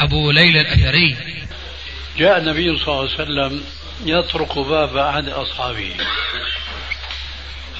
أبو 0.00 0.30
ليلى 0.30 0.60
الأثري. 0.60 1.16
جاء 2.16 2.38
النبي 2.38 2.78
صلى 2.78 2.88
الله 2.88 3.00
عليه 3.00 3.14
وسلم 3.14 3.64
يطرق 4.04 4.58
باب 4.58 4.96
أحد 4.96 5.28
أصحابه. 5.28 5.96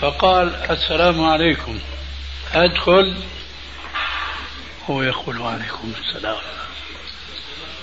فقال 0.00 0.54
السلام 0.70 1.24
عليكم. 1.24 1.78
أدخل. 2.54 3.16
هو 4.90 5.02
يقول 5.02 5.40
وعليكم 5.40 5.92
السلام. 6.00 6.36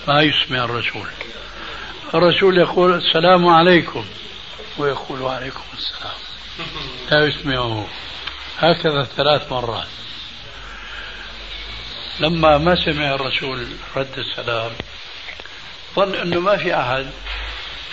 ما 0.08 0.22
يسمع 0.22 0.64
الرسول. 0.64 1.08
الرسول 2.14 2.58
يقول 2.58 2.94
السلام 2.94 3.48
عليكم. 3.48 4.04
ويقول 4.78 5.22
وعليكم 5.22 5.64
السلام. 5.78 6.18
لا 7.10 7.26
يسمعه. 7.26 7.88
هكذا 8.58 9.02
ثلاث 9.02 9.52
مرات. 9.52 9.86
لما 12.20 12.58
ما 12.58 12.74
سمع 12.74 13.14
الرسول 13.14 13.66
رد 13.96 14.18
السلام 14.18 14.70
ظن 15.96 16.14
إنه 16.14 16.40
ما 16.40 16.56
في 16.56 16.76
أحد. 16.76 17.06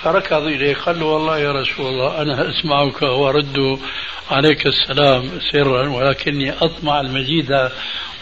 فركض 0.04 0.44
إليه 0.44 0.76
قال 0.76 1.00
له 1.00 1.06
والله 1.06 1.40
يا 1.40 1.52
رسول 1.52 1.86
الله 1.86 2.22
أنا 2.22 2.50
أسمعك 2.50 3.02
وأرد 3.02 3.80
عليك 4.32 4.68
السلام 4.68 5.40
سرا 5.52 5.90
ولكني 5.90 6.52
أطمع 6.52 7.00
المزيد 7.00 7.70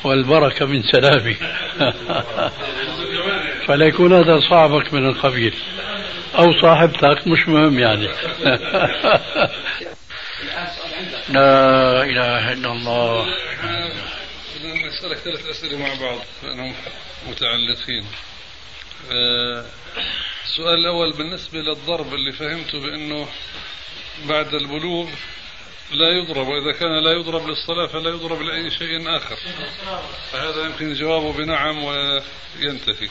والبركة 0.03 0.65
من 0.65 0.83
سلامي. 0.83 1.35
فليكون 3.67 4.13
هذا 4.13 4.39
صاحبك 4.39 4.93
من 4.93 5.05
القبيل 5.05 5.53
أو 6.39 6.53
صاحبتك 6.61 7.27
مش 7.27 7.47
مهم 7.47 7.79
يعني. 7.79 8.07
لا 11.29 12.03
إله 12.03 12.53
إلا 12.53 12.71
الله. 12.71 13.25
نسألك 14.63 15.17
ثلاث 15.17 15.45
أسئلة 15.45 15.77
مع 15.77 15.93
بعض 15.93 16.17
لأنهم 16.43 16.75
متعلقين. 17.27 18.05
آه، 19.11 19.65
السؤال 20.45 20.79
الأول 20.79 21.13
بالنسبة 21.13 21.59
للضرب 21.59 22.13
اللي 22.13 22.31
فهمته 22.31 22.79
بأنه 22.79 23.27
بعد 24.25 24.53
البلوغ 24.53 25.09
لا 25.91 26.09
يضرب 26.09 26.47
وإذا 26.47 26.71
كان 26.71 27.03
لا 27.03 27.11
يضرب 27.11 27.47
للصلاة 27.47 27.87
فلا 27.87 28.09
يضرب 28.09 28.41
لأي 28.41 28.71
شيء 28.71 29.17
آخر. 29.17 29.35
فهذا 30.31 30.65
يمكن 30.65 30.93
جوابه 30.93 31.33
بنعم 31.33 31.83
وينتهي. 31.83 33.09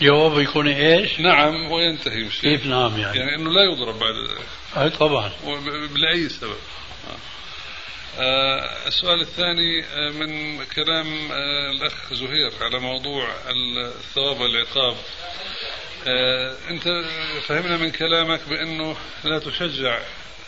جوابه 0.00 0.40
يكون 0.40 0.68
إيش؟ 0.68 1.20
نعم 1.20 1.72
وينتهي 1.72 2.24
مش 2.24 2.40
كيف 2.40 2.66
نعم 2.66 2.98
يعني؟ 2.98 3.18
يعني 3.18 3.34
إنه 3.34 3.50
لا 3.50 3.62
يضرب 3.72 3.98
بعد 3.98 4.14
أي 4.76 4.90
طبعا. 4.90 5.32
لاي 5.96 6.28
سبب. 6.28 6.56
السؤال 8.20 9.20
الثاني 9.20 9.84
آه 9.84 10.10
من 10.10 10.64
كلام 10.64 11.32
آه 11.32 11.70
الأخ 11.70 12.14
زهير 12.14 12.52
على 12.60 12.78
موضوع 12.78 13.28
الثواب 13.50 14.40
والعقاب. 14.40 14.96
آه 16.06 16.54
أنت 16.70 17.04
فهمنا 17.46 17.76
من 17.76 17.90
كلامك 17.90 18.40
بأنه 18.48 18.96
لا 19.24 19.38
تشجع 19.38 19.98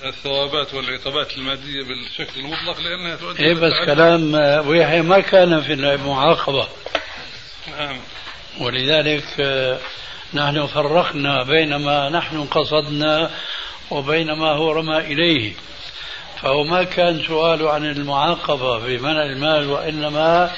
الثوابات 0.04 0.74
والعقابات 0.74 1.36
المادية 1.36 1.82
بالشكل 1.82 2.41
المطلق 2.41 2.81
لأنها 2.81 3.16
تؤدي 3.16 3.42
إيه 3.42 3.54
بس 3.54 3.72
كلام 3.87 4.34
ويحيى 4.66 5.02
ما 5.02 5.20
كان 5.20 5.62
في 5.62 5.72
المعاقبة. 5.72 6.69
نعم. 7.78 8.00
ولذلك 8.60 9.25
آه، 9.41 9.78
نحن 10.34 10.66
فرقنا 10.66 11.42
بين 11.42 11.76
ما 11.76 12.08
نحن 12.08 12.44
قصدنا 12.44 13.31
وبين 13.91 14.32
ما 14.32 14.50
هو 14.50 14.72
رمى 14.72 14.98
إليه. 14.98 15.52
فهو 16.42 16.64
ما 16.64 16.82
كان 16.82 17.22
سؤاله 17.22 17.70
عن 17.70 17.84
المعاقبة 17.84 18.78
بمنع 18.78 19.22
المال 19.22 19.70
وإنما 19.70 20.50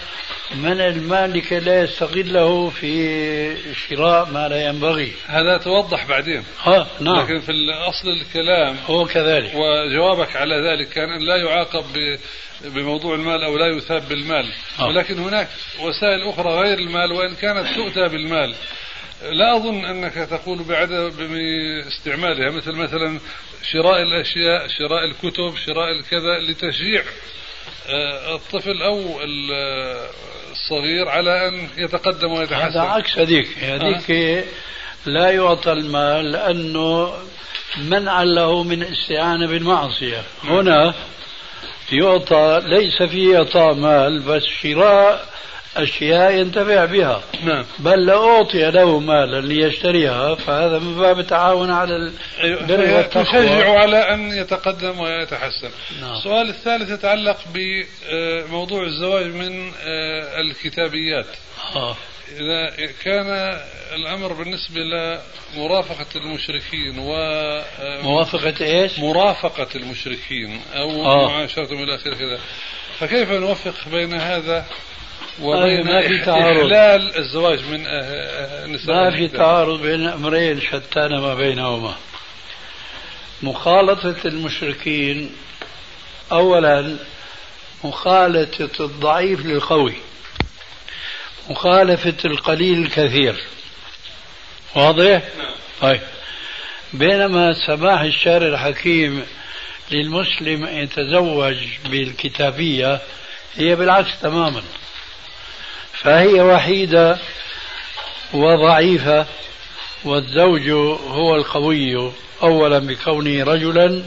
منع 0.54 0.86
المال 0.86 1.32
لكي 1.32 1.60
لا 1.60 1.82
يستغله 1.82 2.70
في 2.70 3.74
شراء 3.74 4.30
ما 4.30 4.48
لا 4.48 4.68
ينبغي. 4.68 5.12
هذا 5.26 5.56
توضح 5.56 6.06
بعدين. 6.06 6.44
ها 6.62 6.86
نعم. 7.00 7.18
لكن 7.18 7.40
في 7.40 7.52
أصل 7.88 8.08
الكلام 8.08 8.76
هو 8.86 9.04
كذلك. 9.04 9.52
وجوابك 9.54 10.36
على 10.36 10.54
ذلك 10.54 10.88
كان 10.88 11.10
أن 11.10 11.20
لا 11.20 11.36
يعاقب 11.36 11.84
بموضوع 12.64 13.14
المال 13.14 13.44
أو 13.44 13.56
لا 13.56 13.66
يثاب 13.66 14.08
بالمال. 14.08 14.52
آه. 14.80 14.86
ولكن 14.86 15.18
هناك 15.18 15.48
وسائل 15.80 16.28
أخرى 16.28 16.50
غير 16.50 16.78
المال 16.78 17.12
وإن 17.12 17.34
كانت 17.34 17.66
تؤتى 17.74 18.08
بالمال. 18.08 18.54
لا 19.30 19.56
أظن 19.56 19.84
أنك 19.84 20.14
تقول 20.14 20.62
بعدم 20.62 21.12
استعمالها 21.86 22.50
مثل 22.50 22.72
مثلا 22.72 23.20
شراء 23.62 24.02
الأشياء 24.02 24.68
شراء 24.68 25.04
الكتب 25.04 25.56
شراء 25.66 25.92
الكذا 25.92 26.38
لتشجيع 26.38 27.02
آه، 27.88 28.34
الطفل 28.34 28.82
أو 28.82 29.20
الصغير 30.52 31.08
على 31.08 31.48
أن 31.48 31.68
يتقدم 31.76 32.32
ويتحسن. 32.32 32.62
هذا 32.62 32.80
عكس 32.80 33.18
هذيك. 33.18 33.58
هذيك 33.58 34.10
آه. 34.10 34.44
لا 35.06 35.30
يعطى 35.30 35.72
المال 35.72 36.32
لأنه 36.32 37.12
منعا 37.78 38.24
له 38.24 38.62
من 38.62 38.82
استعانة 38.82 39.46
بالمعصية. 39.46 40.22
هنا 40.44 40.94
يعطى 41.92 42.62
ليس 42.64 43.02
فيه 43.02 43.36
إعطاء 43.38 43.74
مال 43.74 44.20
بس 44.20 44.42
شراء 44.62 45.31
أشياء 45.76 46.32
ينتفع 46.32 46.84
بها 46.84 47.22
نعم 47.44 47.64
بل 47.78 48.06
لو 48.06 48.30
أعطي 48.30 48.70
له 48.70 48.98
مالا 48.98 49.40
ليشتريها 49.40 50.34
فهذا 50.34 50.78
من 50.78 50.98
باب 50.98 51.18
التعاون 51.18 51.70
على 51.70 52.12
البر 52.42 52.82
أيوة، 52.82 53.02
تشجع 53.02 53.78
على 53.78 53.96
أن 53.96 54.32
يتقدم 54.32 55.00
ويتحسن 55.00 55.70
نعم. 56.00 56.12
السؤال 56.14 56.48
الثالث 56.48 56.90
يتعلق 56.90 57.38
بموضوع 57.54 58.84
الزواج 58.84 59.26
من 59.26 59.72
آه، 59.84 60.40
الكتابيات 60.40 61.26
آه. 61.76 61.96
إذا 62.40 62.92
كان 63.04 63.60
الأمر 63.94 64.32
بالنسبة 64.32 64.80
لمرافقة 64.80 66.06
المشركين 66.16 66.98
و 66.98 67.16
آه، 67.16 68.02
موافقة 68.02 68.64
إيش؟ 68.64 68.98
مرافقة 68.98 69.68
المشركين 69.74 70.60
أو 70.74 71.04
آه. 71.06 71.28
معاشرتهم 71.28 71.82
إلى 71.82 71.94
آخره 71.94 72.14
كذا 72.14 72.38
فكيف 72.98 73.30
نوفق 73.30 73.88
بين 73.88 74.14
هذا 74.14 74.66
وبين 75.40 75.86
ما 75.86 76.08
في 76.08 76.18
تعارض. 76.18 76.56
إحلال 76.56 77.16
الزواج 77.18 77.64
من 77.64 77.86
النساء 77.86 78.94
ما 78.94 79.10
في 79.10 79.28
تعارض 79.28 79.82
بين 79.82 80.08
أمرين 80.08 80.60
شتان 80.60 81.18
ما 81.18 81.34
بينهما. 81.34 81.94
مخالطة 83.42 84.16
المشركين 84.24 85.36
أولا 86.32 86.96
مخالطة 87.84 88.84
الضعيف 88.84 89.46
للقوي 89.46 89.94
مخالفة 91.50 92.16
القليل 92.24 92.82
الكثير. 92.82 93.36
واضح؟ 94.74 95.22
طيب. 95.80 96.00
بينما 96.92 97.52
سماح 97.66 98.00
الشارع 98.00 98.46
الحكيم 98.48 99.26
للمسلم 99.90 100.64
أن 100.64 100.76
يتزوج 100.76 101.56
بالكتابية 101.84 103.00
هي 103.54 103.76
بالعكس 103.76 104.20
تماما. 104.22 104.62
فهي 106.02 106.40
وحيدة 106.40 107.18
وضعيفة 108.32 109.26
والزوج 110.04 110.70
هو 111.08 111.36
القوي 111.36 112.12
أولا 112.42 112.78
بكونه 112.78 113.44
رجلا 113.44 114.02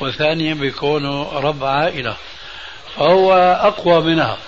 وثانيا 0.00 0.54
بكونه 0.54 1.32
رب 1.32 1.64
عائلة 1.64 2.16
فهو 2.96 3.32
أقوى 3.62 4.00
منها. 4.00 4.38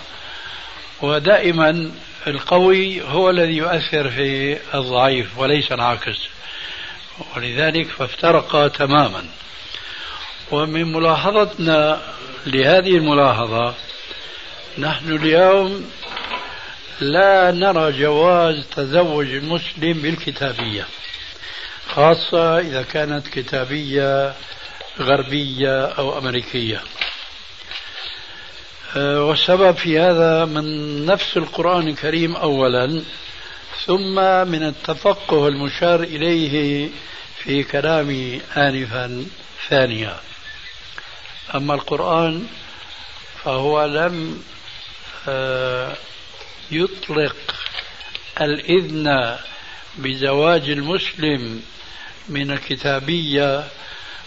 ودائما 1.03 1.91
القوي 2.27 3.03
هو 3.03 3.31
الذي 3.31 3.57
يؤثر 3.57 4.11
في 4.11 4.59
الضعيف 4.75 5.39
وليس 5.39 5.73
العكس 5.73 6.19
ولذلك 7.37 7.87
فافترقا 7.87 8.69
تماما. 8.69 9.25
ومن 10.51 10.93
ملاحظتنا 10.93 12.01
لهذه 12.47 12.97
الملاحظة 12.97 13.75
نحن 14.79 15.17
اليوم 15.17 15.91
لا 17.01 17.51
نرى 17.51 17.93
جواز 17.93 18.65
تزوج 18.77 19.27
المسلم 19.27 19.93
بالكتابية 20.03 20.87
خاصة 21.89 22.59
إذا 22.59 22.83
كانت 22.83 23.29
كتابية 23.29 24.35
غربية 25.01 25.87
أو 25.87 26.19
أمريكية. 26.19 26.83
أه، 28.97 29.25
والسبب 29.25 29.77
في 29.77 29.99
هذا 30.01 30.45
من 30.45 31.07
نفس 31.07 31.37
القرآن 31.37 31.89
الكريم 31.89 32.37
أولا 32.37 33.03
ثم 33.87 34.15
من 34.49 34.63
التفقه 34.63 35.49
المشار 35.49 36.03
إليه 36.03 36.89
في 37.39 37.63
كلامي 37.63 38.41
آنفا 38.57 39.27
ثانيا. 39.69 40.17
أما 41.55 41.75
القرآن 41.75 42.47
فهو 43.45 43.85
لم 43.85 44.43
آه، 45.29 45.97
يطلق 46.71 47.37
الإذن 48.41 49.37
بزواج 49.99 50.71
المسلم 50.71 51.63
من 52.29 52.51
الكتابية 52.51 53.69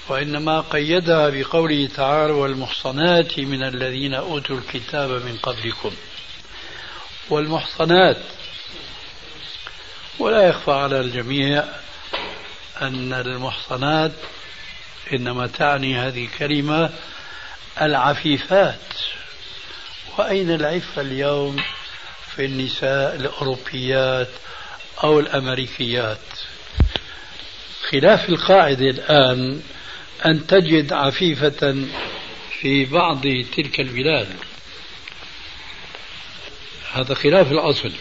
وإنما 0.07 0.62
قيدها 0.62 1.30
بقوله 1.30 1.89
تعالى 1.95 2.33
والمحصنات 2.33 3.39
من 3.39 3.63
الذين 3.63 4.13
أوتوا 4.13 4.57
الكتاب 4.57 5.09
من 5.09 5.38
قبلكم 5.44 5.91
والمحصنات 7.30 8.18
ولا 10.19 10.47
يخفى 10.47 10.71
على 10.71 11.00
الجميع 11.00 11.63
أن 12.81 13.13
المحصنات 13.13 14.12
إنما 15.13 15.47
تعني 15.47 15.97
هذه 15.97 16.25
الكلمة 16.25 16.89
العفيفات. 17.81 18.80
وأين 20.18 20.51
العفة 20.51 21.01
اليوم؟ 21.01 21.63
في 22.39 22.45
النساء 22.45 23.15
الأوروبيات 23.15 24.27
أو 25.03 25.19
الأمريكيات. 25.19 26.18
خلاف 27.89 28.30
القاعدة 28.30 28.89
الآن 28.89 29.62
أن 30.25 30.47
تجد 30.47 30.94
عفيفة 30.94 31.86
في 32.62 32.86
بعض 32.86 33.21
تلك 33.56 33.80
البلاد. 33.80 34.27
هذا 36.94 37.13
خلاف 37.13 37.51
الأصل. 37.51 37.91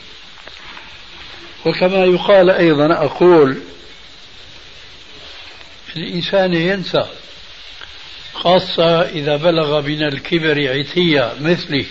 وكما 1.67 2.05
يقال 2.05 2.51
أيضا 2.51 2.93
أقول 2.93 3.59
الإنسان 5.97 6.55
ينسى 6.55 7.07
خاصة 8.33 9.01
إذا 9.03 9.37
بلغ 9.37 9.81
من 9.81 10.03
الكبر 10.03 10.79
عتية 10.79 11.33
مثلي 11.41 11.87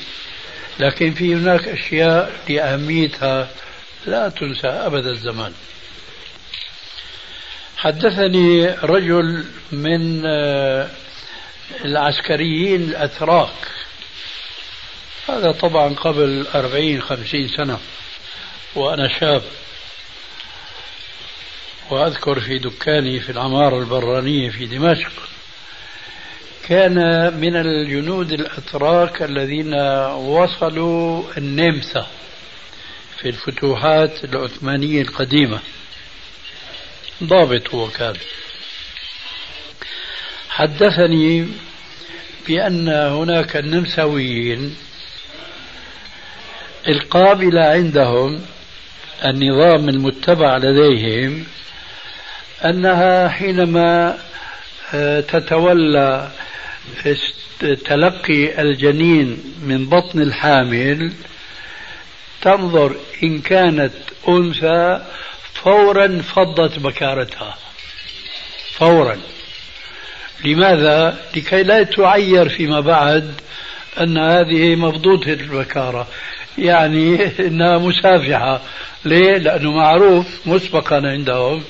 لكن 0.79 1.13
في 1.13 1.35
هناك 1.35 1.67
أشياء 1.67 2.41
لأهميتها 2.49 3.49
لا 4.05 4.29
تنسى 4.29 4.67
أبد 4.67 5.05
الزمان. 5.05 5.53
حدثني 7.77 8.65
رجل 8.69 9.45
من 9.71 10.25
آه، 10.25 10.89
العسكريين 11.85 12.81
الأتراك. 12.81 13.67
هذا 15.29 15.51
طبعا 15.51 15.93
قبل 15.93 16.47
أربعين 16.55 17.01
خمسين 17.01 17.47
سنة 17.47 17.79
وأنا 18.75 19.19
شاب. 19.19 19.43
وأذكر 21.89 22.39
في 22.39 22.57
دكاني 22.57 23.19
في 23.19 23.31
العمارة 23.31 23.79
البرانية 23.79 24.49
في 24.49 24.65
دمشق. 24.65 25.11
كان 26.67 26.95
من 27.39 27.55
الجنود 27.55 28.31
الأتراك 28.31 29.21
الذين 29.23 29.73
وصلوا 30.13 31.23
النمسا 31.37 32.07
في 33.17 33.29
الفتوحات 33.29 34.23
العثمانية 34.23 35.01
القديمة. 35.01 35.59
ضابط 37.23 37.75
هو 37.75 37.87
كان. 37.87 38.15
حدثني 40.49 41.47
بأن 42.47 42.89
هناك 42.89 43.57
النمساويين 43.57 44.75
القابلة 46.87 47.61
عندهم 47.61 48.41
النظام 49.25 49.89
المتبع 49.89 50.57
لديهم 50.57 51.45
أنها 52.65 53.29
حينما 53.29 54.17
تتولى 55.27 56.31
تلقي 57.85 58.61
الجنين 58.61 59.43
من 59.63 59.89
بطن 59.89 60.21
الحامل 60.21 61.13
تنظر 62.41 62.95
إن 63.23 63.41
كانت 63.41 63.93
أنثى 64.27 65.01
فورا 65.53 66.21
فضت 66.21 66.79
بكارتها. 66.79 67.57
فورا. 68.71 69.17
لماذا؟ 70.45 71.17
لكي 71.35 71.63
لا 71.63 71.83
تعير 71.83 72.49
فيما 72.49 72.79
بعد 72.79 73.33
أن 73.99 74.17
هذه 74.17 74.75
مفضوطة 74.75 75.33
البكارة. 75.33 76.07
يعني 76.57 77.31
أنها 77.39 77.77
مسافحة. 77.77 78.61
ليه؟ 79.05 79.37
لأنه 79.37 79.71
معروف 79.71 80.25
مسبقا 80.45 80.95
عندهم 80.95 81.63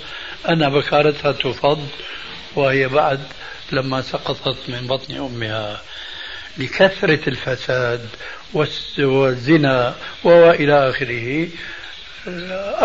أن 0.49 0.69
بكارتها 0.69 1.31
تفض. 1.31 1.87
وهي 2.57 2.87
بعد 2.87 3.19
لما 3.71 4.01
سقطت 4.01 4.57
من 4.69 4.87
بطن 4.87 5.15
أمها 5.15 5.81
لكثرة 6.57 7.29
الفساد 7.29 8.09
والزنا 8.99 9.95
وإلى 10.23 10.89
آخره 10.89 11.47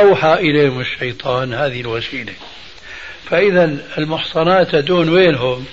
أوحى 0.02 0.32
إليهم 0.34 0.80
الشيطان 0.80 1.54
هذه 1.54 1.80
الوسيلة. 1.80 2.32
فإذا 3.30 3.76
المحصنات 3.98 4.74
دون 4.74 5.08
وينهم 5.08 5.64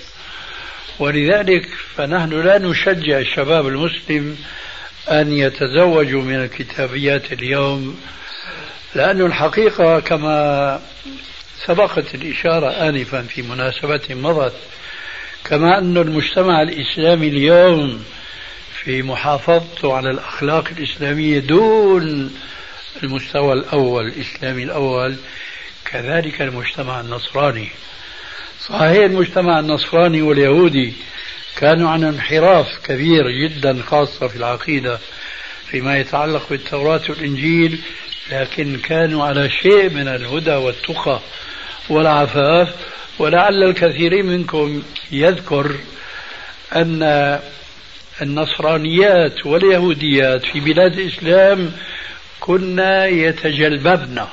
ولذلك 0.99 1.65
فنحن 1.95 2.29
لا 2.41 2.57
نشجع 2.57 3.19
الشباب 3.19 3.67
المسلم 3.67 4.37
أن 5.09 5.33
يتزوجوا 5.33 6.21
من 6.21 6.35
الكتابيات 6.35 7.33
اليوم 7.33 7.99
لأن 8.95 9.21
الحقيقة 9.21 9.99
كما 9.99 10.81
سبقت 11.65 12.15
الإشارة 12.15 12.67
آنفا 12.89 13.21
في 13.21 13.41
مناسبة 13.41 14.01
مضت 14.09 14.55
كما 15.45 15.77
أن 15.77 15.97
المجتمع 15.97 16.61
الإسلامي 16.61 17.27
اليوم 17.27 18.03
في 18.83 19.01
محافظته 19.03 19.93
على 19.93 20.09
الأخلاق 20.09 20.67
الإسلامية 20.77 21.39
دون 21.39 22.35
المستوى 23.03 23.53
الأول 23.53 24.07
الإسلامي 24.07 24.63
الأول 24.63 25.15
كذلك 25.85 26.41
المجتمع 26.41 26.99
النصراني. 26.99 27.69
صحيح 28.59 29.03
المجتمع 29.03 29.59
النصراني 29.59 30.21
واليهودي 30.21 30.93
كانوا 31.57 31.89
عن 31.89 32.03
انحراف 32.03 32.67
كبير 32.85 33.23
جدا 33.31 33.81
خاصة 33.83 34.27
في 34.27 34.35
العقيدة 34.35 34.99
فيما 35.67 35.99
يتعلق 35.99 36.49
بالتوراة 36.49 37.01
والإنجيل 37.09 37.79
لكن 38.31 38.77
كانوا 38.79 39.25
على 39.25 39.49
شيء 39.49 39.89
من 39.89 40.07
الهدى 40.07 40.55
والتقى. 40.55 41.19
والعفاف 41.89 42.69
ولعل 43.19 43.63
الكثير 43.63 44.23
منكم 44.23 44.83
يذكر 45.11 45.75
أن 46.75 47.39
النصرانيات 48.21 49.45
واليهوديات 49.45 50.45
في 50.45 50.59
بلاد 50.59 50.99
الإسلام 50.99 51.71
كنا 52.39 53.05
يتجلببن 53.05 54.25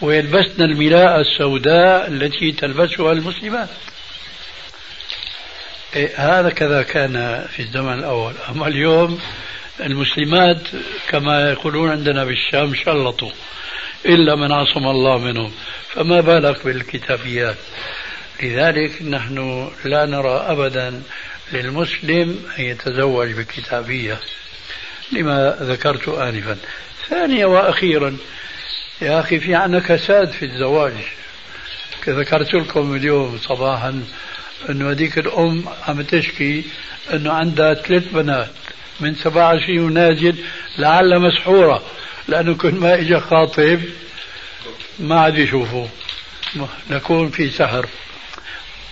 ويلبسن 0.00 0.62
الملاءة 0.62 1.20
السوداء 1.20 2.08
التي 2.08 2.52
تلبسها 2.52 3.12
المسلمات. 3.12 3.68
إيه 5.96 6.10
هذا 6.16 6.50
كذا 6.50 6.82
كان 6.82 7.46
في 7.56 7.62
الزمن 7.62 7.92
الأول. 7.92 8.32
أما 8.48 8.68
اليوم 8.68 9.20
المسلمات 9.80 10.60
كما 11.08 11.50
يقولون 11.50 11.90
عندنا 11.90 12.24
بالشام 12.24 12.74
شلطوا. 12.74 13.30
إلا 14.06 14.36
من 14.36 14.52
عصم 14.52 14.86
الله 14.86 15.18
منهم. 15.18 15.52
فما 15.94 16.20
بالك 16.20 16.64
بالكتابيات؟ 16.64 17.56
لذلك 18.42 19.02
نحن 19.02 19.68
لا 19.84 20.06
نرى 20.06 20.44
أبدا 20.48 21.02
للمسلم 21.52 22.38
أن 22.58 22.64
يتزوج 22.64 23.32
بكتابية 23.32 24.18
لما 25.12 25.56
ذكرت 25.60 26.08
آنفا. 26.08 26.56
ثانيا 27.08 27.46
وأخيرا 27.46 28.16
يا 29.02 29.20
أخي 29.20 29.40
في 29.40 29.54
عنا 29.54 29.80
كساد 29.80 30.30
في 30.30 30.44
الزواج. 30.44 30.92
ذكرت 32.08 32.54
لكم 32.54 32.94
اليوم 32.94 33.38
صباحا 33.38 34.02
أنه 34.70 34.90
هذيك 34.90 35.18
الأم 35.18 35.64
عم 35.88 36.02
تشكي 36.02 36.64
أنه 37.12 37.32
عندها 37.32 37.74
ثلاث 37.74 38.08
بنات 38.12 38.50
من 39.00 39.14
27 39.14 39.78
ونازل 39.78 40.36
لعل 40.78 41.18
مسحورة. 41.18 41.82
لأنه 42.28 42.54
كل 42.54 42.74
ما 42.74 42.94
إجا 42.94 43.18
خاطب 43.18 43.80
ما 44.98 45.20
عاد 45.20 45.38
يشوفه. 45.38 45.88
نكون 46.90 47.30
في 47.30 47.50
سهر. 47.50 47.86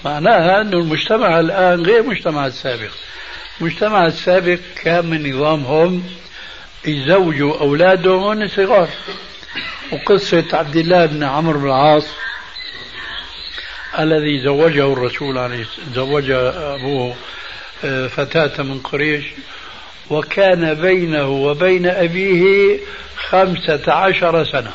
معناها 0.04 0.60
أن 0.60 0.72
المجتمع 0.74 1.40
الآن 1.40 1.86
غير 1.86 2.00
المجتمع 2.00 2.46
السابق 2.46 2.90
المجتمع 3.60 4.06
السابق 4.06 4.58
كان 4.82 5.06
من 5.06 5.32
نظامهم 5.32 6.04
يزوجوا 6.86 7.60
أولادهم 7.60 8.22
وهم 8.22 8.48
صغار. 8.48 8.88
وقصة 9.92 10.44
عبد 10.52 10.76
الله 10.76 11.06
بن 11.06 11.22
عمرو 11.22 11.60
بن 11.60 11.66
العاص 11.66 12.06
الذي 13.98 14.42
زوجه 14.44 14.92
الرسول 14.92 15.38
عليه 15.38 15.66
زوج 15.94 16.30
أبوه 16.30 17.16
آه، 17.84 18.06
فتاة 18.06 18.62
من 18.62 18.78
قريش. 18.78 19.24
وكان 20.10 20.74
بينه 20.74 21.28
وبين 21.28 21.86
أبيه 21.86 22.78
خمسة 23.16 23.92
عشر 23.92 24.44
سنة. 24.44 24.72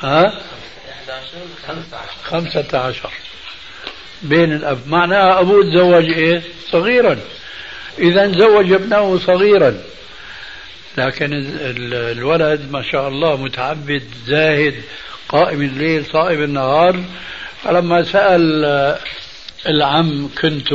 ها؟ 0.00 0.40
15 2.22 2.76
عشر. 2.76 3.10
بين 4.22 4.52
الأب. 4.52 4.88
معناها 4.88 5.40
أبوه 5.40 5.62
تزوج 5.62 6.04
إيه؟ 6.04 6.42
صغيرا. 6.70 7.18
إذا 7.98 8.28
زوج 8.28 8.72
ابنه 8.72 9.18
صغيرا. 9.18 9.82
لكن 10.98 11.28
الولد 11.92 12.70
ما 12.70 12.82
شاء 12.82 13.08
الله 13.08 13.36
متعبد 13.36 14.02
زاهد 14.26 14.82
قائم 15.28 15.62
الليل 15.62 16.06
صائم 16.06 16.42
النهار. 16.42 17.04
فلما 17.64 18.02
سأل 18.02 18.64
العم 19.66 20.30
كنت 20.40 20.68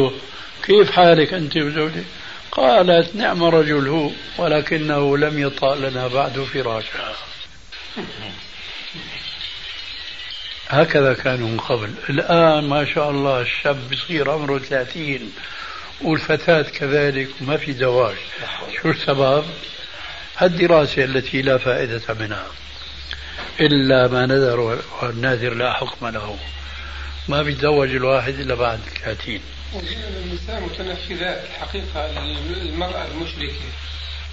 كيف 0.64 0.92
حالك 0.92 1.34
أنت 1.34 1.58
وزوجك 1.58 2.04
قالت 2.52 3.16
نعم 3.16 3.44
رجل 3.44 3.88
هو 3.88 4.10
ولكنه 4.38 5.18
لم 5.18 5.40
يطأ 5.40 5.76
لنا 5.76 6.08
بعد 6.08 6.40
فراشا 6.54 7.16
هكذا 10.70 11.14
كانوا 11.14 11.48
من 11.48 11.58
قبل. 11.60 11.94
الآن 12.10 12.64
ما 12.64 12.86
شاء 12.86 13.10
الله 13.10 13.42
الشاب 13.42 13.90
بصير 13.92 14.32
عمره 14.32 14.60
30 14.60 15.32
والفتاة 16.02 16.62
كذلك 16.62 17.30
ما 17.42 17.58
في 17.58 17.74
زواج 17.74 18.16
شو 18.82 18.90
السبب؟ 18.90 19.46
الدراسة 20.42 21.04
التي 21.04 21.42
لا 21.42 21.58
فائدة 21.58 22.02
منها 22.20 22.48
إلا 23.60 24.08
ما 24.08 24.26
نذر 24.26 24.82
والناذر 25.02 25.54
لا 25.54 25.74
حكم 25.74 26.08
له. 26.08 26.38
ما 27.32 27.42
بيتزوج 27.42 27.96
الواحد 27.96 28.34
إلا 28.34 28.56
بعد 28.56 28.80
30 29.04 29.40
النساء 30.24 30.62
متنفذات 30.62 31.44
الحقيقة 31.46 32.06
المرأة 32.64 33.08
المشركة. 33.08 33.54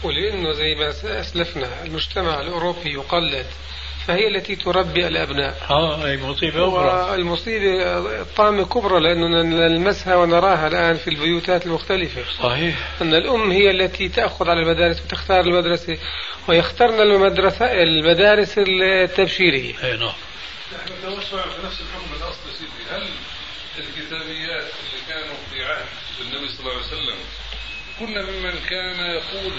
ولأنه 0.02 0.52
زي 0.52 0.75
ما 0.75 0.90
أسلفنا 1.21 1.85
المجتمع 1.85 2.40
الأوروبي 2.40 2.93
يقلد 2.93 3.47
فهي 4.07 4.28
التي 4.28 4.57
تربي 4.57 5.07
الأبناء. 5.07 5.57
آه 5.71 6.07
أي 6.07 6.17
مصيبة 6.17 6.69
أخرى. 6.69 7.14
المصيبة 7.14 8.23
طامة 8.37 8.64
كبرى 8.64 9.00
لأننا 9.00 9.43
نلمسها 9.43 10.17
ونراها 10.17 10.67
الآن 10.67 10.97
في 10.97 11.11
البيوتات 11.11 11.67
المختلفة. 11.67 12.23
صحيح. 12.43 12.88
أن 13.02 13.14
الأم 13.14 13.50
هي 13.50 13.71
التي 13.71 14.09
تأخذ 14.09 14.49
على 14.49 14.61
المدارس 14.61 15.02
وتختار 15.02 15.40
المدرسة 15.40 15.99
ويختارن 16.49 17.00
المدرسة 17.00 17.67
المدارس 17.83 18.55
التبشيرية. 18.59 19.75
أي 19.85 19.97
نعم. 19.97 20.12
نحن 20.73 20.93
نتوسع 20.99 21.43
في 21.43 21.67
نفس 21.67 21.81
الحكم 21.81 22.15
الأصلي 22.15 22.53
سيدي. 22.59 22.91
هل 22.91 23.09
الكتابيات 23.79 24.65
اللي 24.65 25.01
كانوا 25.09 25.37
في 25.51 25.65
عهد 25.65 25.87
النبي 26.21 26.49
صلى 26.49 26.61
الله 26.61 26.73
عليه 26.73 26.87
وسلم 26.87 27.17
كنا 27.99 28.23
ممن 28.23 28.61
كان 28.71 29.01
يقول 29.01 29.53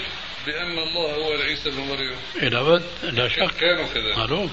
بأن 0.46 0.78
الله 0.78 1.14
هو 1.14 1.32
عيسى 1.32 1.70
بن 1.70 1.80
مريم؟ 1.80 2.16
إلى 2.36 2.60
أبد 2.60 2.82
لا 3.02 3.28
شك. 3.28 3.56
كانوا 3.60 3.86
كذلك. 3.86 4.18
معلوم. 4.18 4.52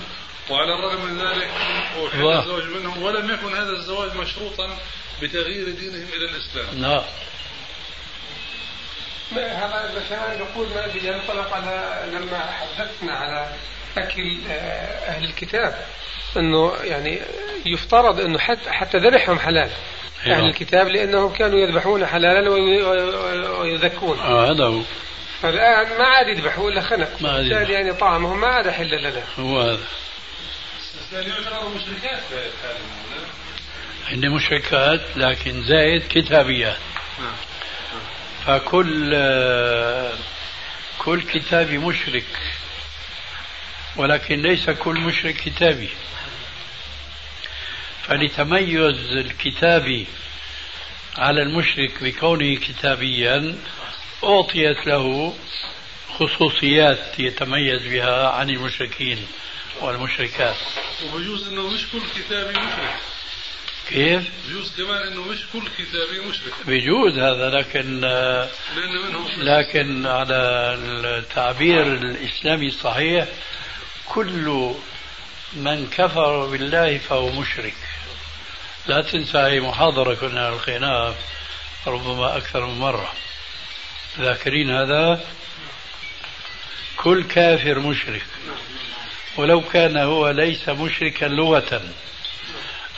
وعلى 0.50 0.74
الرغم 0.74 1.06
من 1.06 1.22
ذلك 1.22 1.50
أوحد 1.98 2.20
الزواج 2.20 2.64
منهم 2.64 3.04
ولم 3.04 3.34
يكن 3.34 3.56
هذا 3.56 3.72
الزواج 3.72 4.16
مشروطا 4.16 4.78
بتغيير 5.22 5.70
دينهم 5.70 6.08
إلى 6.14 6.26
الإسلام. 6.26 6.82
لا. 6.82 7.04
هذا 9.36 9.94
مثلا 9.96 10.38
نقول 10.38 10.68
ما 10.68 10.88
بدي 10.88 11.16
انطلق 11.16 11.54
على 11.54 12.06
لما 12.12 12.52
حدثنا 12.52 13.14
على 13.14 13.56
اكل 13.98 14.38
آه، 14.50 15.10
أهل 15.10 15.24
الكتاب. 15.24 15.86
إنه 16.38 16.74
يعني 16.84 17.20
يفترض 17.66 18.20
إنه 18.20 18.40
حتى 18.40 18.72
حتى 18.72 18.98
ذبحهم 18.98 19.40
حلال. 19.40 19.70
أهل 20.26 20.46
الكتاب 20.46 20.88
لأنهم 20.88 21.34
كانوا 21.34 21.60
يذبحون 21.60 22.06
حلالا 22.06 22.50
ويذكون. 23.60 24.20
آه 24.20 24.52
هذا 24.52 24.66
هو. 24.66 24.82
فالآن 25.42 25.98
ما 25.98 26.06
عاد 26.06 26.28
يذبحوا 26.28 26.72
إلا 26.72 26.82
خنق. 26.82 27.22
ما 27.22 27.32
عاد 27.32 27.44
بالتالي 27.44 27.74
يعني 27.74 27.94
طعامهم 27.94 28.42
ما 28.42 28.48
عاد 28.48 28.70
حل 28.70 29.02
لنا. 29.02 29.24
هو 29.40 29.62
هذا. 29.62 29.84
هن 34.08 34.30
مشركات 34.30 35.02
لكن 35.16 35.64
زائد 35.64 36.04
كتابيات. 36.10 36.78
فكل 38.46 39.16
كل 40.98 41.22
كتابي 41.22 41.78
مشرك. 41.78 42.26
ولكن 43.98 44.42
ليس 44.42 44.70
كل 44.70 45.00
مشرك 45.00 45.36
كتابي. 45.36 45.90
فلتميز 48.04 49.12
الكتابي 49.12 50.06
على 51.18 51.42
المشرك 51.42 52.04
بكونه 52.04 52.56
كتابيا 52.56 53.56
أعطيت 54.24 54.88
له 54.88 55.34
خصوصيات 56.10 57.20
يتميز 57.20 57.82
بها 57.88 58.28
عن 58.30 58.50
المشركين 58.50 59.28
والمشركات. 59.82 60.56
وبجوز 61.06 61.48
إنه 61.48 61.70
مش 61.70 61.88
كل 61.92 62.02
كتابي 62.22 62.50
مشرك. 62.50 62.96
كيف؟ 63.90 64.24
بجوز 64.48 64.72
كمان 64.78 65.08
إنه 65.08 65.22
مش 65.22 65.40
كل 65.54 65.62
كتابي 65.78 66.20
مشرك. 66.30 66.54
بيجوز 66.68 67.18
هذا 67.18 67.50
لكن 67.50 68.02
لكن 69.38 70.06
على 70.06 70.36
التعبير 71.18 71.94
الإسلامي 71.94 72.68
الصحيح 72.68 73.28
كل 74.10 74.76
من 75.54 75.88
كفر 75.90 76.46
بالله 76.46 76.98
فهو 76.98 77.30
مشرك. 77.30 77.76
لا 78.88 79.02
تنسى 79.02 79.38
هي 79.38 79.60
محاضرة 79.60 80.14
كنا 80.16 80.50
ألقيناها 80.50 81.16
ربما 81.88 82.38
أكثر 82.38 82.66
من 82.66 82.80
مرة. 82.80 83.14
ذاكرين 84.20 84.72
هذا؟ 84.72 85.22
كل 86.98 87.24
كافر 87.24 87.80
مشرك. 87.80 88.26
ولو 89.38 89.62
كان 89.62 89.98
هو 89.98 90.30
ليس 90.30 90.70
مشركا 90.70 91.26
لغة. 91.26 91.82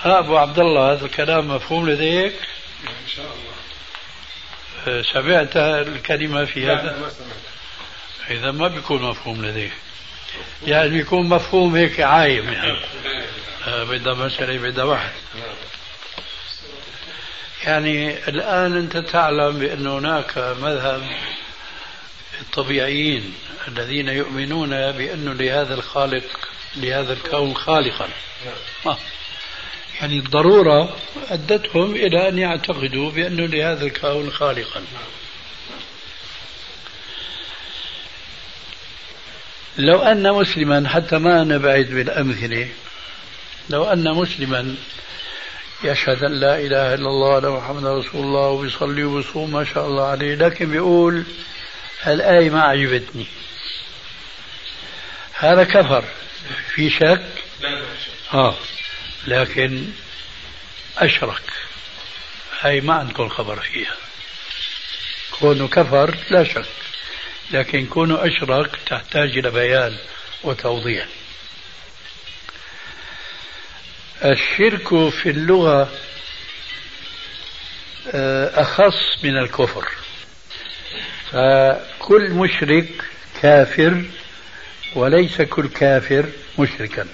أبو 0.04 0.38
عبد 0.38 0.60
الله 0.60 0.92
هذا 0.92 1.06
الكلام 1.06 1.48
مفهوم 1.48 1.90
لديك؟ 1.90 2.34
إن 2.84 3.08
شاء 3.16 3.26
الله 3.26 5.04
سمعت 5.14 5.58
الكلمة 5.88 6.46
في 6.46 6.66
هذا؟ 6.66 7.12
إذا 8.30 8.52
ما 8.52 8.68
بيكون 8.68 9.02
مفهوم 9.02 9.46
لديك. 9.46 9.74
يعني 10.68 10.90
بيكون 10.90 11.30
مفهوم 11.30 11.76
هيك 11.76 12.00
عايم 12.00 12.50
يعني. 12.54 12.80
بدها 13.68 14.14
مسألة 14.14 14.58
بدها 14.58 14.84
واحد 14.84 15.12
يعني 17.64 18.28
الآن 18.28 18.78
أنت 18.78 18.98
تعلم 18.98 19.60
بأن 19.60 19.88
هناك 19.88 20.38
مذهب 20.38 21.02
الطبيعيين 22.42 23.34
الذين 23.68 24.10
يؤمنون 24.10 24.70
بأن 24.70 25.38
لهذا 25.40 25.74
الخالق 25.74 26.24
لهذا 26.76 27.14
الكون 27.14 27.56
خالقا. 27.56 28.10
آه. 28.86 28.98
يعني 30.02 30.18
الضرورة 30.20 30.96
أدتهم 31.30 31.96
إلى 31.96 32.30
أن 32.30 32.38
يعتقدوا 32.38 33.12
بأن 33.12 33.38
لهذا 33.38 33.86
الكون 33.86 34.32
خالقا. 34.32 34.82
لو 39.78 40.02
أن 40.02 40.34
مسلما 40.34 40.90
حتى 40.90 41.18
ما 41.18 41.44
نبعد 41.44 41.86
بالأمثلة 41.86 42.70
لو 43.70 43.84
أن 43.84 44.14
مسلما 44.14 44.76
يشهد 45.84 46.24
أن 46.24 46.40
لا 46.40 46.60
إله 46.60 46.94
إلا 46.94 47.08
الله 47.10 47.30
وأن 47.30 47.58
محمد 47.58 47.86
رسول 47.86 48.22
الله 48.22 48.48
وبيصلي 48.48 49.04
وبيصوم 49.04 49.52
ما 49.52 49.66
شاء 49.66 49.88
الله 49.88 50.08
عليه 50.08 50.36
لكن 50.36 50.72
بيقول 50.72 51.24
الآية 52.08 52.50
ما 52.50 52.62
عجبتني. 52.62 53.26
هذا 55.34 55.64
كفر. 55.64 56.04
في 56.76 56.90
شك؟ 56.90 57.22
لا 57.62 57.82
آه. 58.34 58.56
لكن 59.28 59.86
أشرك. 60.98 61.42
هاي 62.62 62.82
ما 62.82 62.94
عندكم 62.94 63.30
خبر 63.30 63.60
فيها. 63.60 63.96
كونه 65.40 65.68
كفر 65.68 66.16
لا 66.30 66.44
شك. 66.44 66.66
لكن 67.52 67.86
كونه 67.86 68.28
أشرك 68.28 68.80
تحتاج 68.86 69.38
إلى 69.38 69.52
بيان 69.52 69.98
وتوضيح. 70.44 71.06
الشرك 74.26 75.10
في 75.10 75.30
اللغة 75.30 75.90
آه، 78.12 78.62
أخص 78.62 79.24
من 79.24 79.38
الكفر. 79.38 79.88
فكل 81.32 82.30
مشرك 82.32 82.90
كافر 83.42 84.06
وليس 84.96 85.42
كل 85.42 85.68
كافر 85.68 86.26
مشركا. 86.60 87.08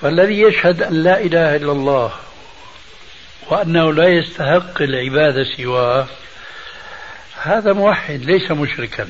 فالذي 0.00 0.40
يشهد 0.40 0.82
أن 0.82 1.02
لا 1.02 1.20
إله 1.20 1.56
إلا 1.56 1.72
الله 1.72 2.12
وأنه 3.48 3.92
لا 3.92 4.08
يستحق 4.08 4.82
العبادة 4.82 5.44
سواه 5.56 6.08
هذا 7.42 7.72
موحد 7.72 8.24
ليس 8.24 8.50
مشركا. 8.50 9.08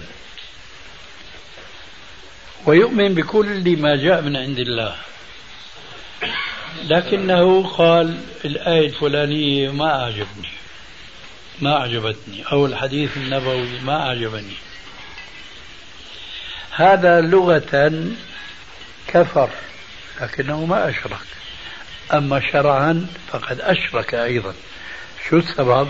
ويؤمن 2.66 3.14
بكل 3.14 3.76
ما 3.76 3.96
جاء 3.96 4.22
من 4.22 4.36
عند 4.36 4.58
الله. 4.58 4.96
لكنه 6.84 7.68
قال 7.68 8.20
الآية 8.44 8.86
الفلانية 8.86 9.70
ما 9.70 10.02
أعجبني. 10.02 10.48
ما 11.60 11.76
أعجبتني. 11.76 12.44
أو 12.52 12.66
الحديث 12.66 13.16
النبوي 13.16 13.80
ما 13.80 14.06
أعجبني. 14.06 14.54
هذا 16.70 17.20
لغة 17.20 18.02
كفر 19.08 19.50
لكنه 20.20 20.64
ما 20.64 20.88
أشرك. 20.88 21.26
أما 22.12 22.40
شرعا 22.52 23.06
فقد 23.28 23.60
أشرك 23.60 24.14
أيضا. 24.14 24.54
شو 25.28 25.36
السبب؟ 25.36 25.88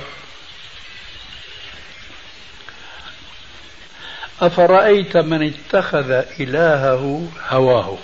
أفرأيت 4.42 5.16
من 5.16 5.42
اتخذ 5.52 6.10
إلهه 6.40 7.28
هواه؟ 7.48 7.98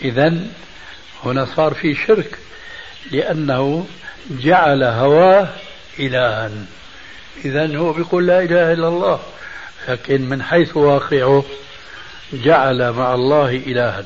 إذا 0.00 0.34
هنا 1.24 1.46
صار 1.56 1.74
في 1.74 1.94
شرك 1.94 2.38
لأنه 3.10 3.86
جعل 4.30 4.82
هواه 4.82 5.48
إلها. 5.98 6.50
إذا 7.44 7.76
هو 7.76 7.92
بيقول 7.92 8.26
لا 8.26 8.42
إله 8.42 8.72
إلا 8.72 8.88
الله 8.88 9.20
لكن 9.88 10.28
من 10.28 10.42
حيث 10.42 10.76
واقعه 10.76 11.44
جعل 12.32 12.92
مع 12.92 13.14
الله 13.14 13.50
إلها. 13.50 14.04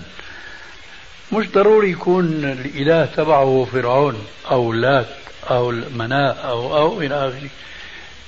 مش 1.33 1.49
ضروري 1.49 1.91
يكون 1.91 2.45
الإله 2.45 3.05
تبعه 3.17 3.69
فرعون 3.73 4.27
أو 4.51 4.73
لات 4.73 5.07
أو 5.51 5.71
المناء 5.71 6.45
أو 6.45 6.77
أو 6.77 7.01
إلى 7.01 7.15
آخره. 7.15 7.51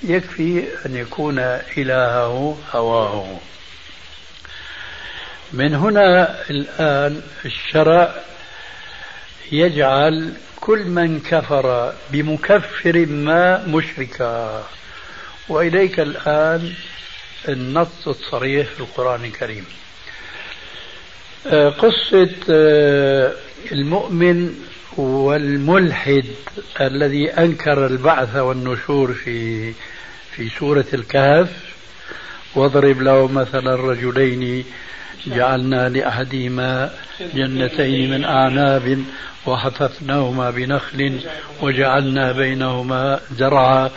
يكفي 0.02 0.64
أن 0.87 0.97
يكون 0.97 1.38
إلهه 1.78 2.59
هواه. 2.73 3.38
من 5.52 5.75
هنا 5.75 6.37
الآن 6.50 7.23
الشرع 7.45 8.14
يجعل 9.52 10.33
كل 10.61 10.85
من 10.85 11.21
كفر 11.21 11.95
بمكفر 12.11 13.07
ما 13.07 13.67
مشركا. 13.67 14.64
وإليك 15.49 16.00
الآن 16.00 16.73
النص 17.49 18.09
الصريح 18.09 18.69
في 18.69 18.81
القرآن 18.81 19.25
الكريم. 19.25 19.64
آه، 21.47 21.69
قصة 21.69 22.35
آه، 22.50 23.33
المؤمن 23.73 24.55
والملحد 24.99 26.25
الذي 26.81 27.31
أنكر 27.31 27.87
البعث 27.87 28.37
والنشور 28.37 29.12
في 29.12 29.73
في 30.37 30.49
سورة 30.49 30.85
الكهف 30.95 31.49
واضرب 32.55 33.02
له 33.02 33.28
مثلا 33.28 33.75
رجلين 33.75 34.64
جعلنا 35.26 35.88
لأحدهما 35.88 36.90
جنتين 37.35 38.11
من 38.11 38.25
أعناب 38.25 39.05
وحففناهما 39.47 40.50
بنخل 40.50 41.21
وجعلنا 41.62 42.33
بينهما 42.33 43.21
زرعا. 43.37 43.90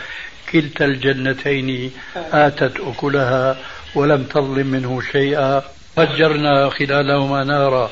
كلتا 0.51 0.85
الجنتين 0.85 1.91
آتت 2.15 2.79
أكلها 2.79 3.57
ولم 3.95 4.23
تظلم 4.23 4.67
منه 4.67 5.01
شيئا. 5.11 5.63
فجرنا 5.95 6.69
خلالهما 6.69 7.43
نارا. 7.43 7.91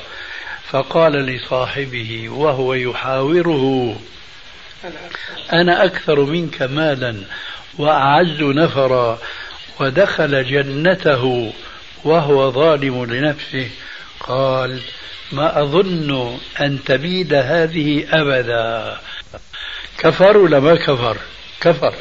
فقال 0.70 1.12
لصاحبه 1.12 2.28
وهو 2.28 2.74
يحاوره 2.74 3.96
أنا 5.52 5.84
أكثر 5.84 6.20
منك 6.20 6.62
مالا 6.62 7.16
وأعز 7.78 8.42
نفرا 8.42 9.18
ودخل 9.80 10.44
جنته 10.44 11.52
وهو 12.04 12.50
ظالم 12.50 13.04
لنفسه. 13.04 13.70
قال 14.20 14.80
ما 15.32 15.62
أظن 15.62 16.38
أن 16.60 16.84
تبيد 16.84 17.34
هذه 17.34 18.06
أبدا. 18.10 18.96
كفر 19.98 20.36
ولا 20.36 20.60
ما 20.60 20.74
كفر؟ 20.74 21.16
كفر. 21.60 21.94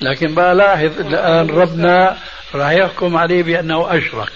لكن 0.00 0.34
بقى 0.34 0.54
لاحظ 0.54 1.00
الآن 1.00 1.50
ربنا 1.50 2.18
راح 2.54 2.70
يحكم 2.70 3.16
عليه 3.16 3.42
بأنه 3.42 3.98
أشرك. 3.98 4.32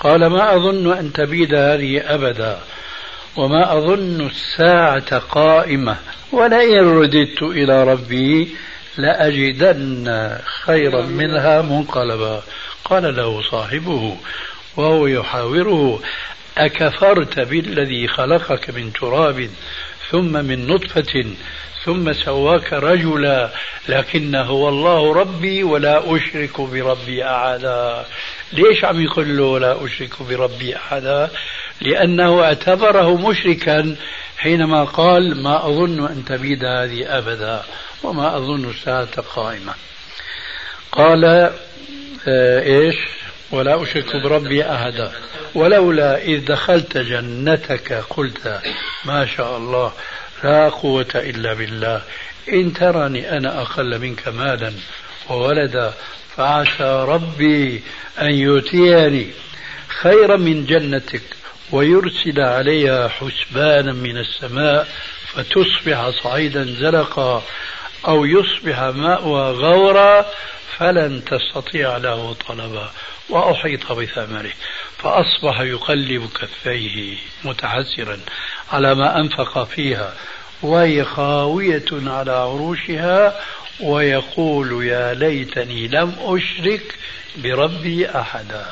قال 0.00 0.26
ما 0.26 0.56
أظن 0.56 0.92
أن 0.98 1.12
تبيد 1.12 1.54
هذه 1.54 2.14
أبدا 2.14 2.58
وما 3.36 3.78
أظن 3.78 4.26
الساعة 4.26 5.18
قائمة 5.18 5.96
ولئن 6.32 6.98
رددت 6.98 7.42
إلى 7.42 7.84
ربي 7.84 8.48
لأجدن 8.96 10.36
خيرا 10.64 11.02
منها 11.02 11.62
منقلبا. 11.62 12.42
قال 12.84 13.16
له 13.16 13.42
صاحبه 13.50 14.16
وهو 14.76 15.06
يحاوره 15.06 16.00
أكفرت 16.58 17.40
بالذي 17.40 18.08
خلقك 18.08 18.70
من 18.70 18.92
تراب 18.92 19.50
ثم 20.10 20.44
من 20.44 20.66
نطفة 20.66 21.24
ثم 21.84 22.12
سواك 22.12 22.72
رجلا 22.72 23.50
لكن 23.88 24.34
هو 24.34 24.68
الله 24.68 25.14
ربي 25.14 25.64
ولا 25.64 26.16
أشرك 26.16 26.60
بربي 26.60 27.24
أحدا. 27.24 28.06
ليش 28.52 28.84
عم 28.84 29.00
يقول 29.02 29.36
له 29.36 29.58
لا 29.58 29.84
أشرك 29.84 30.22
بربي 30.22 30.76
أحدا؟ 30.76 31.30
لأنه 31.80 32.42
اعتبره 32.42 33.28
مشركا 33.28 33.96
حينما 34.38 34.84
قال 34.84 35.42
ما 35.42 35.66
أظن 35.66 36.06
أن 36.06 36.24
تبيد 36.24 36.64
هذه 36.64 37.18
أبدا 37.18 37.62
وما 38.02 38.36
أظن 38.36 38.70
الساعة 38.70 39.20
قائمة. 39.20 39.74
قال 40.92 41.24
آه 42.28 42.62
إيش؟ 42.62 42.96
ولا 43.50 43.82
أشرك 43.82 44.16
بربي 44.16 44.64
أحدا. 44.64 45.12
ولولا 45.54 46.22
إذ 46.22 46.44
دخلت 46.44 46.98
جنتك 46.98 47.92
قلت 47.92 48.60
ما 49.04 49.26
شاء 49.26 49.56
الله 49.56 49.92
لا 50.44 50.68
قوة 50.68 51.10
إلا 51.14 51.54
بالله. 51.54 52.02
إن 52.52 52.72
ترني 52.72 53.36
أنا 53.36 53.62
أقل 53.62 53.98
منك 53.98 54.28
مالا 54.28 54.72
وولدا 55.28 55.94
فعسى 56.36 57.04
ربي 57.08 57.82
أن 58.20 58.34
يؤتيني 58.34 59.30
خيرا 60.02 60.36
من 60.36 60.66
جنتك 60.66 61.22
ويرسل 61.72 62.40
عليها 62.40 63.08
حسبانا 63.08 63.92
من 63.92 64.16
السماء 64.16 64.88
فتصبح 65.26 66.10
صعيدا 66.22 66.64
زلقا 66.64 67.42
أو 68.08 68.24
يصبح 68.24 68.80
ماؤها 68.80 69.50
غورا 69.50 70.26
فلن 70.78 71.22
تستطيع 71.24 71.96
له 71.96 72.36
طلبا 72.48 72.90
وأحيط 73.28 73.92
بثمره 73.92 74.52
فأصبح 74.98 75.60
يقلب 75.60 76.28
كفيه 76.40 77.16
متحسرا 77.44 78.20
على 78.72 78.94
ما 78.94 79.20
أنفق 79.20 79.64
فيها 79.64 80.14
وهي 80.62 81.04
خاوية 81.04 81.84
على 81.92 82.32
عروشها 82.32 83.40
ويقول 83.82 84.86
يا 84.86 85.14
ليتني 85.14 85.88
لم 85.88 86.14
أشرك 86.18 86.94
بربي 87.36 88.10
أحدا. 88.10 88.66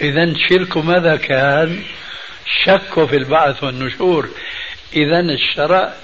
إذا 0.00 0.34
شرك 0.48 0.76
ماذا 0.76 1.16
كان؟ 1.16 1.82
شك 2.64 3.04
في 3.04 3.16
البعث 3.16 3.64
والنشور. 3.64 4.28
إذا 4.92 5.20
الشرع 5.20 5.94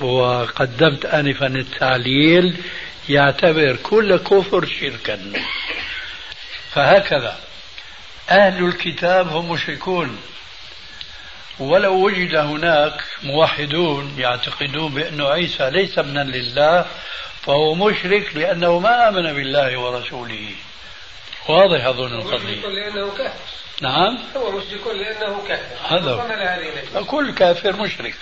وقدمت 0.00 1.06
آنفا 1.06 1.46
التعليل 1.46 2.56
يعتبر 3.08 3.76
كل 3.82 4.16
كفر 4.16 4.66
شركا. 4.66 5.32
فهكذا. 6.72 7.38
أهل 8.30 8.64
الكتاب 8.64 9.28
هم 9.28 9.52
مشركون. 9.52 10.18
ولو 11.58 11.94
وجد 11.94 12.34
هناك 12.34 13.04
موحدون 13.22 14.14
يعتقدون 14.18 14.94
بأن 14.94 15.20
عيسى 15.20 15.70
ليس 15.70 15.98
ابنا 15.98 16.20
لله 16.20 16.86
فهو 17.42 17.74
مشرك 17.74 18.36
لأنه 18.36 18.78
ما 18.78 19.08
آمن 19.08 19.32
بالله 19.32 19.78
ورسوله. 19.78 20.50
واضح 21.48 21.84
أظن 21.84 22.14
القضية 22.14 22.66
لأنه 22.66 23.10
كافر. 23.18 23.38
نعم. 23.80 24.18
هو 24.36 24.50
مشرك 24.50 24.86
لأنه 24.86 25.42
كافر. 25.48 25.96
هذا 25.96 27.02
كل 27.02 27.34
كافر 27.34 27.72
مشرك. 27.76 28.14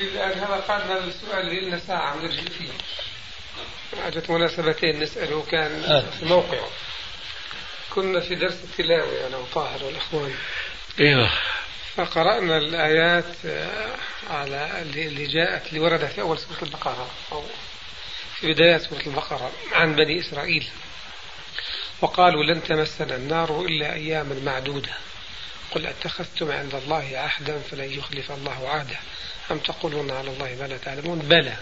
الآن 0.00 0.38
هذا 0.38 0.64
قادنا 0.68 0.98
السؤال 0.98 1.40
اللي 1.40 1.60
لنا 1.60 1.78
ساعة 1.78 2.16
نرجع 2.22 2.42
فيه. 2.42 2.68
أجت 4.06 4.30
مناسبتين 4.30 5.00
نسأله 5.00 5.44
كان 5.50 5.84
آه. 5.84 6.04
في 6.20 6.24
موقعه 6.24 6.68
كنا 7.90 8.20
في 8.20 8.34
درس 8.34 8.58
التلاوة 8.64 9.26
أنا 9.28 9.36
وطاهر 9.36 9.84
والإخوان. 9.84 10.34
أيوه 11.00 11.30
فقرأنا 11.98 12.58
الآيات 12.58 13.46
آه، 13.46 13.96
على 14.30 14.82
اللي 14.82 15.26
جاءت 15.26 15.66
اللي 15.66 15.80
وردت 15.80 16.04
في 16.04 16.20
أول 16.20 16.38
سورة 16.38 16.62
البقرة 16.62 17.10
أو 17.32 17.42
في 18.40 18.52
بداية 18.52 18.78
سورة 18.78 19.02
البقرة 19.06 19.52
عن 19.72 19.96
بني 19.96 20.20
إسرائيل. 20.20 20.66
وقالوا 22.00 22.44
لن 22.44 22.62
تمسنا 22.62 23.16
النار 23.16 23.60
إلا 23.60 23.92
أياما 23.92 24.40
معدودة. 24.44 24.92
قل 25.70 25.86
أتخذتم 25.86 26.52
عند 26.52 26.74
الله 26.74 27.10
عهدا 27.14 27.58
فلن 27.70 27.92
يخلف 27.92 28.32
الله 28.32 28.68
عهده. 28.68 28.96
أم 29.50 29.58
تقولون 29.58 30.10
على 30.10 30.30
الله 30.30 30.56
ما 30.60 30.66
لا 30.66 30.76
تعلمون؟ 30.76 31.18
بلى. 31.18 31.56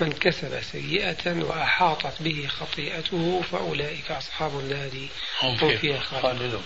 من 0.00 0.12
كسب 0.12 0.60
سيئة 0.62 1.42
وأحاطت 1.42 2.22
به 2.22 2.48
خطيئته 2.48 3.42
فأولئك 3.52 4.10
أصحاب 4.10 4.60
النار. 4.60 5.08
هم 5.42 5.76
فيها 5.76 6.00
خالدون. 6.00 6.64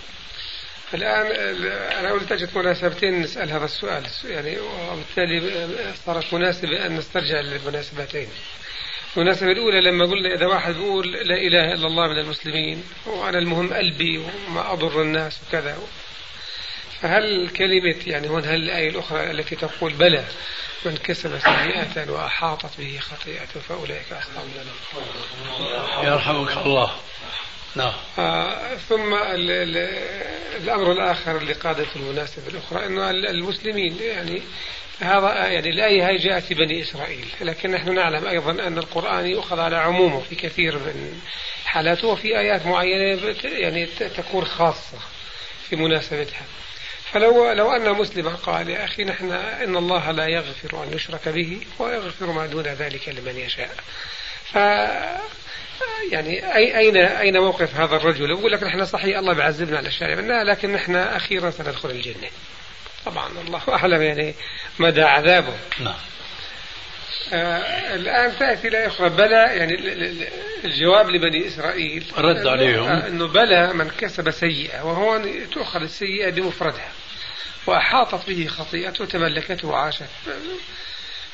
الآن 0.94 1.26
أنا 1.98 2.12
قلت 2.12 2.33
أجت 2.33 2.57
مناسبتين 2.57 3.20
نسأل 3.20 3.50
هذا 3.50 3.64
السؤال. 3.64 4.07
يعني 4.24 4.59
وبالتالي 4.61 5.68
صارت 6.07 6.35
مناسبة 6.35 6.87
أن 6.87 6.96
نسترجع 6.96 7.40
للمناسبتين. 7.40 8.28
المناسبة 9.16 9.52
الأولى 9.52 9.80
لما 9.80 10.04
قلنا 10.04 10.35
إذا 10.35 10.46
واحد 10.46 10.74
بيقول 10.74 11.12
لا 11.12 11.37
إله 11.37 11.72
إلا 11.72 11.87
الله 11.87 12.09
من 12.09 12.18
المسلمين 12.18 12.85
وأنا 13.07 13.38
المهم 13.38 13.74
قلبي 13.74 14.18
وما 14.18 14.72
أضر 14.72 15.02
الناس 15.02 15.40
وكذا. 15.48 15.78
فهل 17.00 17.48
كلمة 17.48 17.96
يعني 18.07 18.28
هون 18.28 18.44
هل 18.44 18.54
الآية 18.54 18.90
الأخرى 18.90 19.30
التي 19.30 19.57
تقول 19.57 19.92
بلى 19.92 20.24
من 20.85 20.96
كسب 20.96 21.38
سيئة 21.38 22.11
وأحاطت 22.11 22.78
به 22.78 22.98
خطيئته 23.00 23.61
فأولئك 23.68 24.12
أصحاب 24.12 24.44
النار. 24.46 26.12
يرحمك 26.12 26.57
الله. 26.66 26.94
نعم. 27.76 27.92
آه 28.18 28.76
ثم 28.76 29.14
ال 29.14 29.50
ال 29.50 29.76
الأمر 30.62 30.92
الآخر 30.92 31.37
اللي 31.37 31.52
قادة 31.52 31.87
المناسبة 31.96 32.48
الأخرى 32.48 32.87
أنه 32.87 33.10
المسلمين 33.10 33.96
يعني 34.00 34.42
هذا 35.00 35.34
يعني 35.34 35.68
الآية 35.68 36.08
هاي 36.08 36.16
جاءت 36.16 36.52
بني 36.52 36.82
إسرائيل 36.82 37.26
لكن 37.40 37.70
نحن 37.70 37.94
نعلم 37.94 38.26
أيضا 38.26 38.50
أن 38.50 38.78
القرآن 38.78 39.26
يؤخذ 39.26 39.60
على 39.60 39.76
عمومه 39.76 40.20
في 40.20 40.34
كثير 40.34 40.78
من 40.78 41.20
حالاته 41.64 42.08
وفي 42.08 42.38
آيات 42.38 42.66
معينة 42.66 43.34
يعني 43.44 43.87
تكون 44.16 44.44
خاصة 44.44 44.98
في 45.68 45.76
مناسبتها. 45.76 46.46
فلو 47.12 47.52
لو 47.52 47.72
أن 47.72 47.92
مسلما 47.92 48.30
قال 48.30 48.70
يا 48.70 48.84
أخي 48.84 49.04
نحن 49.04 49.32
إن 49.32 49.76
الله 49.76 50.10
لا 50.10 50.26
يغفر 50.26 50.84
أن 50.84 50.92
يشرك 50.92 51.28
به 51.28 51.60
ويغفر 51.78 52.26
ما 52.26 52.46
دون 52.46 52.62
ذلك 52.62 53.08
لمن 53.08 53.37
يشاء. 53.37 53.76
ف 54.52 54.58
يعني 56.10 56.54
أي 56.54 56.78
أين 56.78 56.96
أين 56.96 57.38
موقف 57.38 57.74
هذا 57.74 57.96
الرجل؟ 57.96 58.30
يقول 58.30 58.52
لك 58.52 58.62
نحن 58.62 58.84
صحيح 58.84 59.18
الله 59.18 59.34
بيعذبنا 59.34 59.76
على 59.76 59.88
الشارع 59.88 60.20
لا 60.20 60.44
لكن 60.44 60.72
نحن 60.72 60.96
أخيرا 60.96 61.50
سندخل 61.50 61.90
الجنة. 61.90 62.28
طبعا 63.06 63.28
الله 63.46 63.62
أعلم 63.68 64.02
يعني 64.02 64.34
مدى 64.78 65.02
عذابه. 65.02 65.54
نعم. 65.80 65.94
آه 67.32 67.94
الآن 67.94 68.38
تأتي 68.38 68.68
لا 68.68 68.87
أخرى 68.87 69.08
بلى 69.08 69.37
يعني 69.37 69.74
الجواب 70.64 71.10
لبني 71.10 71.46
إسرائيل 71.46 72.04
رد 72.18 72.46
عليهم 72.46 72.88
آه 72.88 73.06
أنه 73.06 73.26
بلى 73.26 73.72
من 73.72 73.90
كسب 73.90 74.30
سيئة 74.30 74.82
وهو 74.82 75.22
تؤخذ 75.52 75.80
السيئة 75.80 76.30
بمفردها 76.30 76.92
وأحاطت 77.66 78.28
به 78.28 78.46
خطيئته 78.46 79.04
تملكته 79.04 79.68
وعاشت 79.68 80.04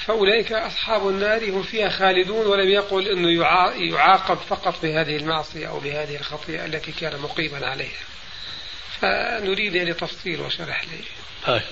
فأولئك 0.07 0.53
أصحاب 0.53 1.09
النار 1.09 1.51
هم 1.51 1.63
فيها 1.63 1.89
خالدون 1.89 2.47
ولم 2.47 2.69
يقل 2.69 3.09
أنه 3.09 3.45
يعاقب 3.77 4.39
فقط 4.39 4.83
بهذه 4.83 5.17
المعصية 5.17 5.69
أو 5.69 5.81
بهذه 5.81 6.17
الخطيئة 6.17 6.65
التي 6.65 6.93
كان 6.93 7.21
مقيما 7.21 7.67
عليها. 7.67 8.01
فنريد 9.01 9.75
يعني 9.75 9.95
تفصيل 9.95 10.41
وشرح 10.41 10.85
لي. 10.85 10.99
طيب. 11.47 11.63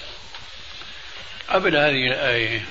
قبل 1.48 1.76
هذه 1.76 2.06
الآية 2.08 2.64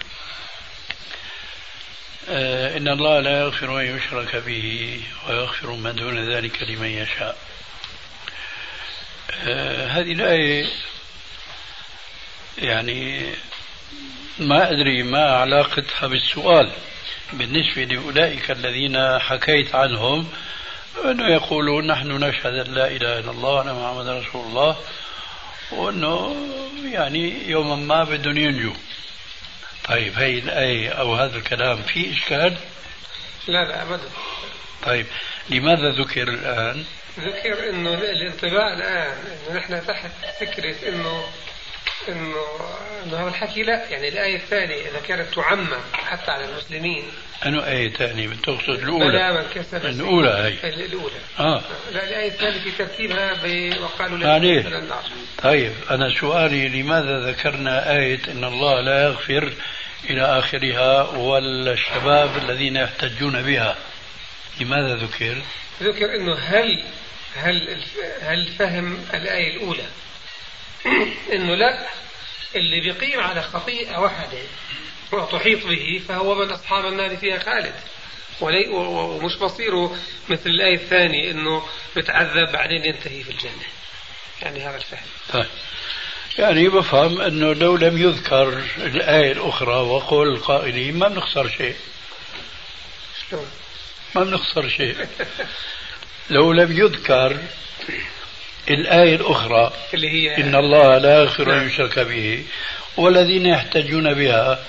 آه 2.29 2.77
إن 2.77 2.87
الله 2.87 3.19
لا 3.19 3.39
يغفر 3.39 3.79
أن 3.81 3.97
يشرك 3.97 4.35
به 4.35 5.01
ويغفر 5.29 5.71
ما 5.71 5.91
دون 5.91 6.33
ذلك 6.33 6.63
لمن 6.63 6.87
يشاء. 6.87 7.37
آه 9.47 9.87
هذه 9.87 10.11
الآية 10.11 10.65
يعني 12.57 13.33
ما 14.39 14.71
أدري 14.71 15.03
ما 15.03 15.23
علاقتها 15.23 16.07
بالسؤال 16.07 16.71
بالنسبة 17.33 17.83
لأولئك 17.83 18.51
الذين 18.51 19.19
حكيت 19.19 19.75
عنهم 19.75 20.27
أنه 21.05 21.27
يقولون 21.27 21.87
نحن 21.87 22.11
نشهد 22.11 22.67
أن 22.67 22.73
لا 22.73 22.87
إله 22.87 23.19
إلا 23.19 23.31
الله 23.31 23.53
وأن 23.53 23.73
محمد 23.73 24.07
رسول 24.07 24.45
الله 24.45 24.77
وأنه 25.71 26.35
يعني 26.91 27.49
يوما 27.49 27.75
ما 27.75 28.03
بدهم 28.03 28.37
ينجوا 28.37 28.73
طيب 29.87 30.13
هي 30.17 30.39
الآية 30.39 30.89
أو 30.89 31.15
هذا 31.15 31.37
الكلام 31.37 31.81
في 31.81 32.11
إشكال؟ 32.13 32.57
لا 33.47 33.63
لا 33.65 33.81
أبدا 33.81 34.09
طيب 34.85 35.05
لماذا 35.49 35.91
ذكر 35.91 36.27
الآن؟ 36.27 36.85
ذكر 37.19 37.69
أنه 37.69 37.93
الانطباع 37.93 38.73
الآن 38.73 39.11
أنه 39.49 39.59
نحن 39.59 39.87
تحت 39.87 40.11
فكرة 40.39 40.89
أنه 40.89 41.23
إنه 42.09 42.35
إنه 43.05 43.17
هذا 43.17 43.27
الحكي 43.29 43.63
لا 43.63 43.89
يعني 43.89 44.07
الآية 44.07 44.35
الثانية 44.35 44.89
إذا 44.89 44.99
كانت 45.07 45.33
تعمم 45.33 45.67
حتى 45.93 46.31
على 46.31 46.45
المسلمين. 46.45 47.03
أنه 47.45 47.67
آية 47.67 47.93
ثانية 47.93 48.29
تقصد 48.43 48.69
الأولى. 48.69 49.05
بلا 49.05 49.31
من 49.31 49.47
كسب 49.55 49.85
الأولى 49.85 50.29
هي. 50.29 50.69
الأولى. 50.69 51.19
آه. 51.39 51.61
لا 51.93 52.03
الآية 52.03 52.27
الثانية 52.27 52.59
في 52.59 52.71
ترتيبها 52.71 53.33
وقالوا 53.81 54.17
لا 54.17 54.37
النار 54.37 55.03
طيب 55.43 55.73
أنا 55.91 56.09
سؤالي 56.19 56.69
لماذا 56.69 57.31
ذكرنا 57.31 57.97
آية 57.97 58.19
إن 58.31 58.43
الله 58.43 58.81
لا 58.81 59.03
يغفر 59.03 59.53
إلى 60.09 60.21
آخرها 60.21 61.01
والشباب 61.01 62.37
الذين 62.37 62.75
يحتجون 62.75 63.41
بها؟ 63.41 63.75
لماذا 64.61 64.95
ذكر؟ 64.95 65.37
ذكر 65.81 66.15
إنه 66.15 66.35
هل 66.35 66.83
هل 67.35 67.83
هل 68.21 68.47
فهم 68.59 68.97
الآية 69.13 69.57
الأولى؟ 69.57 69.85
إنه 71.33 71.55
لا 71.55 71.87
اللي 72.55 72.79
بيقيم 72.81 73.19
على 73.19 73.41
خطيئة 73.41 73.97
واحدة 73.97 74.37
وتحيط 75.11 75.65
به 75.65 76.01
فهو 76.07 76.35
من 76.35 76.51
أصحاب 76.51 76.85
النار 76.85 77.17
فيها 77.17 77.39
خالد. 77.39 77.75
ولي 78.41 78.67
ومش 78.67 79.35
بصيره 79.35 79.97
مثل 80.29 80.49
الآية 80.49 80.75
الثانية 80.75 81.31
إنه 81.31 81.63
بتعذب 81.95 82.51
بعدين 82.51 82.85
ينتهي 82.85 83.23
في 83.23 83.31
الجنة. 83.31 83.67
يعني 84.41 84.59
هذا 84.59 84.77
الفهم. 84.77 85.07
طيب. 85.33 85.45
يعني 86.39 86.69
بفهم 86.69 87.21
أنه 87.21 87.53
لو 87.53 87.77
لم 87.77 87.97
يذكر 87.97 88.63
الآية 88.77 89.31
الأخرى 89.31 89.75
وقول 89.75 90.27
القائلين 90.27 90.99
ما 90.99 91.07
بنخسر 91.07 91.49
شيء. 91.49 91.75
شلون؟ 93.29 93.47
ما 94.15 94.23
بنخسر 94.23 94.67
شيء. 94.67 95.07
لو 96.29 96.51
لم 96.51 96.71
يذكر 96.71 97.37
الآية 98.69 99.15
الأخرى 99.15 99.73
اللي 99.93 100.09
هي 100.09 100.37
إن 100.37 100.55
الله 100.55 100.97
لا 100.97 101.19
يغفر 101.21 101.43
أن 101.43 101.57
نعم. 101.57 101.67
يشرك 101.67 101.99
به 101.99 102.43
والذين 102.97 103.45
يحتجون 103.45 104.13
بها 104.13 104.59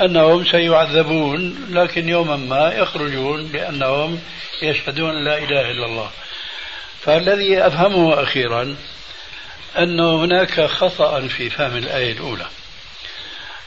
أنهم 0.00 0.44
سيعذبون 0.44 1.66
لكن 1.70 2.08
يوما 2.08 2.36
ما 2.36 2.72
يخرجون 2.72 3.52
لأنهم 3.52 4.20
يشهدون 4.62 5.24
لا 5.24 5.38
إله 5.38 5.70
إلا 5.70 5.86
الله 5.86 6.10
فالذي 7.00 7.66
أفهمه 7.66 8.22
أخيرا 8.22 8.76
أن 9.78 10.00
هناك 10.00 10.60
خطأ 10.60 11.20
في 11.28 11.50
فهم 11.50 11.76
الآية 11.76 12.12
الأولى 12.12 12.46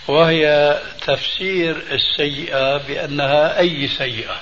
وهي 0.07 0.77
تفسير 1.07 1.83
السيئة 1.91 2.77
بأنها 2.77 3.59
أي 3.59 3.87
سيئة 3.87 4.41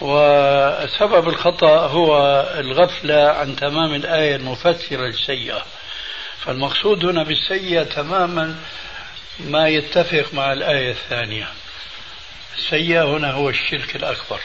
وسبب 0.00 1.28
الخطأ 1.28 1.86
هو 1.86 2.40
الغفلة 2.58 3.28
عن 3.30 3.56
تمام 3.56 3.94
الآية 3.94 4.36
المفسرة 4.36 5.06
للسيئة. 5.06 5.62
فالمقصود 6.44 7.04
هنا 7.04 7.22
بالسيئة 7.22 7.82
تماما 7.82 8.56
ما 9.40 9.68
يتفق 9.68 10.34
مع 10.34 10.52
الآية 10.52 10.90
الثانية. 10.90 11.48
السيئة 12.56 13.02
هنا 13.02 13.32
هو 13.32 13.48
الشرك 13.48 13.96
الأكبر. 13.96 14.40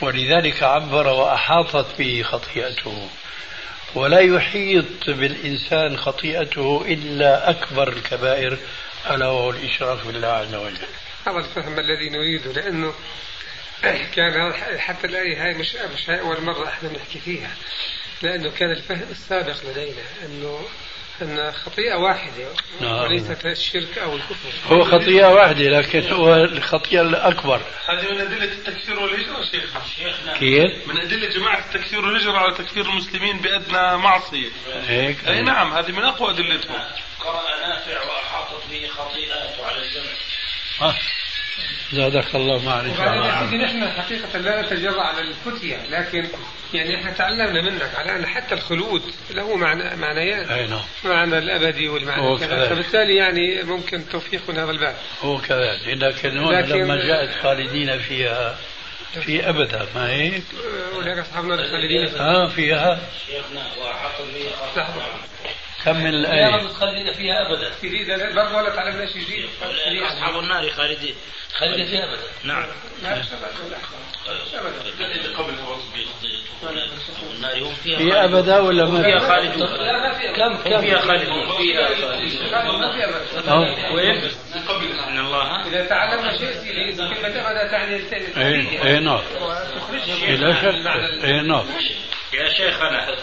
ولذلك 0.00 0.62
عبر 0.62 1.06
وأحاطت 1.06 1.98
به 1.98 2.22
خطيئته. 2.22 3.08
ولا 3.94 4.20
يحيط 4.20 5.06
بالإنسان 5.06 5.96
خطيئته 5.96 6.84
إلا 6.88 7.50
أكبر 7.50 7.88
الكبائر 7.88 8.58
ألا 9.10 9.26
وهو 9.26 9.50
الإشراك 9.50 10.06
بالله 10.06 10.28
عز 10.28 10.54
وجل. 10.54 10.86
هذا 11.26 11.38
الفهم 11.38 11.78
الذي 11.78 12.10
نريده 12.10 12.52
لأنه 12.52 12.94
كان 13.82 14.52
حتى 14.78 15.06
الآية 15.06 15.44
هاي 15.44 15.54
مش 15.54 15.74
مش 15.94 16.10
هاي 16.10 16.20
أول 16.20 16.42
مرة 16.42 16.68
إحنا 16.68 16.92
نحكي 16.92 17.18
فيها. 17.18 17.50
لأنه 18.22 18.50
كان 18.50 18.70
الفهم 18.70 19.06
السابق 19.10 19.56
لدينا 19.64 20.02
أنه 20.24 20.60
أن 21.22 21.52
خطيئة 21.52 21.94
واحدة 21.94 22.48
نعم. 22.80 23.02
وليست 23.02 23.46
الشرك 23.46 23.98
أو 23.98 24.16
الكفر. 24.16 24.50
هو 24.66 24.84
خطيئة 24.84 25.26
واحدة 25.26 25.64
لكن 25.64 26.12
هو 26.12 26.34
الخطيئة 26.34 27.00
الأكبر. 27.00 27.60
هذه 27.88 28.12
من 28.12 28.20
أدلة 28.20 28.44
التكفير 28.44 29.00
والهجرة 29.00 29.44
شيخنا. 29.96 30.38
كيف؟ 30.38 30.88
من 30.88 31.00
أدلة 31.00 31.28
جماعة 31.28 31.58
التكفير 31.58 32.06
والهجرة 32.06 32.38
على 32.38 32.54
تكفير 32.54 32.84
المسلمين 32.84 33.38
بأدنى 33.38 33.96
معصية. 33.96 34.50
هيك. 34.86 35.28
أي 35.28 35.42
نعم 35.42 35.72
هذه 35.72 35.92
من 35.92 36.04
أقوى 36.04 36.30
أدلتهم. 36.30 36.80
قرأ 37.20 37.68
نافع 37.68 38.02
وأحاطت 38.02 38.62
به 38.70 38.88
خطيئات 38.88 39.60
على 39.60 39.82
الجمع. 39.82 40.12
آه. 40.80 40.94
زادك 41.92 42.34
الله 42.34 42.64
معرفة 42.64 43.02
وبعدين 43.02 43.24
يا 43.24 43.40
سيدي 43.50 43.56
نحن 43.64 43.88
حقيقة 44.02 44.38
لا 44.38 44.62
نتجرأ 44.62 45.02
على 45.02 45.20
الفتية 45.20 45.76
لكن 45.90 46.28
يعني 46.74 46.96
إحنا 46.96 47.10
تعلمنا 47.12 47.62
منك 47.62 47.90
على 47.94 48.16
أن 48.16 48.26
حتى 48.26 48.54
الخلود 48.54 49.02
له 49.30 49.56
معنى 49.56 49.96
معنيان. 49.96 50.48
أي 50.50 50.66
نعم. 50.66 50.80
معنى 51.04 51.38
الأبدي 51.38 51.88
والمعنى 51.88 52.38
كذلك. 52.38 52.68
فبالتالي 52.68 53.16
يعني 53.16 53.62
ممكن 53.62 54.08
توفيق 54.08 54.40
من 54.48 54.58
هذا 54.58 54.70
الباب. 54.70 54.94
هو 55.22 55.38
كذلك. 55.38 55.88
لكن 55.88 56.38
هون 56.38 56.54
لكن- 56.54 56.74
لما 56.74 56.96
جاءت 56.96 57.42
خالدين 57.42 57.98
فيها 57.98 58.58
في 59.24 59.48
أبدا 59.48 59.86
ما 59.94 60.10
هيك؟ 60.10 60.42
أصحاب 61.20 61.44
النار 61.44 61.58
الخالدين 61.58 62.06
فيها. 62.06 62.20
آه 62.20 62.48
فيها. 62.48 63.00
شيخنا 63.26 63.66
وأحاط 63.82 64.20
به 64.20 64.50
لحظة. 64.76 65.04
كمل 65.84 66.22
لا 66.22 66.28
الآية 66.30 66.62
متخلدين 66.64 67.12
فيها 67.12 67.46
أبدا. 67.46 67.70
جديد 67.84 68.34
برضه 68.34 68.56
ولا 68.56 68.70
تعلمنا 68.70 69.06
شيء 69.06 69.22
جديد؟ 69.22 69.48
أصحاب 70.06 70.38
النار 70.38 70.70
خالدين 70.70 71.14
خالدين 71.58 71.86
فيها 71.86 72.16
نعم. 72.44 72.66
أبدا 73.04 73.22
أصحاب 77.06 77.30
النار 77.34 77.58
هم 77.62 77.74
فيها 77.74 77.98
هي 77.98 78.10
خالدون. 78.12 78.38
أبدا 78.38 78.58
ولا 78.60 78.84
ما؟ 78.84 79.02
فيها 79.02 79.18
فيها؟ 79.18 79.28
خالدون 79.28 79.68
لا 79.68 80.18
في 80.18 80.28
كم 80.28 80.56
كم 80.56 80.80
فيها 80.80 80.98
خالدون 81.00 81.56
فيها 81.56 81.88
خالدون 81.88 82.80
ما 82.80 82.92
في 82.92 83.04
أبدا. 83.04 83.52
أو. 83.52 83.94
وين؟ 83.94 84.22
إن 85.08 85.18
الله. 85.18 85.66
إذا 85.66 85.86
تعلمنا 85.86 86.38
شيء 86.38 86.52
جديد 86.64 86.96
كلمة 86.96 87.50
أبدا 87.50 87.70
تعني 87.70 87.96
إيه 88.36 88.82
إيه 88.84 88.98
نعم 88.98 89.22
لا 90.28 90.52
شك 90.54 90.86
إيه 91.24 91.40
نعم 91.40 91.66
يا 92.34 92.48
شيخنا. 92.48 93.16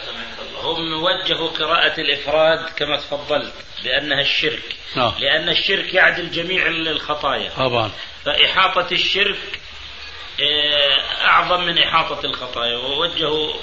هم 0.66 1.04
وجهوا 1.04 1.50
قراءة 1.50 2.02
الإفراد 2.02 2.70
كما 2.70 2.98
تفضلت 2.98 3.54
بأنها 3.84 4.22
الشرك. 4.22 4.76
نعم 4.96 5.14
لأن 5.20 5.50
الشرك 5.50 5.94
يعدل 5.94 6.32
جميع 6.32 6.68
الخطايا. 6.68 7.50
طبعا. 7.58 7.92
فإحاطة 8.26 8.88
الشرك 8.92 9.60
آه، 10.40 11.26
أعظم 11.28 11.66
من 11.66 11.78
إحاطة 11.78 12.26
الخطايا. 12.26 12.78
ووجهوا 12.78 13.54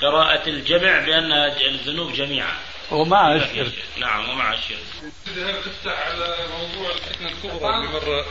قراءة 0.00 0.48
الجمع 0.48 0.98
بأنها 0.98 1.60
الذنوب 1.60 2.12
جميعا. 2.12 2.54
ومع 2.90 3.34
الشرك. 3.34 3.72
نعم 3.98 4.30
ومع 4.30 4.54
الشرك. 4.54 5.12
هذا 5.36 5.52
تفتح 5.52 6.06
على 6.06 6.36
موضوع 6.58 6.90
الفتنة 6.90 7.28
الكبرى 7.28 7.74
اللي 7.74 7.88
مرة 7.88 8.26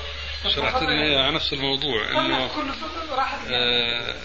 شرحت 0.55 0.81
لنا 0.81 1.23
على 1.23 1.31
نفس 1.31 1.53
الموضوع 1.53 2.11
إنه 2.11 2.47
كل 2.47 2.67
راحت 3.15 3.39
آه، 3.47 4.15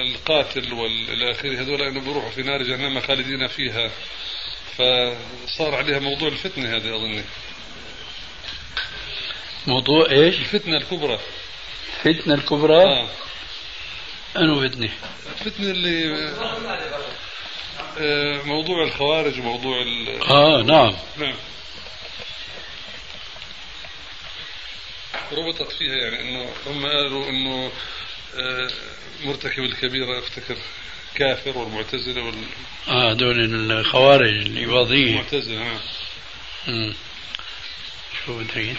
القاتل 0.00 0.72
والى 0.74 1.30
اخره 1.30 1.60
هذول 1.60 1.82
انه 1.82 2.00
بيروحوا 2.00 2.30
في 2.30 2.42
نار 2.42 2.62
جهنم 2.62 3.00
خالدين 3.00 3.46
فيها. 3.46 3.90
فصار 4.76 5.74
عليها 5.74 5.98
موضوع 5.98 6.28
الفتنة 6.28 6.76
هذه 6.76 6.96
أظني. 6.96 7.22
موضوع 9.66 10.10
إيش؟ 10.10 10.34
الفتنة 10.40 10.76
الكبرى. 10.76 11.18
فتنة 12.04 12.34
الكبرى؟ 12.34 12.82
آه. 12.84 13.08
أنو 14.36 14.68
فتنة 14.68 14.90
الفتنة 15.40 15.70
اللي 15.70 16.14
آه، 17.98 18.42
موضوع 18.42 18.84
الخوارج 18.84 19.38
وموضوع 19.40 19.82
ال- 19.82 20.22
آه 20.22 20.62
نعم. 20.62 20.96
نعم. 21.16 21.34
ربطت 25.32 25.72
فيها 25.72 25.94
يعني 25.96 26.20
إنه 26.20 26.48
هم 26.66 26.86
قالوا 26.86 27.28
إنه 27.28 27.66
آه، 27.66 27.70
مرتكب 29.24 29.62
الكبيرة 29.62 30.18
أفتكر 30.18 30.56
كافر 31.14 31.58
والمعتزلة 31.58 32.22
وال 32.22 32.34
آه 32.88 33.12
دول 33.12 33.70
الخوارج 33.72 34.28
الإباضية. 34.46 35.10
المعتزلة 35.10 35.58
نعم 35.64 35.78
مم. 36.68 36.94
شو 38.26 38.38
بدري 38.38 38.76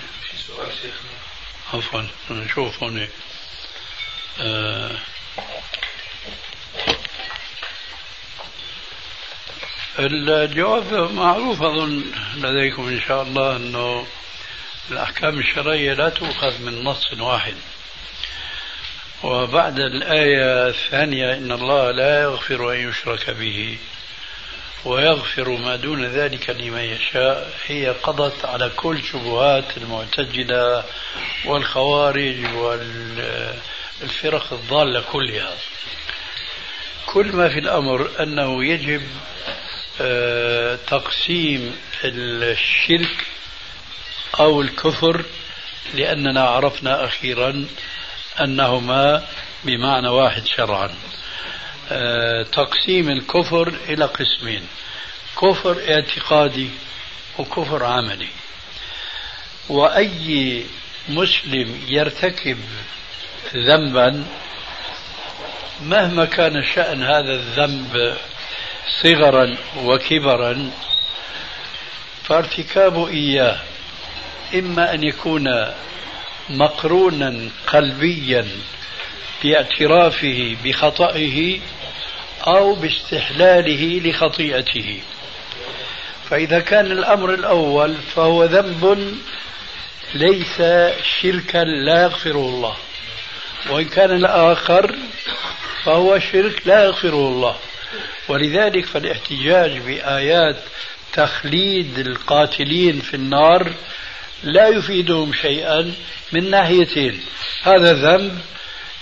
عفوا 1.73 2.01
نشوف 2.31 2.83
هون. 2.83 3.07
آه. 4.39 4.97
الجواب 9.99 11.11
معروف 11.13 11.61
أظن 11.61 12.03
لديكم 12.35 12.87
إن 12.87 13.01
شاء 13.07 13.23
الله 13.23 13.55
أنه 13.55 14.07
الأحكام 14.91 15.39
الشرعية 15.39 15.93
لا 15.93 16.09
تؤخذ 16.09 16.61
من 16.61 16.83
نص 16.83 17.13
واحد. 17.19 17.55
وبعد 19.23 19.79
الآية 19.79 20.67
الثانية 20.67 21.33
إن 21.33 21.51
الله 21.51 21.91
لا 21.91 22.21
يغفر 22.21 22.73
أن 22.73 22.89
يشرك 22.89 23.29
به 23.29 23.77
ويغفر 24.85 25.49
ما 25.49 25.75
دون 25.75 26.05
ذلك 26.05 26.49
لمن 26.49 26.81
يشاء. 26.81 27.53
هي 27.67 27.89
قضت 27.89 28.45
على 28.45 28.69
كل 28.75 29.03
شبهات 29.03 29.77
المعتزلة 29.77 30.83
والخوارج 31.45 32.45
والفرق 32.55 34.53
الضالة 34.53 35.01
كلها. 35.11 35.53
كل 37.05 37.27
ما 37.27 37.49
في 37.49 37.59
الأمر 37.59 38.09
أنه 38.19 38.65
يجب 38.65 39.01
آه، 40.01 40.75
تقسيم 40.87 41.75
الشرك 42.03 43.27
أو 44.39 44.61
الكفر 44.61 45.25
لأننا 45.93 46.41
عرفنا 46.41 47.05
أخيرا 47.05 47.67
أنهما 48.43 49.23
بمعنى 49.63 50.07
واحد 50.07 50.45
شرعا. 50.47 50.89
آه، 51.91 52.43
تقسيم 52.43 53.09
الكفر 53.09 53.73
إلى 53.89 54.05
قسمين 54.05 54.67
كفر 55.41 55.77
اعتقادي 55.89 56.69
وكفر 57.39 57.83
عملي. 57.83 58.27
وأي 59.69 60.63
مسلم 61.09 61.81
يرتكب 61.87 62.57
ذنبا 63.55 64.25
مهما 65.81 66.25
كان 66.25 66.63
شأن 66.63 67.03
هذا 67.03 67.33
الذنب 67.33 68.17
صغرا 69.03 69.57
وكبرا 69.83 70.71
فارتكاب 72.23 73.07
إياه 73.07 73.59
إما 74.55 74.93
أن 74.93 75.03
يكون 75.03 75.47
مقرونا 76.49 77.49
قلبيا 77.67 78.47
باعترافه 79.43 80.55
بخطئه 80.63 81.59
أو 82.47 82.75
باستحلاله 82.75 84.01
لخطيئته. 84.05 84.99
فإذا 86.29 86.59
كان 86.59 86.91
الأمر 86.91 87.33
الأول 87.33 87.95
فهو 88.15 88.43
ذنب 88.43 89.13
ليس 90.13 90.61
شركا 91.21 91.57
لا 91.57 92.03
يغفره 92.03 92.49
الله. 92.49 92.75
وإن 93.69 93.85
كان 93.85 94.11
الآخر 94.11 94.95
فهو 95.83 96.19
شرك 96.19 96.61
لا 96.65 96.83
يغفره 96.83 97.27
الله. 97.27 97.55
ولذلك 98.27 98.85
فالاحتجاج 98.85 99.77
بآيات 99.77 100.57
تخليد 101.13 101.99
القاتلين 101.99 102.99
في 102.99 103.13
النار 103.13 103.73
لا 104.43 104.67
يفيدهم 104.67 105.33
شيئا 105.33 105.93
من 106.33 106.49
ناحيتين. 106.49 107.21
هذا 107.63 107.93
ذنب 107.93 108.39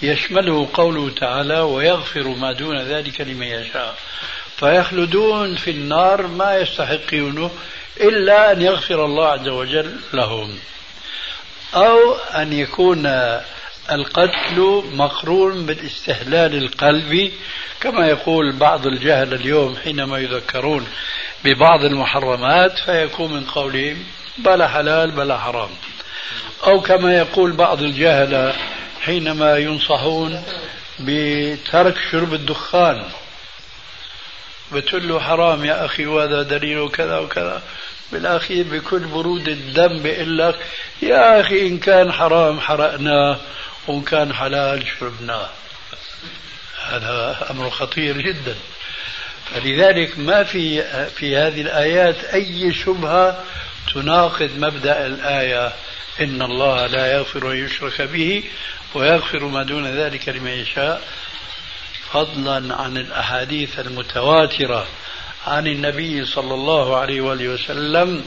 يشمله 0.01 0.69
قوله 0.73 1.09
تعالى 1.09 1.59
ويغفر 1.59 2.27
ما 2.27 2.51
دون 2.51 2.77
ذلك 2.81 3.21
لمن 3.21 3.47
يشاء 3.47 3.95
فيخلدون 4.57 5.55
في 5.55 5.71
النار 5.71 6.27
ما 6.27 6.57
يستحقونه 6.57 7.51
إلا 8.01 8.51
أن 8.51 8.61
يغفر 8.61 9.05
الله 9.05 9.27
عز 9.27 9.47
وجل 9.47 9.95
لهم. 10.13 10.59
أو 11.75 12.13
أن 12.15 12.53
يكون 12.53 13.05
القتل 13.91 14.83
مقرون 14.93 15.65
بالاستهلال 15.65 16.55
القلبي 16.55 17.33
كما 17.81 18.07
يقول 18.07 18.51
بعض 18.51 18.87
الجهل 18.87 19.33
اليوم 19.33 19.75
حينما 19.83 20.17
يذكرون 20.17 20.87
ببعض 21.43 21.83
المحرمات 21.83 22.79
فيكون 22.79 23.33
من 23.33 23.43
قولهم 23.43 24.03
بلا 24.37 24.67
حلال 24.67 25.11
بلا 25.11 25.37
حرام. 25.37 25.69
أو 26.67 26.81
كما 26.81 27.17
يقول 27.17 27.51
بعض 27.51 27.81
الجهلة 27.81 28.55
حينما 29.01 29.57
ينصحون 29.57 30.43
بترك 30.99 31.95
شرب 32.11 32.33
الدخان. 32.33 33.03
بتقول 34.71 35.07
له 35.07 35.19
حرام 35.19 35.65
يا 35.65 35.85
أخي 35.85 36.05
وهذا 36.05 36.41
دليل 36.41 36.89
كذا 36.89 37.17
وكذا. 37.17 37.61
بالأخير 38.11 38.65
بكل 38.71 38.99
برود 38.99 39.47
الدم 39.47 40.03
بيقول 40.03 40.37
لك 40.37 40.55
يا 41.01 41.41
أخي 41.41 41.67
إن 41.67 41.77
كان 41.77 42.11
حرام 42.11 42.59
حرقناه 42.59 43.37
وإن 43.87 44.01
كان 44.01 44.33
حلال 44.33 44.83
شربناه. 44.99 45.49
هذا 46.87 47.47
أمر 47.51 47.69
خطير 47.69 48.17
جدا. 48.17 48.55
فلذلك 49.45 50.19
ما 50.19 50.43
في 50.43 50.83
في 51.09 51.37
هذه 51.37 51.61
الآيات 51.61 52.23
أي 52.23 52.73
شبهة 52.73 53.43
تناقض 53.93 54.51
مبدأ 54.57 55.05
الآية 55.05 55.73
إن 56.21 56.41
الله 56.41 56.87
لا 56.87 57.13
يغفر 57.13 57.51
أن 57.51 57.65
يشرك 57.65 58.01
به 58.01 58.43
ويغفر 58.93 59.45
ما 59.45 59.63
دون 59.63 59.87
ذلك 59.87 60.29
لمن 60.29 60.51
يشاء 60.51 61.01
فضلا 62.11 62.75
عن 62.75 62.97
الأحاديث 62.97 63.79
المتواترة 63.79 64.87
عن 65.47 65.67
النبي 65.67 66.25
صلى 66.25 66.53
الله 66.53 66.97
عليه 66.97 67.21
وآله 67.21 67.47
وسلم 67.47 68.25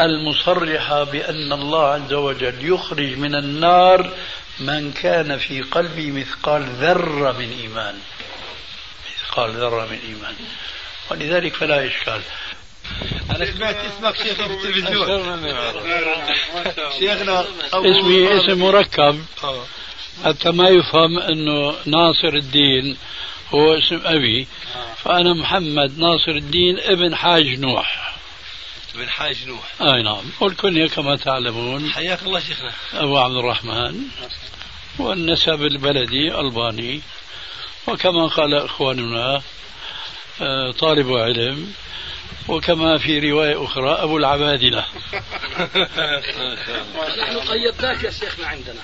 المصرحة 0.00 1.04
بأن 1.04 1.52
الله 1.52 1.86
عز 1.88 2.12
وجل 2.12 2.54
يخرج 2.60 3.16
من 3.16 3.34
النار 3.34 4.12
من 4.60 4.92
كان 4.92 5.38
في 5.38 5.62
قلبه 5.62 6.10
مثقال 6.10 6.62
ذرة 6.62 7.32
من 7.32 7.58
إيمان. 7.60 7.98
مثقال 9.12 9.50
ذرة 9.50 9.86
من 9.86 9.98
إيمان. 10.08 10.34
ولذلك 11.10 11.54
فلا 11.54 11.86
إشكال. 11.86 12.20
أنا 13.30 13.52
سمعت 13.52 13.76
اسمك 13.76 14.16
شيخ 14.16 14.34
في 14.34 14.46
التلفزيون. 14.46 15.08
شيخنا 16.98 17.44
اسمي 17.72 18.36
اسم 18.36 18.58
مركب. 18.58 19.24
حتى 20.24 20.50
ما 20.50 20.68
يفهم 20.68 21.18
أنه 21.18 21.74
ناصر 21.86 22.28
الدين 22.28 22.96
هو 23.54 23.74
اسم 23.78 24.00
أبي. 24.04 24.46
فأنا 25.04 25.34
محمد 25.34 25.98
ناصر 25.98 26.30
الدين 26.30 26.78
ابن 26.78 27.16
حاج 27.16 27.58
نوح. 27.58 28.16
ابن 28.94 29.08
حاج 29.08 29.36
نوح. 29.46 29.72
أي 29.80 30.02
نعم. 30.02 30.24
والكنية 30.40 30.86
كما 30.86 31.16
تعلمون. 31.16 31.90
حياك 31.90 32.22
الله 32.22 32.40
شيخنا. 32.40 32.72
أبو 32.94 33.18
عبد 33.18 33.36
الرحمن. 33.36 34.00
والنسب 34.98 35.62
البلدي 35.62 36.40
ألباني. 36.40 37.00
وكما 37.88 38.26
قال 38.26 38.54
إخواننا 38.54 39.42
آه، 40.40 40.70
طالب 40.70 41.12
علم. 41.12 41.72
وكما 42.48 42.98
في 42.98 43.30
رواية 43.30 43.64
أخرى 43.64 43.90
أبو 43.90 44.18
العبادلة. 44.18 44.86
نحن 47.18 47.38
قيدناك 47.38 48.04
يا 48.04 48.10
شيخنا 48.10 48.46
عندنا. 48.46 48.80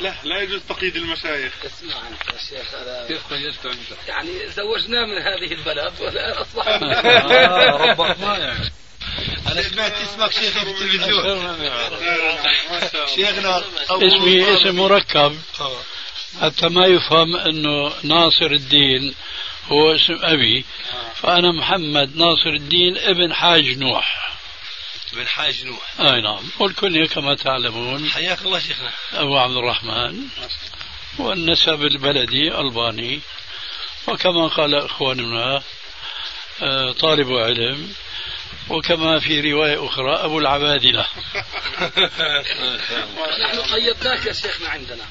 لا 0.00 0.14
لا 0.24 0.40
يجوز 0.42 0.60
تقييد 0.68 0.96
المشايخ. 0.96 1.52
اسمع 1.66 2.08
أنت 2.08 2.32
يا 2.32 2.38
شيخ 2.48 2.74
هذا 2.74 3.04
كيف 3.08 3.32
قيدت 3.32 3.66
أنت؟ 3.66 4.08
يعني 4.08 4.48
زوجناه 4.48 5.04
من 5.04 5.22
هذه 5.22 5.52
البلد 5.52 5.92
والان 6.00 6.32
اصبح 6.32 6.68
آه 6.68 7.76
ربطناه 7.76 8.38
يعني. 8.38 8.70
أنا 9.52 9.62
سمعت 9.62 9.92
اسمك 9.92 10.32
شيخ 10.32 10.58
في 10.64 10.70
التلفزيون. 10.70 11.58
شيخنا 13.14 13.62
اسمي 13.90 14.54
اسم 14.54 14.76
مركب. 14.76 15.38
حتى 16.40 16.68
ما 16.68 16.86
يفهم 16.86 17.36
أنه 17.36 17.92
ناصر 18.02 18.46
الدين 18.46 19.14
هو 19.68 19.94
اسم 19.94 20.18
أبي 20.22 20.64
فأنا 21.14 21.52
محمد 21.52 22.16
ناصر 22.16 22.50
الدين 22.50 22.98
ابن 22.98 23.34
حاج 23.34 23.78
نوح. 23.78 24.36
ابن 25.12 25.26
حاج 25.26 25.64
نوح. 25.64 26.00
أي 26.00 26.20
نعم 26.20 26.42
والكنية 26.58 27.06
كما 27.06 27.34
تعلمون. 27.34 28.10
حياك 28.10 28.42
الله 28.42 28.58
شيخنا. 28.58 28.90
أبو 29.12 29.38
عبد 29.38 29.56
الرحمن. 29.56 30.20
والنسب 31.18 31.82
البلدي 31.82 32.58
ألباني. 32.58 33.20
وكما 34.08 34.46
قال 34.46 34.74
إخواننا 34.74 35.62
آه، 36.62 36.92
طالب 36.92 37.32
علم. 37.32 37.94
وكما 38.68 39.20
في 39.20 39.52
رواية 39.52 39.86
أخرى 39.86 40.14
أبو 40.14 40.38
العبادلة. 40.38 41.06
نحن 43.44 43.60
قيدناك 43.60 44.26
يا 44.26 44.32
شيخنا 44.32 44.68
عندنا. 44.68 45.04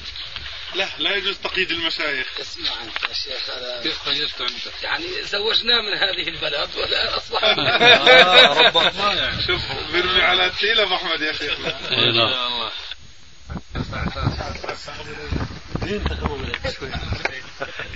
لا 0.74 0.88
لا 0.98 1.16
يجوز 1.16 1.36
تقييد 1.38 1.70
المشايخ. 1.70 2.26
اسمع 2.40 2.82
أنت 2.82 3.08
يا 3.08 3.14
شيخ 3.14 3.50
هذا 3.50 3.80
كيف 3.82 4.08
قيدت 4.08 4.40
أنت؟ 4.40 4.82
يعني 4.82 5.04
زوجناه 5.22 5.80
من 5.80 5.98
هذه 5.98 6.28
البلد 6.28 6.68
والان 6.76 7.08
أصبح؟ 7.08 7.44
آه 7.44 8.52
ربطناه 8.52 9.14
يعني. 9.14 9.42
شوف 9.46 9.60
بيرمي 9.92 10.22
على 10.22 10.50
تقيل 10.50 10.80
أبو 10.80 10.94
أحمد 10.94 11.20
يا 11.20 11.32
شيخنا 11.32 11.90
أي 11.90 12.12
نعم 12.12 12.52
الله. 12.52 12.70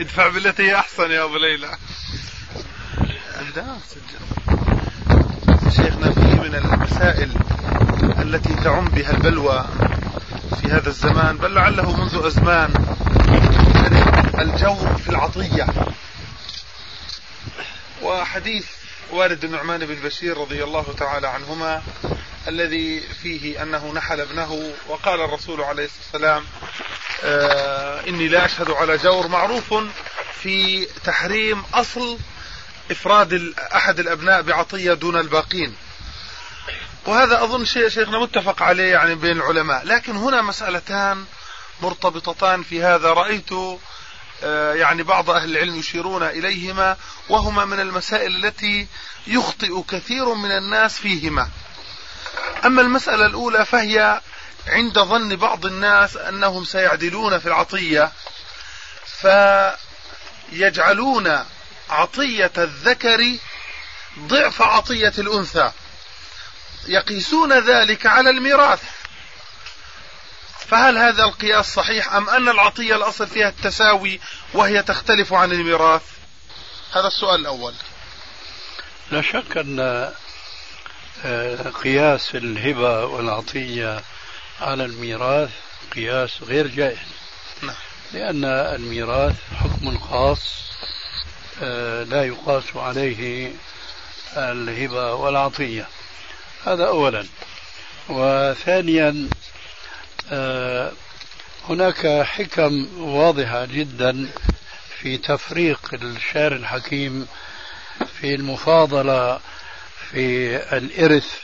ادفع 0.00 0.28
بالتي 0.28 0.62
هي 0.62 0.74
أحسن 0.74 1.10
يا 1.10 1.24
أبو 1.24 1.36
ليلى. 1.36 1.78
شيخنا 5.76 6.12
في 6.12 6.20
من 6.20 6.54
المسائل 6.54 7.30
التي 8.22 8.54
تعم 8.54 8.84
بها 8.84 9.10
البلوى. 9.10 9.66
في 10.62 10.68
هذا 10.68 10.88
الزمان 10.88 11.36
بل 11.38 11.54
لعله 11.54 11.96
منذ 11.96 12.26
أزمان. 12.26 12.96
الجور 14.38 14.98
في 15.04 15.08
العطية. 15.08 15.66
وحديث 18.02 18.66
والد 19.10 19.44
النعمان 19.44 19.86
بن 19.86 19.94
بشير 19.94 20.38
رضي 20.38 20.64
الله 20.64 20.94
تعالى 20.98 21.28
عنهما 21.28 21.82
الذي 22.48 23.00
فيه 23.00 23.62
أنه 23.62 23.92
نحل 23.94 24.20
ابنه 24.20 24.72
وقال 24.88 25.20
الرسول 25.20 25.60
عليه 25.60 25.84
الصلاة 25.84 26.02
والسلام 26.12 26.44
آه 27.24 28.08
إني 28.08 28.28
لا 28.28 28.44
أشهد 28.44 28.70
على 28.70 28.96
جور 28.96 29.28
معروف 29.28 29.74
في 30.42 30.86
تحريم 31.04 31.62
أصل 31.74 32.18
إفراد 32.90 33.54
أحد 33.74 33.98
الأبناء 34.00 34.42
بعطية 34.42 34.92
دون 34.92 35.16
الباقين. 35.16 35.74
وهذا 37.06 37.42
أظن 37.44 37.64
شيء 37.64 37.88
شيخنا 37.88 38.18
متفق 38.18 38.62
عليه 38.62 38.92
يعني 38.92 39.14
بين 39.14 39.36
العلماء. 39.36 39.84
لكن 39.84 40.16
هنا 40.16 40.42
مسألتان 40.42 41.24
مرتبطتان 41.82 42.62
في 42.62 42.82
هذا. 42.82 43.08
رأيت 43.08 43.50
آه، 44.44 44.74
يعني 44.74 45.02
بعض 45.02 45.30
أهل 45.30 45.50
العلم 45.50 45.76
يشيرون 45.76 46.22
إليهما 46.22 46.96
وهما 47.28 47.64
من 47.64 47.80
المسائل 47.80 48.44
التي 48.44 48.86
يخطئ 49.26 49.82
كثير 49.82 50.34
من 50.34 50.50
الناس 50.50 50.98
فيهما. 50.98 51.48
أما 52.64 52.82
المسألة 52.82 53.26
الأولى 53.26 53.64
فهي 53.64 54.20
عند 54.66 54.98
ظن 54.98 55.36
بعض 55.36 55.66
الناس 55.66 56.16
أنهم 56.16 56.64
سيعدلون 56.64 57.38
في 57.38 57.46
العطية 57.46 58.12
فيجعلون 60.52 61.44
عطية 61.90 62.52
الذكر 62.58 63.36
ضعف 64.18 64.62
عطية 64.62 65.12
الأنثى. 65.18 65.72
يقيسون 66.88 67.52
ذلك 67.58 68.06
على 68.06 68.30
الميراث. 68.30 68.82
فهل 70.68 70.98
هذا 70.98 71.24
القياس 71.24 71.74
صحيح 71.74 72.14
أم 72.14 72.28
أن 72.30 72.48
العطية 72.48 72.96
الأصل 72.96 73.26
فيها 73.26 73.48
التساوي 73.48 74.20
وهي 74.54 74.82
تختلف 74.82 75.32
عن 75.32 75.52
الميراث؟ 75.52 76.02
هذا 76.92 77.06
السؤال 77.06 77.40
الأول. 77.40 77.74
لا 79.10 79.22
شك 79.22 79.56
أن 79.56 80.10
آه، 81.24 81.70
قياس 81.84 82.34
الهبة 82.34 83.04
والعطية 83.04 84.02
على 84.60 84.84
الميراث 84.84 85.50
قياس 85.94 86.30
غير 86.42 86.66
جائز. 86.66 86.98
نعم. 87.62 87.74
لأن 88.12 88.44
الميراث 88.44 89.36
حكم 89.60 89.98
خاص 89.98 90.58
آه، 91.62 92.02
لا 92.02 92.24
يقاس 92.24 92.64
عليه 92.76 93.52
الهبة 94.36 95.14
والعطية. 95.14 95.88
هذا 96.66 96.86
أولا. 96.86 97.26
وثانيا 98.08 99.28
آه، 100.32 100.92
هناك 101.68 102.22
حكم 102.22 103.00
واضحة 103.00 103.64
جدا 103.64 104.28
في 105.00 105.16
تفريق 105.16 105.80
الشعر 105.94 106.52
الحكيم 106.52 107.26
في 108.20 108.34
المفاضلة 108.34 109.40
في 110.10 110.56
الإرث. 110.76 111.42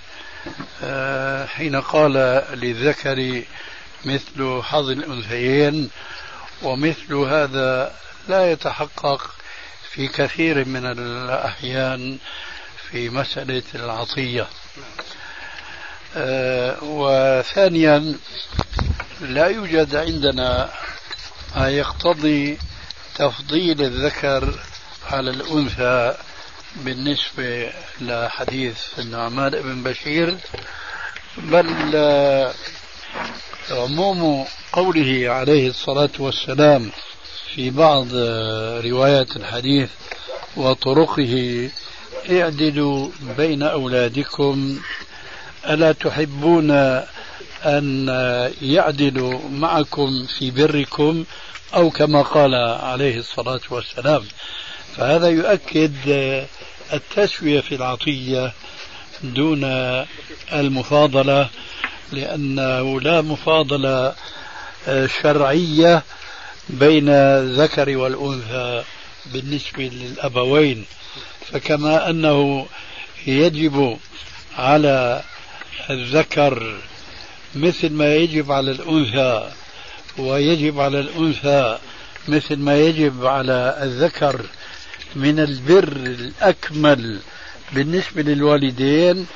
آه، 0.82 1.46
حين 1.46 1.80
قال 1.80 2.12
للذكر 2.52 3.42
مثل 4.04 4.62
حظ 4.62 4.90
الأنثيين 4.90 5.90
ومثل 6.62 7.14
هذا 7.14 7.94
لا 8.28 8.52
يتحقق 8.52 9.34
في 9.90 10.08
كثير 10.08 10.68
من 10.68 10.86
الأحيان. 10.86 12.18
في 12.94 13.10
مسألة 13.10 13.62
العطية. 13.74 14.46
آه، 16.16 16.84
وثانيا 16.84 18.14
لا 19.20 19.46
يوجد 19.46 19.96
عندنا 19.96 20.70
ما 21.56 21.68
يقتضي 21.70 22.58
تفضيل 23.14 23.82
الذكر 23.82 24.58
على 25.10 25.30
الأنثى 25.30 26.16
بالنسبة 26.76 27.72
لحديث 28.00 28.78
النعمان 28.98 29.50
بن 29.50 29.82
بشير 29.82 30.38
بل 31.38 31.92
آه، 31.94 32.54
عموم 33.70 34.46
قوله 34.72 35.30
عليه 35.30 35.68
الصلاة 35.68 36.14
والسلام 36.18 36.90
في 37.54 37.70
بعض 37.70 38.06
آه، 38.14 38.80
روايات 38.80 39.36
الحديث 39.36 39.90
وطرقه 40.56 41.70
اعدلوا 42.30 43.08
بين 43.36 43.62
أولادكم 43.62 44.78
ألا 45.68 45.92
تحبون 45.92 46.70
أن 47.64 48.08
يعدلوا 48.62 49.48
معكم 49.48 50.26
في 50.38 50.50
بركم 50.50 51.24
أو 51.74 51.90
كما 51.90 52.22
قال 52.22 52.54
عليه 52.80 53.18
الصلاة 53.18 53.60
والسلام. 53.70 54.22
فهذا 54.96 55.28
يؤكد 55.28 55.92
التسوية 56.92 57.60
في 57.60 57.74
العطية 57.74 58.52
دون 59.22 59.64
المفاضلة 60.52 61.48
لأنه 62.12 63.00
لا 63.00 63.20
مفاضلة 63.20 64.14
شرعية 65.22 66.02
بين 66.68 67.08
الذكر 67.08 67.96
والأنثى 67.96 68.84
بالنسبة 69.26 69.82
للأبوين. 69.82 70.84
فكما 71.52 72.10
أنه 72.10 72.66
يجب 73.26 73.98
على 74.56 75.22
الذكر 75.90 76.78
مثل 77.54 77.92
ما 77.92 78.14
يجب 78.14 78.52
على 78.52 78.70
الأنثى 78.70 79.50
ويجب 80.18 80.80
على 80.80 81.00
الأنثى 81.00 81.78
مثل 82.28 82.56
ما 82.56 82.76
يجب 82.78 83.26
على 83.26 83.78
الذكر 83.82 84.46
من 85.16 85.40
البر 85.40 85.92
الأكمل 85.92 87.20
بالنسبة 87.72 88.22
للوالدين 88.22 89.26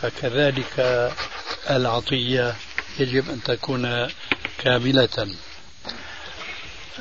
فكذلك 0.00 1.10
العطية 1.70 2.54
يجب 2.98 3.30
أن 3.30 3.42
تكون 3.42 4.08
كاملة. 4.58 5.28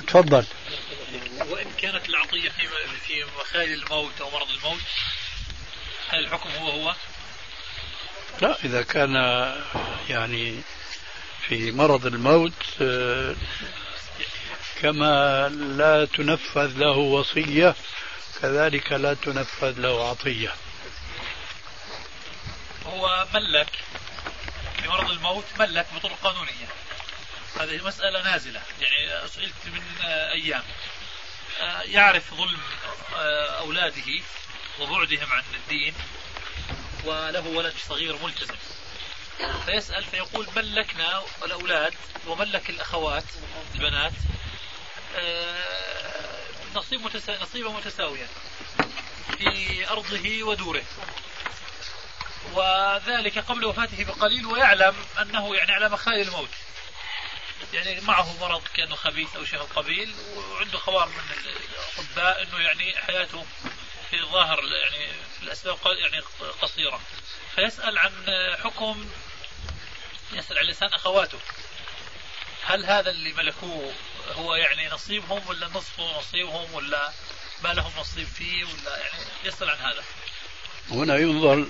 تفضل. 0.07 0.43
وإن 1.49 1.71
كانت 1.77 2.09
العطية 2.09 2.49
في 2.49 2.67
في 3.07 3.23
مخال 3.39 3.73
الموت 3.73 4.21
أو 4.21 4.29
مرض 4.29 4.49
الموت 4.49 4.81
هل 6.09 6.19
الحكم 6.19 6.49
هو 6.49 6.69
هو؟ 6.69 6.95
لا 8.41 8.57
إذا 8.65 8.81
كان 8.81 9.15
يعني 10.09 10.61
في 11.47 11.71
مرض 11.71 12.05
الموت 12.05 12.81
آه، 12.81 13.35
كما 14.81 15.49
لا 15.49 16.05
تنفذ 16.05 16.77
له 16.77 16.97
وصية 16.97 17.75
كذلك 18.41 18.91
لا 18.91 19.13
تنفذ 19.13 19.79
له 19.79 20.09
عطية. 20.09 20.53
هو 22.85 23.27
ملك 23.33 23.69
في 24.81 24.87
مرض 24.87 25.11
الموت 25.11 25.45
ملك 25.59 25.87
بطرق 25.95 26.19
قانونية. 26.23 26.67
هذه 27.59 27.87
مسألة 27.87 28.23
نازلة 28.23 28.61
يعني 28.81 29.27
سئلت 29.27 29.53
من 29.65 30.05
أيام. 30.05 30.61
آه، 30.61 30.63
يعرف 31.85 32.33
ظلم 32.33 32.59
آه، 33.15 33.59
أولاده 33.59 34.21
وبعدهم 34.79 35.31
عن 35.31 35.43
الدين 35.53 35.93
وله 37.05 37.47
ولد 37.47 37.73
صغير 37.89 38.17
ملتزم. 38.23 38.55
فيسأل 39.65 40.03
فيقول 40.03 40.47
ملكنا 40.55 41.23
الأولاد 41.45 41.93
وملك 42.27 42.69
الأخوات 42.69 43.23
البنات 43.75 44.13
آه، 45.15 45.63
نصيب 46.75 47.01
متسا... 47.01 47.41
نصيبا 47.41 47.69
متساويا 47.69 48.27
في 49.37 49.89
أرضه 49.89 50.43
ودوره. 50.43 50.83
وذلك 52.53 53.39
قبل 53.39 53.65
وفاته 53.65 54.03
بقليل 54.03 54.45
ويعلم 54.45 54.95
أنه 55.21 55.55
يعني 55.55 55.71
على 55.71 55.89
مخال 55.89 56.21
الموت. 56.21 56.49
يعني 57.73 58.01
معه 58.01 58.39
مرض 58.41 58.61
كأنه 58.73 58.95
خبيث 58.95 59.35
أو 59.35 59.45
شيء 59.45 59.59
قبيل 59.59 60.13
وعنده 60.35 60.77
خوار 60.77 61.07
من 61.07 61.23
الأطباء 61.99 62.43
أنه 62.43 62.59
يعني 62.59 62.97
حياته 62.97 63.45
في 64.11 64.21
ظاهر 64.31 64.59
يعني 64.63 65.07
في 65.37 65.43
الأسباب 65.43 65.77
يعني 65.85 66.23
قصيرة. 66.61 67.01
فيسأل 67.55 67.97
عن 67.97 68.11
حكم 68.63 69.05
يسأل 70.33 70.57
عن 70.57 70.65
لسان 70.65 70.89
أخواته. 70.93 71.39
هل 72.63 72.85
هذا 72.85 73.11
اللي 73.11 73.33
ملكوه 73.33 73.93
هو 74.31 74.55
يعني 74.55 74.89
نصيبهم 74.89 75.47
ولا 75.47 75.67
نصف 75.67 75.99
نصيبهم 75.99 76.73
ولا 76.73 77.11
ما 77.63 77.73
لهم 77.73 77.91
نصيب 77.99 78.27
فيه 78.27 78.63
ولا 78.63 78.97
يعني 78.97 79.25
يسأل 79.43 79.69
عن 79.69 79.77
هذا. 79.77 80.03
هنا 80.91 81.17
ينظر 81.17 81.67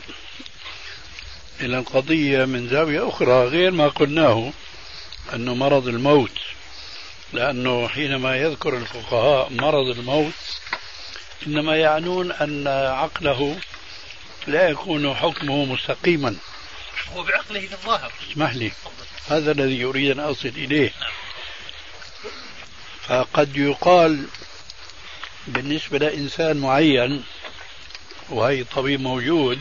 إلى 1.59 1.77
القضية 1.77 2.45
من 2.45 2.69
زاوية 2.69 3.09
أخرى 3.09 3.47
غير 3.47 3.71
ما 3.71 3.87
قلناه. 3.87 4.53
أنه 5.33 5.55
مرض 5.55 5.87
الموت 5.87 6.39
لأنه 7.33 7.87
حينما 7.87 8.37
يذكر 8.37 8.77
الفقهاء 8.77 9.49
مرض 9.51 9.87
الموت 9.87 10.33
إنما 11.47 11.75
يعنون 11.77 12.31
أن 12.31 12.67
عقله 12.67 13.59
لا 14.47 14.69
يكون 14.69 15.15
حكمه 15.15 15.65
مستقيما. 15.65 16.35
هو 17.13 17.23
بعقله 17.23 17.59
في 17.59 17.73
الظاهر. 17.73 18.11
اسمح 18.31 18.53
لي 18.53 18.71
هذا 19.27 19.51
الذي 19.51 19.79
يريد 19.79 20.11
أن 20.11 20.19
أصل 20.19 20.47
إليه. 20.47 20.91
فقد 23.01 23.57
يقال 23.57 24.25
بالنسبة 25.47 25.97
لإنسان 25.97 26.57
معين 26.57 27.23
وهي 28.29 28.63
طبيب 28.63 29.01
موجود 29.01 29.59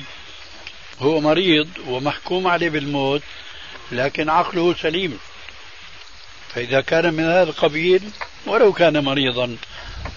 هو 1.01 1.21
مريض 1.21 1.69
ومحكوم 1.87 2.47
عليه 2.47 2.71
بالموت 2.71 3.23
لكن 3.93 4.31
عقله 4.31 4.75
سليم. 4.75 5.19
فإذا 6.55 6.81
كان 6.81 7.15
من 7.15 7.25
هذا 7.25 7.43
القبيل 7.43 8.11
ولو 8.47 8.73
كان 8.73 9.05
مريضا 9.05 9.57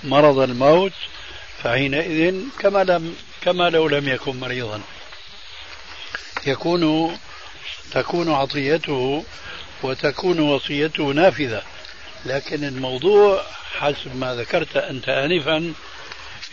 مرض 0.04 0.40
الموت 0.40 0.94
فحينئذ 1.64 2.36
كما 2.60 2.84
لم 2.84 3.16
كما 3.42 3.70
لو 3.70 3.88
لم 3.88 4.10
يكن 4.10 4.40
مريضا. 4.40 4.82
يكون 6.48 7.18
تكون 7.92 8.32
عطيته 8.32 9.24
وتكون 9.84 10.40
وصيته 10.40 11.04
نافذة. 11.04 11.62
لكن 12.26 12.64
الموضوع 12.64 13.44
حسب 13.80 14.16
ما 14.16 14.36
ذكرت 14.36 14.78
أنت 14.78 15.10
آنفا 15.10 15.74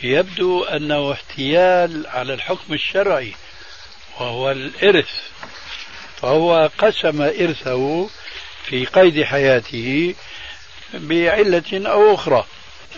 يبدو 0.02 0.64
أنه 0.64 1.12
احتيال 1.12 2.06
على 2.06 2.34
الحكم 2.34 2.74
الشرعي 2.74 3.34
وهو 4.20 4.50
الإرث. 4.50 5.10
فهو 6.16 6.70
قسم 6.78 7.22
إرثه 7.22 8.08
في 8.68 8.84
قيد 8.84 9.24
حياته 9.24 10.14
بعلة 10.94 11.90
أو 11.90 12.14
أخرى. 12.14 12.44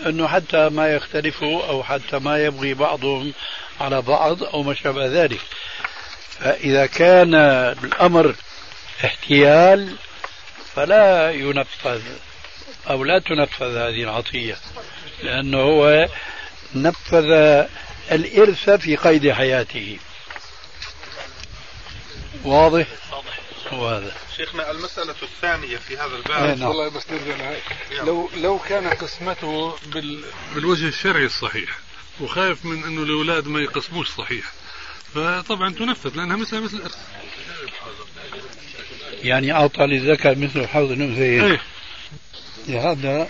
أنه 0.05 0.27
حتى 0.27 0.69
ما 0.69 0.95
يختلفوا 0.95 1.67
أو 1.67 1.83
حتى 1.83 2.19
ما 2.19 2.45
يبغي 2.45 2.73
بعضهم 2.73 3.33
على 3.81 4.01
بعض 4.01 4.43
أو 4.43 4.63
ما 4.63 4.73
شابه 4.73 5.05
ذلك. 5.05 5.41
فإذا 6.39 6.85
كان 6.85 7.35
الأمر 7.83 8.35
احتيال 9.05 9.95
فلا 10.75 11.31
ينفذ 11.31 12.01
أو 12.89 13.03
لا 13.03 13.19
تنفذ 13.19 13.77
هذه 13.77 14.03
العطية 14.03 14.57
لأنه 15.23 15.57
هو 15.57 16.07
نفذ 16.75 17.31
الإرث 18.11 18.69
في 18.69 18.95
قيد 18.95 19.31
حياته. 19.31 19.99
واضح؟ 22.45 22.85
وهذا 23.73 24.15
شيخنا 24.37 24.71
المسألة 24.71 25.15
الثانية 25.23 25.77
في 25.77 25.97
هذا 25.97 26.15
الباب. 26.15 26.57
نعم. 26.57 26.69
والله 26.69 26.89
بس 26.89 27.03
نرجع 27.11 27.53
لو 27.91 28.29
لو 28.35 28.59
كان 28.59 28.87
قسمته 28.87 29.75
بال 29.85 30.23
بالوجه 30.55 30.87
الشرعي 30.87 31.25
الصحيح 31.25 31.79
وخايف 32.19 32.65
من 32.65 32.83
أنه 32.83 33.03
الأولاد 33.03 33.47
ما 33.47 33.59
يقسموش 33.59 34.09
صحيح. 34.09 34.51
فطبعا 35.15 35.73
تنفذ 35.73 36.15
لأنها 36.15 36.37
مثل 36.37 36.61
مثل 36.61 36.77
الارث 36.77 36.97
يعني 39.23 39.51
أعطى 39.51 39.85
للذكر 39.85 40.35
مثل 40.35 40.67
حظ 40.67 40.91
الأنثيين. 40.91 41.43
إيه. 41.43 41.61
لهذا 42.67 43.29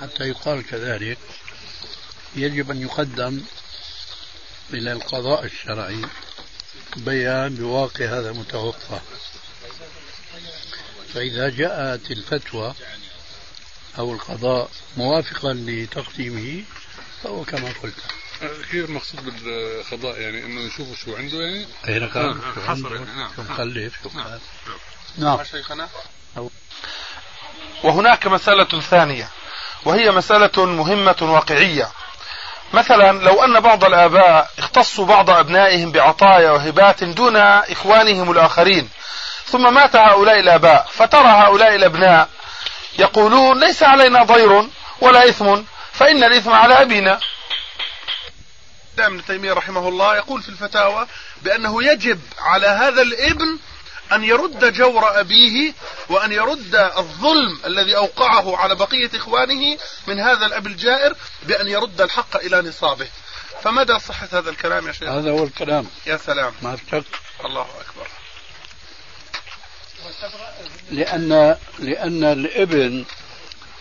حتى 0.00 0.24
يقال 0.24 0.66
كذلك. 0.66 1.18
يجب 2.36 2.70
أن 2.70 2.82
يقدم 2.82 3.42
إلى 4.72 4.92
القضاء 4.92 5.44
الشرعي 5.44 6.04
بيان 6.96 7.54
بواقع 7.54 8.04
هذا 8.04 8.30
المتوفى 8.30 9.00
فإذا 11.14 11.48
جاءت 11.48 12.10
الفتوى 12.10 12.74
أو 13.98 14.12
القضاء 14.12 14.70
موافقا 14.96 15.52
لتقديمه 15.52 16.64
فهو 17.22 17.44
كما 17.44 17.72
قلت. 17.82 17.94
كيف 18.40 18.84
المقصود 18.84 19.24
بالقضاء 19.24 20.20
يعني 20.20 20.44
إنه 20.44 20.60
يشوفوا 20.60 20.94
شو 20.94 21.16
عنده 21.16 21.38
يعني؟ 21.38 21.66
أي 21.88 21.98
نعم. 21.98 22.40
شو 22.54 22.60
حصر 22.60 22.94
يعني 22.94 23.06
نعم. 23.16 23.30
شو 23.36 23.42
مخلف 23.42 24.02
شو 24.02 24.18
نعم. 24.18 24.38
نعم. 25.18 25.44
شيخنا 25.44 25.88
وهناك 27.84 28.26
مسألة 28.26 28.80
ثانية 28.80 29.28
وهي 29.84 30.10
مسألة 30.10 30.66
مهمة 30.66 31.16
واقعية. 31.20 31.92
مثلا 32.72 33.12
لو 33.24 33.44
أن 33.44 33.60
بعض 33.60 33.84
الآباء 33.84 34.50
اختصوا 34.58 35.06
بعض 35.06 35.30
أبنائهم 35.30 35.92
بعطايا 35.92 36.50
وهبات 36.50 37.04
دون 37.04 37.36
إخوانهم 37.36 38.30
الآخرين 38.30 38.88
ثم 39.46 39.74
مات 39.74 39.96
هؤلاء 39.96 40.40
الآباء 40.40 40.86
فترى 40.92 41.28
هؤلاء 41.28 41.74
الأبناء 41.74 42.28
يقولون 42.98 43.60
ليس 43.60 43.82
علينا 43.82 44.22
ضير 44.22 44.68
ولا 45.00 45.28
إثم 45.28 45.62
فإن 45.92 46.24
الإثم 46.24 46.52
على 46.52 46.82
أبينا. 46.82 47.20
ابن 48.98 49.24
تيمية 49.24 49.52
رحمه 49.52 49.88
الله 49.88 50.16
يقول 50.16 50.42
في 50.42 50.48
الفتاوى 50.48 51.06
بأنه 51.42 51.84
يجب 51.84 52.20
على 52.38 52.66
هذا 52.66 53.02
الابن 53.02 53.58
أن 54.12 54.24
يرد 54.24 54.72
جور 54.72 55.20
أبيه 55.20 55.72
وأن 56.08 56.32
يرد 56.32 56.74
الظلم 56.74 57.60
الذي 57.66 57.96
أوقعه 57.96 58.56
على 58.56 58.74
بقية 58.74 59.10
إخوانه 59.14 59.78
من 60.06 60.20
هذا 60.20 60.46
الأب 60.46 60.66
الجائر 60.66 61.14
بأن 61.42 61.68
يرد 61.68 62.00
الحق 62.00 62.36
إلى 62.36 62.62
نصابه. 62.62 63.08
فمدى 63.62 63.98
صحة 63.98 64.28
هذا 64.32 64.50
الكلام 64.50 64.86
يا 64.86 64.92
شيخ؟ 64.92 65.08
هذا 65.08 65.30
هو 65.30 65.44
الكلام. 65.44 65.86
يا 66.06 66.16
سلام. 66.16 66.52
ما 66.62 66.78
الله 67.44 67.66
أكبر. 67.80 68.06
لأن 70.90 71.56
لأن 71.78 72.24
الإبن 72.24 73.04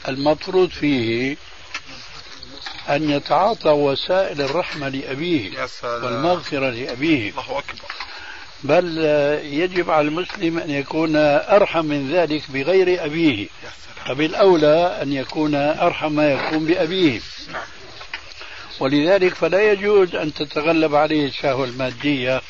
المفروض 0.08 0.70
فيه 0.70 1.38
أن 2.90 3.10
يتعاطى 3.10 3.70
وسائل 3.70 4.42
الرحمة 4.42 4.90
لأبيه 4.90 5.60
يا 5.60 5.68
سلام. 5.68 6.04
والمغفرة 6.04 6.70
لأبيه. 6.70 7.30
الله 7.30 7.60
أكبر. 7.60 7.92
بل 8.64 8.97
يجب 9.43 9.89
على 9.91 10.07
المسلم 10.07 10.60
أن 10.60 10.70
يكون 10.70 11.16
أرحم 11.16 11.86
من 11.86 12.12
ذلك 12.12 12.51
بغير 12.51 13.05
أبيه. 13.05 13.47
فبالأولى 14.05 14.99
أن 15.01 15.14
يكون 15.14 15.55
أرحم 15.55 16.12
ما 16.12 16.32
يكون 16.32 16.66
بأبيه. 16.66 17.20
ولذلك 18.80 19.34
فلا 19.34 19.72
يجوز 19.72 20.16
أن 20.16 20.34
تتغلب 20.34 20.95
عليه 20.95 21.28
الشهوة 21.28 21.66
المادية. 21.66 22.41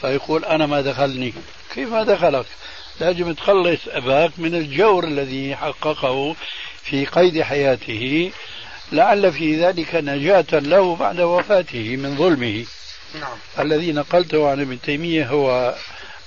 فيقول 0.00 0.44
أنا 0.44 0.66
ما 0.66 0.80
دخلني. 0.80 1.32
كيف 1.74 1.92
ما 1.92 2.02
دخلك؟ 2.02 2.46
لازم 3.00 3.32
تخلص 3.32 3.80
أباك 3.88 4.30
من 4.38 4.54
الجور 4.54 5.04
الذي 5.04 5.56
حققه 5.56 6.36
في 6.82 7.04
قيد 7.04 7.42
حياته. 7.42 8.30
لعل 8.92 9.32
في 9.32 9.64
ذلك 9.64 9.94
نجاة 9.94 10.46
له 10.52 10.96
بعد 10.96 11.20
وفاته 11.20 11.96
من 11.96 12.16
ظلمه. 12.16 12.64
نعم. 13.14 13.38
الذي 13.58 13.92
نقلته 13.92 14.50
عن 14.50 14.60
ابن 14.60 14.80
تيمية 14.80 15.26
هو 15.26 15.74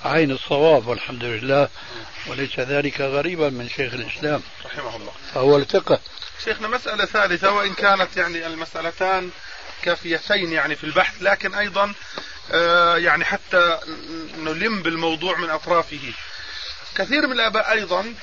عين 0.05 0.31
الصواب 0.31 0.87
والحمد 0.87 1.23
لله 1.23 1.69
وليس 2.27 2.59
ذلك 2.59 3.01
غريبا 3.01 3.49
من 3.49 3.69
شيخ 3.69 3.93
الإسلام. 3.93 4.41
رحمه 4.65 4.95
الله. 4.95 5.11
فهو 5.33 5.57
التقى 5.57 5.99
شيخنا 6.45 6.67
مسألة 6.67 7.05
ثالثة 7.05 7.51
وإن 7.51 7.73
كانت 7.73 8.17
يعني 8.17 8.47
المسألتان 8.47 9.29
كافيتين 9.81 10.51
يعني 10.51 10.75
في 10.75 10.83
البحث 10.83 11.21
لكن 11.21 11.53
أيضا 11.53 11.93
آه، 12.51 12.97
يعني 12.97 13.25
حتى 13.25 13.79
نلم 14.37 14.81
بالموضوع 14.81 15.37
من 15.37 15.49
أطرافه. 15.49 16.13
كثير 16.95 17.27
من 17.27 17.33
الآباء 17.33 17.71
أيضا 17.71 18.13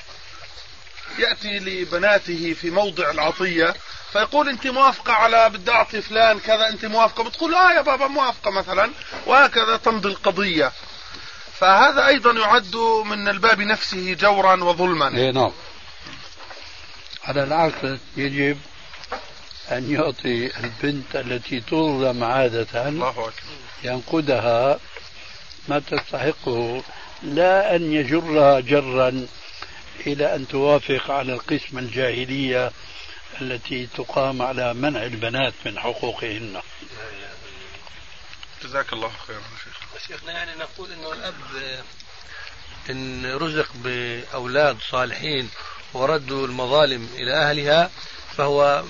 يأتي 1.19 1.59
لبناته 1.59 2.55
في 2.61 2.69
موضع 2.69 3.11
العطية 3.11 3.75
فيقول 4.17 4.49
أنت 4.49 4.67
موافقة 4.67 5.13
على 5.13 5.49
بدي 5.49 5.71
أعطي 5.71 6.01
فلان 6.01 6.39
كذا 6.39 6.69
أنت 6.69 6.85
موافقة؟ 6.85 7.23
بتقول 7.23 7.55
آه 7.55 7.71
يا 7.71 7.81
بابا 7.81 8.07
موافقة 8.07 8.51
مثلا 8.51 8.91
وهكذا 9.25 9.77
تمضي 9.77 10.09
القضية. 10.09 10.71
فهذا 11.53 12.07
أيضا 12.07 12.31
يعد 12.31 12.75
من 13.05 13.27
الباب 13.27 13.61
نفسه 13.61 14.13
جورا 14.13 14.63
وظلما. 14.63 15.07
اي 15.17 15.31
نعم. 15.31 15.51
على 17.25 17.43
العكس 17.43 17.99
يجب 18.17 18.57
أن 19.71 19.91
يعطي 19.91 20.57
البنت 20.57 21.15
التي 21.15 21.59
تظلم 21.59 22.23
عادة 22.23 22.87
الله 22.87 23.09
أكبر. 23.09 23.33
ينقدها 23.83 24.79
ما 25.67 25.79
تستحقه 25.79 26.83
لا 27.23 27.75
أن 27.75 27.93
يجرها 27.93 28.59
جرا 28.59 29.27
إلى 30.07 30.35
أن 30.35 30.47
توافق 30.47 31.11
على 31.11 31.33
القسم 31.33 31.77
الجاهلية 31.77 32.71
التي 33.41 33.87
تقام 33.87 34.41
على 34.41 34.73
منع 34.73 35.03
البنات 35.03 35.53
من 35.65 35.79
حقوقهن. 35.79 36.61
جزاك 38.63 38.93
الله 38.93 39.11
خيرا 39.27 39.39
يا 39.39 39.57
شيخ. 39.63 40.07
شيخنا 40.07 40.31
يعني 40.31 40.51
نقول 40.55 40.91
إنه 40.91 41.13
الأب 41.13 41.35
إن 42.89 43.35
رزق 43.35 43.69
بأولاد 43.75 44.77
صالحين 44.91 45.49
وردوا 45.93 46.47
المظالم 46.47 47.09
إلى 47.15 47.33
أهلها 47.33 47.91
فهو 48.37 48.83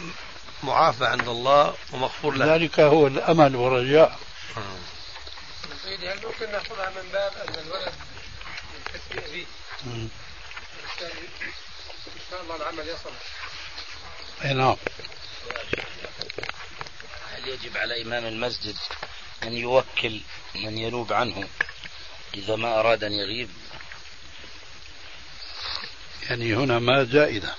معافى 0.64 1.06
عند 1.06 1.28
الله 1.28 1.76
ومغفور 1.94 2.36
له. 2.36 2.56
ذلك 2.56 2.80
هو 2.80 3.08
الأمل 3.08 3.56
والرجاء. 3.56 4.20
سيدي 5.84 6.10
هل 6.10 6.26
ممكن 6.26 6.52
نأخذها 6.52 6.90
من 6.90 7.10
باب 7.14 7.32
أن 7.48 7.56
الولد 7.56 7.94
من 8.74 8.82
كسب 8.94 9.30
ابيه 9.30 9.46
إن 9.86 10.10
شاء 12.30 12.42
الله 12.42 12.56
العمل 12.56 12.88
يصل. 12.88 13.12
أي 14.46 14.54
نعم. 14.54 14.76
هل 17.32 17.48
يجب 17.48 17.78
على 17.78 18.02
إمام 18.02 18.26
المسجد 18.26 18.76
أن 19.44 19.54
يوكل 19.54 20.22
من 20.56 20.78
ينوب 20.78 21.14
عنه 21.14 21.48
إذا 22.34 22.56
ما 22.56 22.80
أراد 22.80 23.04
أن 23.04 23.12
يغيب؟ 23.12 23.50
يعني 26.30 26.56
هنا 26.56 26.80
ما 26.80 27.04
زائدة. 27.04 27.56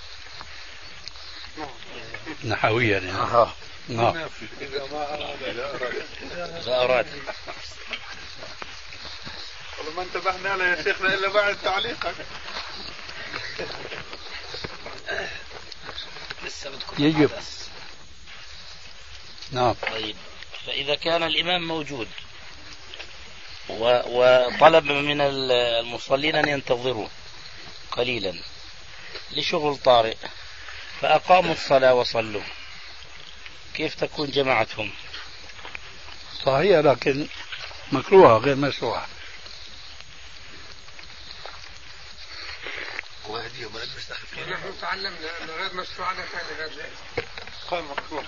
نحويا 2.44 2.98
يعني. 2.98 3.10
آه. 3.12 3.52
نعم. 3.88 4.28
إذا 6.60 6.76
أراد. 6.76 7.06
والله 9.78 9.92
ما 9.96 10.02
انتبهنا 10.02 10.56
له 10.56 10.64
يا 10.64 10.82
شيخنا 10.82 11.14
إلا 11.14 11.28
بعد 11.28 11.56
تعليقك. 11.62 12.14
يجب. 16.98 17.30
نعم. 19.52 19.72
طيب. 19.72 20.16
فإذا 20.66 20.94
كان 20.94 21.22
الإمام 21.22 21.68
موجود 21.68 22.08
و- 23.68 24.00
وطلب 24.06 24.84
من 24.84 25.20
ال- 25.20 25.52
المصلين 25.52 26.36
أن 26.36 26.48
ينتظروا 26.48 27.08
قليلا 27.90 28.34
لشغل 29.30 29.76
طارئ 29.76 30.16
فأقاموا 31.00 31.52
الصلاة 31.52 31.94
وصلوا. 31.94 32.42
كيف 33.74 33.94
تكون 33.94 34.30
جماعتهم؟ 34.30 34.90
صحيح 36.46 36.78
لكن 36.78 37.28
مكروهة 37.92 38.38
غير 38.38 38.54
مشروعة. 38.56 39.06
نحن 44.52 44.80
تعلمنا 44.80 45.42
انه 45.42 45.52
غير 45.52 45.74
مشروع 45.74 46.08
على 46.08 46.22
كان 46.32 46.56
غير 46.58 46.68
جائز 46.68 47.26
قال 47.70 47.84
مكروه 47.84 48.24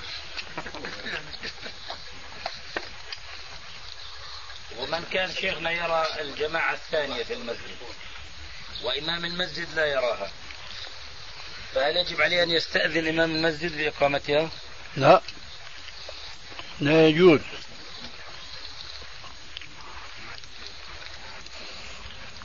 ومن 4.79 5.05
كان 5.13 5.33
شيخنا 5.35 5.71
يرى 5.71 6.07
الجماعة 6.21 6.73
الثانية 6.73 7.23
في 7.23 7.35
المسجد 7.35 7.77
وإمام 8.83 9.25
المسجد 9.25 9.75
لا 9.75 9.87
يراها 9.87 10.31
فهل 11.75 11.97
يجب 11.97 12.21
عليه 12.21 12.43
أن 12.43 12.51
يستأذن 12.51 13.09
إمام 13.09 13.37
المسجد 13.37 13.77
بإقامتها؟ 13.77 14.51
لا. 14.97 15.23
لا 16.81 17.09
يجوز. 17.09 17.41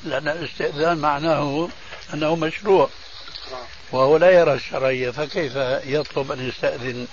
لأن 0.03 0.27
الاستئذان 0.27 0.97
معناه 0.97 1.69
أنه 2.14 2.36
مشروع. 2.36 2.89
وهو 3.91 4.18
لا 4.18 4.32
يرى 4.32 4.53
الشرعية 4.53 5.12
فكيف 5.12 5.56
يطلب 5.86 6.32
أن 6.32 6.49
يستأذن 6.49 7.08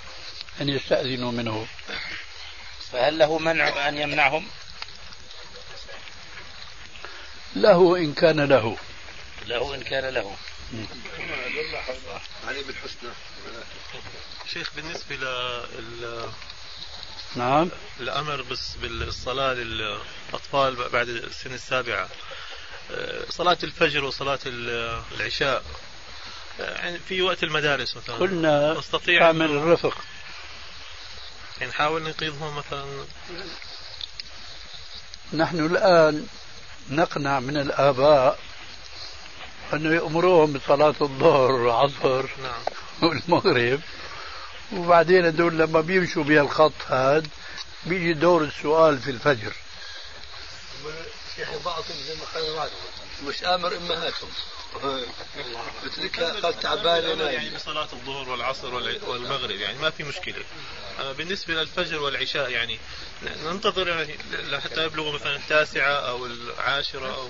أن 0.61 0.69
يستأذنوا 0.69 1.31
منه؟ 1.31 1.67
فهل 2.91 3.19
له 3.19 3.39
منع 3.39 3.89
أن 3.89 3.97
يمنعهم؟ 3.97 4.47
له 7.55 7.97
إن 7.97 8.13
كان 8.13 8.39
له. 8.45 8.77
له 9.47 9.75
إن 9.75 9.83
كان 9.83 10.13
له. 10.13 10.35
علي 12.47 12.63
بالحسنى 12.63 13.09
شيخ 14.53 14.71
بالنسبة 14.75 15.15
لل 15.15 16.29
نعم. 17.35 17.69
الأمر 17.99 18.41
بس 18.41 18.75
بالصلاة 18.75 19.53
للأطفال 19.53 20.89
بعد 20.89 21.09
السن 21.09 21.53
السابعة 21.53 22.09
صلاة 23.29 23.57
الفجر 23.63 24.03
وصلاة 24.03 24.39
ال- 24.45 25.01
العشاء 25.17 25.63
يعني 26.59 26.99
في 26.99 27.21
وقت 27.21 27.43
المدارس 27.43 27.97
مثلا. 27.97 28.15
قلنا 28.15 28.73
نستطيع 28.79 29.19
تعمل 29.19 29.45
الرفق. 29.51 29.97
يعني 31.59 31.71
نحاول 31.71 32.03
ننقذهم 32.03 32.55
مثلا. 32.57 32.85
نحن 35.33 35.65
الآن 35.65 36.27
نقنع 36.89 37.39
من 37.39 37.57
الآباء 37.57 38.39
أنه 39.73 39.95
يأمروهم 39.95 40.53
بصلاة 40.53 40.95
الظهر 41.01 41.51
والعصر 41.51 42.25
نعم. 42.43 42.61
والمغرب 43.01 43.79
وبعدين 44.73 45.25
هدول 45.25 45.57
لما 45.57 45.81
بيمشوا 45.81 46.23
بهالخط 46.23 46.73
هذا 46.87 47.23
بيجي 47.85 48.13
دور 48.13 48.43
السؤال 48.43 48.99
في 48.99 49.11
الفجر. 49.11 49.53
شيخ 51.35 51.49
بعضهم 51.65 51.97
زي 52.07 52.15
ما 52.15 52.25
قال 52.61 52.69
مش 53.27 53.43
آمر 53.43 53.77
أمهاتهم 53.77 54.29
بتركها 55.85 56.39
قال 56.41 56.59
تعبان 56.59 57.19
يعني 57.19 57.49
بصلاة 57.49 57.87
الظهر 57.93 58.29
والعصر 58.29 58.67
والع- 58.73 59.03
والمغرب 59.03 59.51
يعني 59.51 59.77
ما 59.79 59.89
في 59.89 60.03
مشكلة. 60.03 60.43
أما 60.99 61.11
بالنسبة 61.11 61.53
للفجر 61.53 61.99
والعشاء 62.01 62.49
يعني 62.49 62.79
ننتظر 63.43 63.87
يعني 63.87 64.17
حتى 64.61 64.85
يبلغوا 64.85 65.11
مثلا 65.13 65.35
التاسعة 65.35 65.91
أو 65.93 66.25
العاشرة 66.25 67.15
أو 67.15 67.29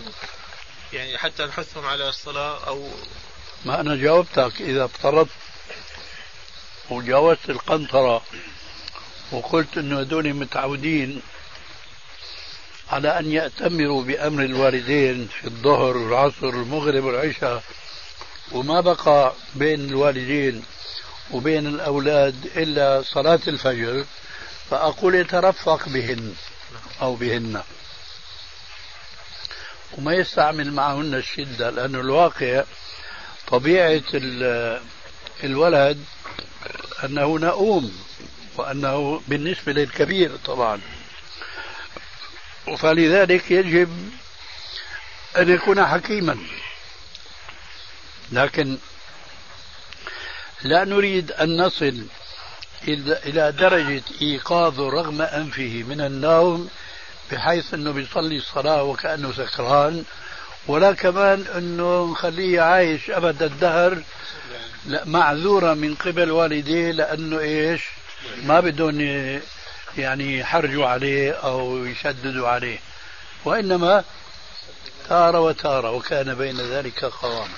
يعني 0.93 1.17
حتى 1.17 1.45
نحثهم 1.45 1.85
على 1.85 2.09
الصلاة 2.09 2.67
أو 2.67 2.91
ما 3.65 3.79
أنا 3.81 3.95
جاوبتك. 3.95 4.61
إذا 4.61 4.85
افترضت 4.85 5.29
وجاوزت 6.89 7.49
القنطرة 7.49 8.21
وقلت 9.31 9.77
أنه 9.77 9.99
هدول 9.99 10.33
متعودين 10.33 11.21
على 12.93 13.19
أن 13.19 13.31
يأتمروا 13.31 14.03
بأمر 14.03 14.43
الوالدين 14.43 15.27
في 15.27 15.45
الظهر 15.47 15.97
والعصر 15.97 16.45
والمغرب 16.45 17.03
والعشاء 17.03 17.63
وما 18.51 18.81
بقى 18.81 19.33
بين 19.55 19.89
الوالدين 19.89 20.63
وبين 21.31 21.67
الأولاد 21.67 22.35
إلا 22.55 23.01
صلاة 23.01 23.39
الفجر 23.47 24.05
فأقول 24.69 25.15
يترفق 25.15 25.89
بهن 25.89 26.33
أو 27.01 27.15
بهن. 27.15 27.61
وما 29.97 30.13
يستعمل 30.13 30.73
معهن 30.73 31.13
الشدة 31.13 31.69
لأن 31.69 31.95
الواقع 31.95 32.63
طبيعة 33.47 34.03
ال- 34.13 34.81
الولد 35.43 36.03
أنه 37.03 37.39
نؤوم 37.39 37.97
وأنه 38.57 39.21
بالنسبة 39.27 39.73
للكبير 39.73 40.31
طبعا. 40.45 40.81
فلذلك 42.77 43.51
يجب 43.51 44.11
أن 45.37 45.49
يكون 45.49 45.85
حكيما. 45.85 46.37
لكن 48.31 48.77
لا 50.63 50.85
نريد 50.85 51.31
أن 51.31 51.57
نصل 51.57 52.05
إلى 52.87 53.51
درجة 53.51 54.03
إيقاظه 54.21 54.89
رغم 54.89 55.21
أنفه 55.21 55.83
من 55.87 56.01
النوم 56.01 56.69
بحيث 57.31 57.73
أنه 57.73 57.91
بيصلي 57.91 58.37
الصلاة 58.37 58.83
وكأنه 58.83 59.31
سكران 59.31 60.03
ولا 60.67 60.93
كمان 60.93 61.45
أنه 61.57 62.11
نخليه 62.11 62.61
عايش 62.61 63.09
أبد 63.09 63.43
الدهر 63.43 64.03
معذورة 65.05 65.73
من 65.73 65.95
قبل 65.95 66.31
والديه 66.31 66.91
لأنه 66.91 67.39
إيش؟ 67.39 67.81
ما 68.43 68.59
بدهم 68.59 69.01
يعني 69.97 70.39
يحرجوا 70.39 70.87
عليه 70.87 71.31
أو 71.31 71.85
يشددوا 71.85 72.47
عليه 72.47 72.79
وإنما 73.45 74.03
تارة 75.09 75.39
وتارة 75.39 75.91
وكان 75.91 76.35
بين 76.35 76.61
ذلك 76.61 77.05
قوام. 77.05 77.49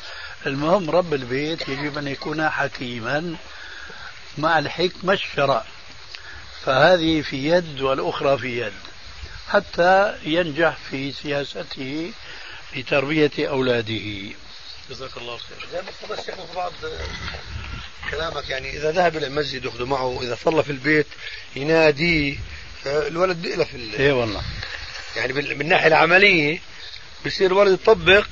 المهم 0.45 0.89
رب 0.89 1.13
البيت 1.13 1.69
يجب 1.69 1.97
أن 1.97 2.07
يكون 2.07 2.49
حكيما 2.49 3.35
مع 4.37 4.59
الحكمة 4.59 5.13
الشرع 5.13 5.63
فهذه 6.65 7.21
في 7.21 7.49
يد 7.49 7.81
والأخرى 7.81 8.37
في 8.37 8.61
يد 8.61 8.73
حتى 9.49 10.15
ينجح 10.23 10.77
في 10.89 11.11
سياسته 11.11 12.13
لتربية 12.75 13.31
أولاده. 13.39 14.35
جزاك 14.89 15.17
الله 15.17 15.37
خير. 15.37 15.67
بعض 16.55 16.73
كلامك 18.11 18.49
يعني 18.49 18.77
إذا 18.77 18.91
ذهب 18.91 19.17
إلى 19.17 19.27
المسجد 19.27 19.65
يأخذ 19.65 19.85
معه 19.85 20.19
إذا 20.21 20.37
صلى 20.45 20.63
في 20.63 20.71
البيت 20.71 21.07
يناديه 21.55 22.37
الولد 22.85 23.41
بيألف 23.41 23.75
ال... 23.75 23.95
إيه 23.95 24.13
والله. 24.13 24.41
يعني 25.15 25.33
من 25.33 25.61
الناحية 25.61 25.87
العملية 25.87 26.59
بصير 27.25 27.51
الولد 27.51 27.73
يطبق 27.73 28.27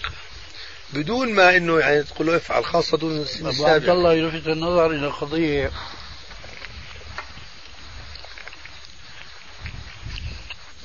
بدون 0.93 1.33
ما 1.33 1.57
إنه 1.57 1.79
يعني 1.79 2.03
تقول 2.03 2.27
له 2.27 2.35
افعل 2.35 2.65
خاصة 2.65 2.97
دون 2.97 3.21
السن 3.21 3.47
السابع. 3.47 3.93
الله 3.93 4.13
يلفت 4.13 4.47
النظر 4.47 4.91
إلى 4.91 5.07
قضية 5.07 5.71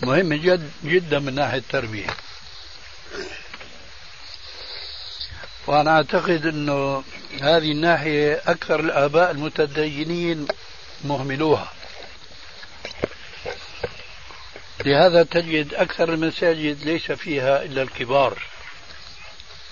مهمة 0.03 0.36
جد 0.36 0.70
جدا 0.84 1.18
من 1.18 1.34
ناحية 1.34 1.59
التربية. 1.59 2.07
وأنا 5.68 5.96
أعتقد 5.96 6.46
أنه 6.46 7.04
هذه 7.40 7.72
الناحية 7.72 8.42
أكثر 8.46 8.80
الآباء 8.80 9.30
المتدينين 9.30 10.48
مهملوها. 11.04 11.72
لهذا 14.84 15.22
تجد 15.22 15.74
أكثر 15.74 16.14
المساجد 16.14 16.84
ليس 16.84 17.12
فيها 17.12 17.62
إلا 17.62 17.82
الكبار. 17.82 18.42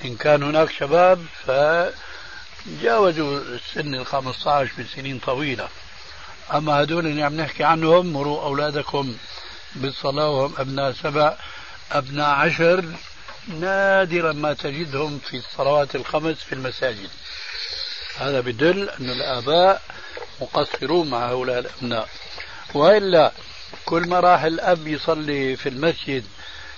إن 0.05 0.17
كان 0.17 0.43
هناك 0.43 0.71
شباب 0.71 1.27
فجاوزوا 2.67 3.41
السن 3.41 3.95
ال 3.95 4.07
15 4.07 4.71
بسنين 4.79 5.19
طويلة. 5.19 5.69
أما 6.55 6.81
هذول 6.81 7.07
اللي 7.07 7.23
عم 7.23 7.37
نحكي 7.37 7.65
عنهم 7.65 8.13
مروا 8.13 8.43
أولادكم 8.43 9.17
بالصلاة 9.75 10.31
وهم 10.31 10.55
أبناء 10.59 10.93
سبع 10.93 11.37
أبناء 11.93 12.29
عشر 12.29 12.85
نادرا 13.49 14.33
ما 14.33 14.53
تجدهم 14.53 15.19
في 15.19 15.37
الصلوات 15.37 15.97
الخمس 15.97 16.37
في 16.37 16.53
المساجد. 16.53 17.11
هذا 18.19 18.41
بدل 18.41 18.89
أن 18.89 19.11
الآباء 19.11 19.83
مقصرون 20.41 21.11
مع 21.11 21.31
هؤلاء 21.31 21.59
الأبناء. 21.59 22.09
وإلا 22.75 23.33
كل 23.85 24.09
ما 24.09 24.21
راح 24.21 24.43
الأب 24.43 24.87
يصلي 24.87 25.57
في 25.57 25.69
المسجد 25.69 26.25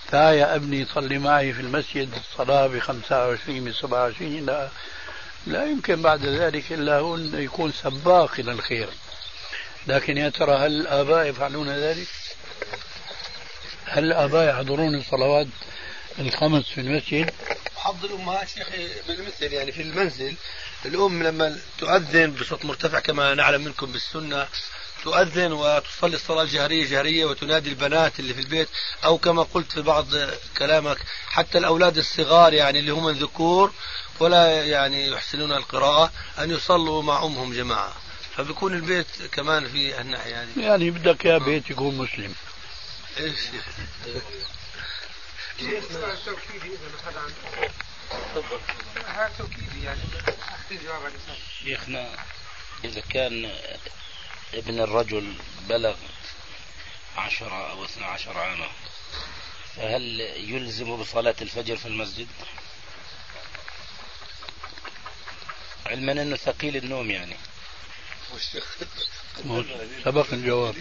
تعال 0.08 0.34
يا 0.34 0.54
أبني 0.56 0.84
صلي 0.84 1.18
معي 1.18 1.52
في 1.52 1.60
المسجد 1.60 2.14
الصلاة 2.14 2.66
ب 2.66 2.78
25 2.78 3.64
ب 3.64 3.72
27 3.72 4.46
لا 4.46 4.68
لا 5.46 5.64
يمكن 5.64 6.02
بعد 6.02 6.26
ذلك 6.26 6.72
إلا 6.72 6.98
هو 6.98 7.16
يكون 7.16 7.72
سباق 7.72 8.32
إلى 8.38 8.52
الخير. 8.52 8.88
لكن 9.86 10.16
يا 10.18 10.28
ترى 10.28 10.56
هل 10.56 10.80
الآباء 10.80 11.26
يفعلون 11.26 11.68
ذلك؟ 11.68 12.08
هل 13.86 14.04
الآباء 14.04 14.50
يحضرون 14.50 14.94
الصلوات؟ 14.94 15.46
الخمس 16.18 16.64
في 16.64 16.80
المسجد؟ 16.80 17.30
حظ 17.76 18.04
الأمهات 18.04 18.48
شيخ 18.48 18.68
بالمثل 19.08 19.52
يعني 19.52 19.72
في 19.72 19.82
المنزل 19.82 20.34
الأم 20.84 21.22
لما 21.22 21.58
تؤذن 21.78 22.30
بصوت 22.30 22.64
مرتفع 22.64 23.00
كما 23.00 23.34
نعلم 23.34 23.64
منكم 23.64 23.92
بالسنة 23.92 24.48
تؤذن 25.04 25.52
وتصلي 25.52 26.16
الصلاة 26.16 26.42
الجهرية 26.42 26.86
جهرية 26.90 27.24
وتنادي 27.24 27.70
البنات 27.70 28.20
اللي 28.20 28.34
في 28.34 28.40
البيت 28.40 28.68
أو 29.04 29.18
كما 29.18 29.42
قلت 29.42 29.72
في 29.72 29.82
بعض 29.82 30.06
كلامك 30.58 30.98
حتى 31.26 31.58
الأولاد 31.58 31.98
الصغار 31.98 32.52
يعني 32.52 32.78
اللي 32.78 32.90
هم 32.92 33.08
الذكور 33.08 33.72
ولا 34.20 34.64
يعني 34.64 35.08
يحسنون 35.08 35.52
القراءة 35.52 36.12
أن 36.38 36.50
يصلوا 36.50 37.02
مع 37.02 37.24
أمهم 37.24 37.54
جماعة. 37.54 37.96
فبيكون 38.36 38.74
البيت 38.74 39.06
كمان 39.32 39.68
في 39.68 40.00
الناحية 40.00 40.30
يعني. 40.30 40.50
يعني 40.56 40.90
بدك 40.90 41.24
يا 41.24 41.38
بيت 41.38 41.70
يكون 41.70 41.98
مسلم. 41.98 42.34
إيش؟ 43.20 43.38
شيخنا 51.64 52.24
إذا 52.84 53.00
كان 53.00 53.52
ابن 54.54 54.80
الرجل 54.80 55.34
بلغ 55.68 55.96
عشرة 57.16 57.70
أو 57.70 57.84
اثنى 57.84 58.04
عشر 58.04 58.38
عاما 58.38 58.68
فهل 59.76 60.20
يلزم 60.20 60.96
بصلاة 60.96 61.34
الفجر 61.42 61.76
في 61.76 61.86
المسجد؟ 61.86 62.28
علما 65.86 66.12
أنه 66.12 66.36
ثقيل 66.36 66.76
النوم 66.76 67.10
يعني. 67.10 67.36
سبق 70.04 70.32
الجواب. 70.32 70.76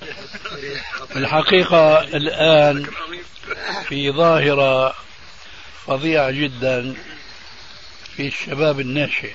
الحقيقة 1.16 2.00
الآن 2.00 2.86
في 3.88 4.10
ظاهرة 4.10 4.94
فظيعة 5.86 6.30
جدا 6.30 6.94
في 8.16 8.26
الشباب 8.26 8.80
الناشئ. 8.80 9.32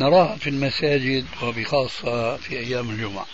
نراها 0.00 0.36
في 0.36 0.50
المساجد 0.50 1.26
وبخاصة 1.42 2.36
في 2.36 2.58
أيام 2.58 2.90
الجمعة. 2.90 3.26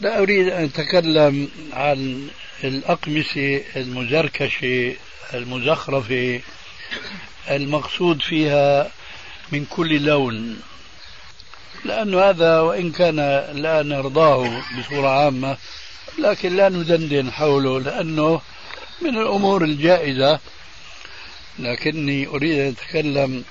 لا 0.00 0.18
أريد 0.18 0.48
أن 0.48 0.64
أتكلم 0.64 1.50
عن 1.72 2.30
الأقمصة 2.64 3.62
المزركشة 3.76 4.96
المزخرفة 5.34 6.40
المقصود 7.50 8.22
فيها 8.22 8.90
من 9.52 9.64
كل 9.64 10.02
لون. 10.02 10.62
لأن 11.84 12.14
هذا 12.14 12.60
وإن 12.60 12.92
كان 12.92 13.16
لا 13.52 13.82
نرضاه 13.82 14.62
بصورة 14.78 15.08
عامة 15.08 15.56
لكن 16.18 16.56
لا 16.56 16.68
ندندن 16.68 17.32
حوله 17.32 17.80
لأنه 17.80 18.40
من 19.02 19.18
الأمور 19.18 19.64
الجائزة. 19.64 20.40
لكني 21.58 22.26
أريد 22.26 22.58
أن 22.58 22.68
أتكلم 22.68 23.44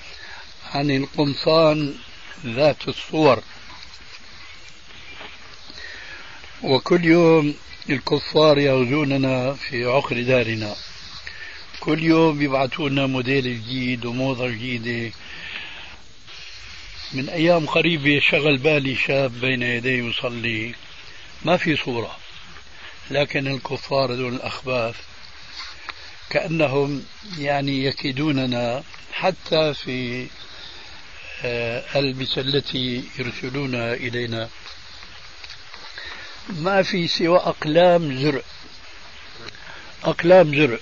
عن 0.73 0.91
القمصان 0.91 1.93
ذات 2.45 2.87
الصور. 2.87 3.43
وكل 6.63 7.05
يوم 7.05 7.55
الكفار 7.89 8.57
يغزوننا 8.57 9.53
في 9.53 9.85
عقر 9.85 10.21
دارنا. 10.21 10.75
كل 11.79 12.03
يوم 12.03 12.41
يبعثوا 12.41 12.89
لنا 12.89 13.05
موديل 13.05 13.43
جديد 13.43 14.05
وموضة 14.05 14.47
جديدة. 14.49 15.13
من 17.13 17.29
أيام 17.29 17.65
قريبة 17.65 18.19
شغل 18.19 18.57
بالي 18.57 18.95
شاب 18.95 19.39
بين 19.39 19.61
يدي 19.61 19.97
يصلي. 19.97 20.75
ما 21.45 21.57
في 21.57 21.75
صورة 21.75 22.17
لكن 23.11 23.47
الكفار 23.47 24.15
دون 24.15 24.35
الأخباث 24.35 24.95
كأنهم 26.29 27.05
يعني 27.37 27.85
يكيدوننا 27.85 28.83
حتى 29.13 29.73
في 29.73 30.27
الألبسة 31.43 32.41
التي 32.41 33.03
يرسلونها 33.19 33.93
إلينا. 33.93 34.49
ما 36.49 36.83
في 36.83 37.07
سوى 37.07 37.37
أقلام 37.37 38.21
زرع. 38.21 38.41
أقلام 40.03 40.55
زرع. 40.55 40.79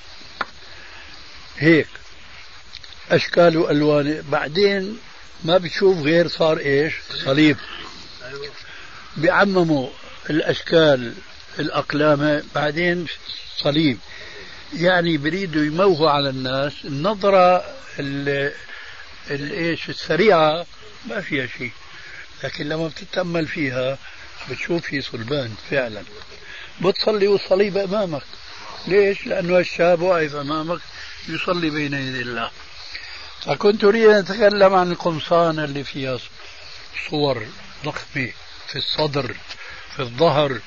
هيك. 1.58 1.88
أشكال 3.12 3.58
وألوان. 3.58 4.24
بعدين 4.30 5.00
ما 5.44 5.58
بتشوف 5.58 5.98
غير 5.98 6.28
صار 6.28 6.58
إيش؟ 6.58 6.94
صليب. 7.26 7.58
بيعمموا 9.18 9.90
الأشكال 10.30 11.14
الأقلام 11.60 12.44
بعدين 12.56 13.06
صليب. 13.58 14.00
يعني 14.74 15.18
بريدوا 15.18 15.64
يموهوا 15.64 16.10
على 16.10 16.30
الناس. 16.30 16.74
النظرة 16.86 17.66
الايش 19.30 19.90
السريعة 19.90 20.66
ما 21.10 21.22
فيها 21.22 21.48
شيء. 21.58 21.72
لكن 22.44 22.70
لما 22.70 22.88
بتتأمل 22.88 23.48
فيها 23.48 23.98
بتشوف 24.50 24.86
في 24.86 25.02
صلبان 25.02 25.56
فعلا. 25.70 26.04
بتصلي 26.82 27.28
والصليب 27.28 27.78
أمامك. 27.78 28.24
ليش؟ 28.88 29.28
لأنه 29.28 29.60
الشاب 29.60 30.02
واقف 30.02 30.36
أمامك 30.36 30.80
يصلي 31.30 31.70
بين 31.70 31.94
يدي 31.94 32.22
الله. 32.22 32.52
فكنت 33.46 33.84
أريد 33.84 34.10
أن 34.10 34.16
أتكلم 34.16 34.74
عن 34.74 34.92
القمصان 34.92 35.60
اللي 35.60 35.84
فيها 35.84 36.18
صور 37.10 37.46
ضخمة 37.86 38.32
في 38.68 38.76
الصدر 38.76 39.36
في 39.96 40.00
الظهر. 40.00 40.60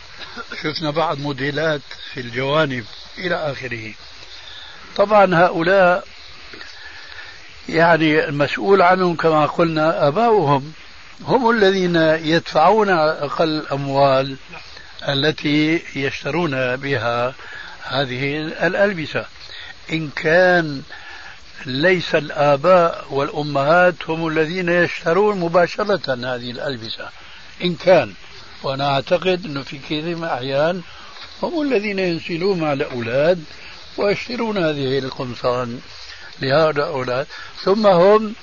شفنا 0.62 0.90
بعض 0.90 1.18
موديلات 1.18 1.80
في 2.12 2.20
الجوانب 2.20 2.84
إلى 3.18 3.34
آخره. 3.34 3.94
طبعا 4.96 5.34
هؤلاء 5.34 6.04
يعني 7.68 8.24
المسؤول 8.24 8.82
عنهم 8.82 9.16
كما 9.16 9.46
قلنا 9.46 10.08
آباؤهم 10.08 10.72
هم 11.24 11.50
الذين 11.50 11.96
يدفعون 11.96 12.88
أقل 12.88 13.48
الأموال 13.48 14.36
التي 15.08 15.82
يشترون 15.96 16.76
بها 16.76 17.34
هذه 17.82 18.36
الألبسة. 18.62 19.26
إن 19.92 20.10
كان 20.10 20.82
ليس 21.66 22.14
الآباء 22.14 23.04
والأمهات 23.10 23.94
هم 24.08 24.28
الذين 24.28 24.68
يشترون 24.68 25.40
مباشرة 25.40 26.14
هذه 26.14 26.50
الألبسة. 26.50 27.08
إن 27.64 27.74
كان 27.74 28.12
وأنا 28.62 28.94
أعتقد 28.94 29.44
أنه 29.44 29.62
في 29.62 29.78
كثير 29.78 30.16
من 30.16 30.24
الأحيان 30.24 30.82
هم 31.42 31.62
الذين 31.62 31.98
ينزلون 31.98 32.60
مع 32.60 32.72
الأولاد 32.72 33.44
ويشترون 33.96 34.58
هذه 34.58 34.98
القمصان 34.98 35.80
لهؤلاء 36.42 36.70
الأولاد. 36.70 37.26
ثم 37.64 37.86
هم 37.86 38.34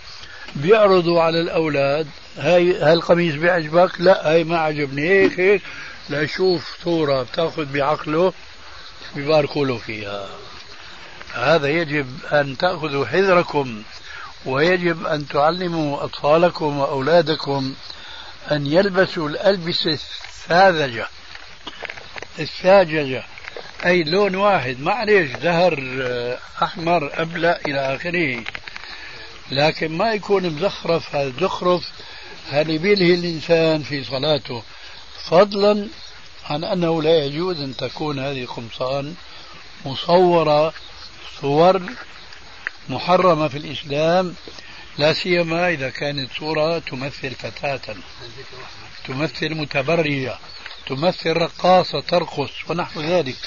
بيعرضوا 0.56 1.22
على 1.22 1.42
الأولاد 1.42 2.08
هاي 2.38 2.78
هالقميص 2.78 3.36
بيعجبك؟ 3.36 4.02
لا 4.02 4.32
هاي 4.32 4.44
ما 4.44 4.58
عجبني. 4.58 5.10
هيك 5.10 5.40
هيك. 5.40 5.62
ليشوف 6.10 6.78
صورة 6.84 7.24
بتأخذ 7.24 7.66
بعقله 7.66 8.34
بيباركوا 9.16 9.66
له 9.66 9.78
فيها. 9.78 10.30
هذا 11.34 11.68
يجب 11.68 12.08
أن 12.32 12.58
تأخذوا 12.58 13.06
حذركم 13.06 13.84
ويجب 14.46 15.06
أن 15.06 15.28
تعلموا 15.28 16.04
أطفالكم 16.04 16.78
وأولادكم 16.78 17.74
أن 18.52 18.68
يلبسوا 18.68 19.30
الألبسة 19.30 19.92
الساذجة 19.92 21.08
الساذجة 22.40 23.24
أي 23.86 24.04
لون 24.04 24.36
واحد 24.36 24.80
معلش 24.80 25.32
زهر 25.42 25.80
أحمر 26.64 27.22
أبلة 27.22 27.52
إلى 27.52 27.96
آخره. 27.96 28.44
لكن 29.52 29.98
ما 29.98 30.14
يكون 30.14 30.50
مزخرف 30.50 31.16
هذا 31.16 31.34
زخرف 31.42 31.92
هذا 32.50 32.78
بيلهي 32.78 33.14
الإنسان 33.14 33.84
في 33.84 34.04
صلاته؟ 34.04 34.64
فضلا 35.24 35.88
عن 36.50 36.64
أنه 36.64 37.02
لا 37.02 37.26
يجوز 37.26 37.62
أن 37.62 37.76
تكون 37.76 38.20
هذه 38.20 38.44
القمصان 38.44 39.16
مصورة 39.86 40.74
صور 41.42 41.82
محرمة 42.90 43.48
في 43.48 43.58
الإسلام 43.58 44.36
لا 44.98 45.14
سيما 45.14 45.70
إذا 45.70 45.90
كانت 45.90 46.32
صورة 46.40 46.80
تمثل 46.80 47.32
فتاة 47.32 47.96
تمثل 49.08 49.56
متبرجة 49.56 50.38
تمثل 50.88 51.34
رقاصة 51.34 52.02
ترقص 52.02 52.50
ونحو 52.70 53.02
ذلك. 53.02 53.38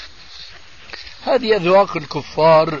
هذه 1.25 1.55
أذواق 1.55 1.97
الكفار 1.97 2.79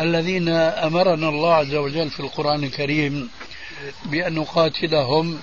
الذين 0.00 0.48
أمرنا 0.48 1.28
الله 1.28 1.54
عز 1.54 1.74
وجل 1.74 2.10
في 2.10 2.20
القرآن 2.20 2.64
الكريم 2.64 3.30
بأن 4.04 4.34
نقاتلهم 4.34 5.40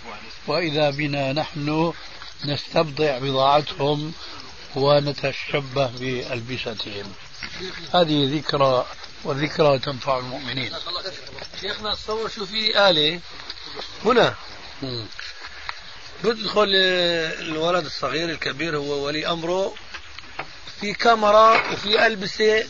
وإذا 0.48 0.90
بنا 0.90 1.34
نحن 1.34 1.94
نستبضع 2.46 3.18
بضاعتهم 3.18 4.14
ونتشبه 4.76 5.88
بألبستهم 6.00 7.14
هذه 7.94 8.38
ذكرى 8.38 8.86
والذكرى 9.24 9.80
تنفع 9.80 10.18
المؤمنين. 10.18 10.74
شيخنا 11.62 11.96
تصور 11.96 12.30
شو 12.30 12.46
في 12.46 12.90
آلة؟ 12.90 13.20
هنا. 14.06 14.34
بدخل 16.24 16.68
الولد 17.40 17.86
الصغير 17.86 18.30
الكبير 18.30 18.78
هو 18.78 19.06
ولي 19.06 19.28
أمره 19.28 19.74
في 20.82 20.94
كاميرا 20.94 21.72
وفي 21.72 22.08
ألبسة 22.08 22.66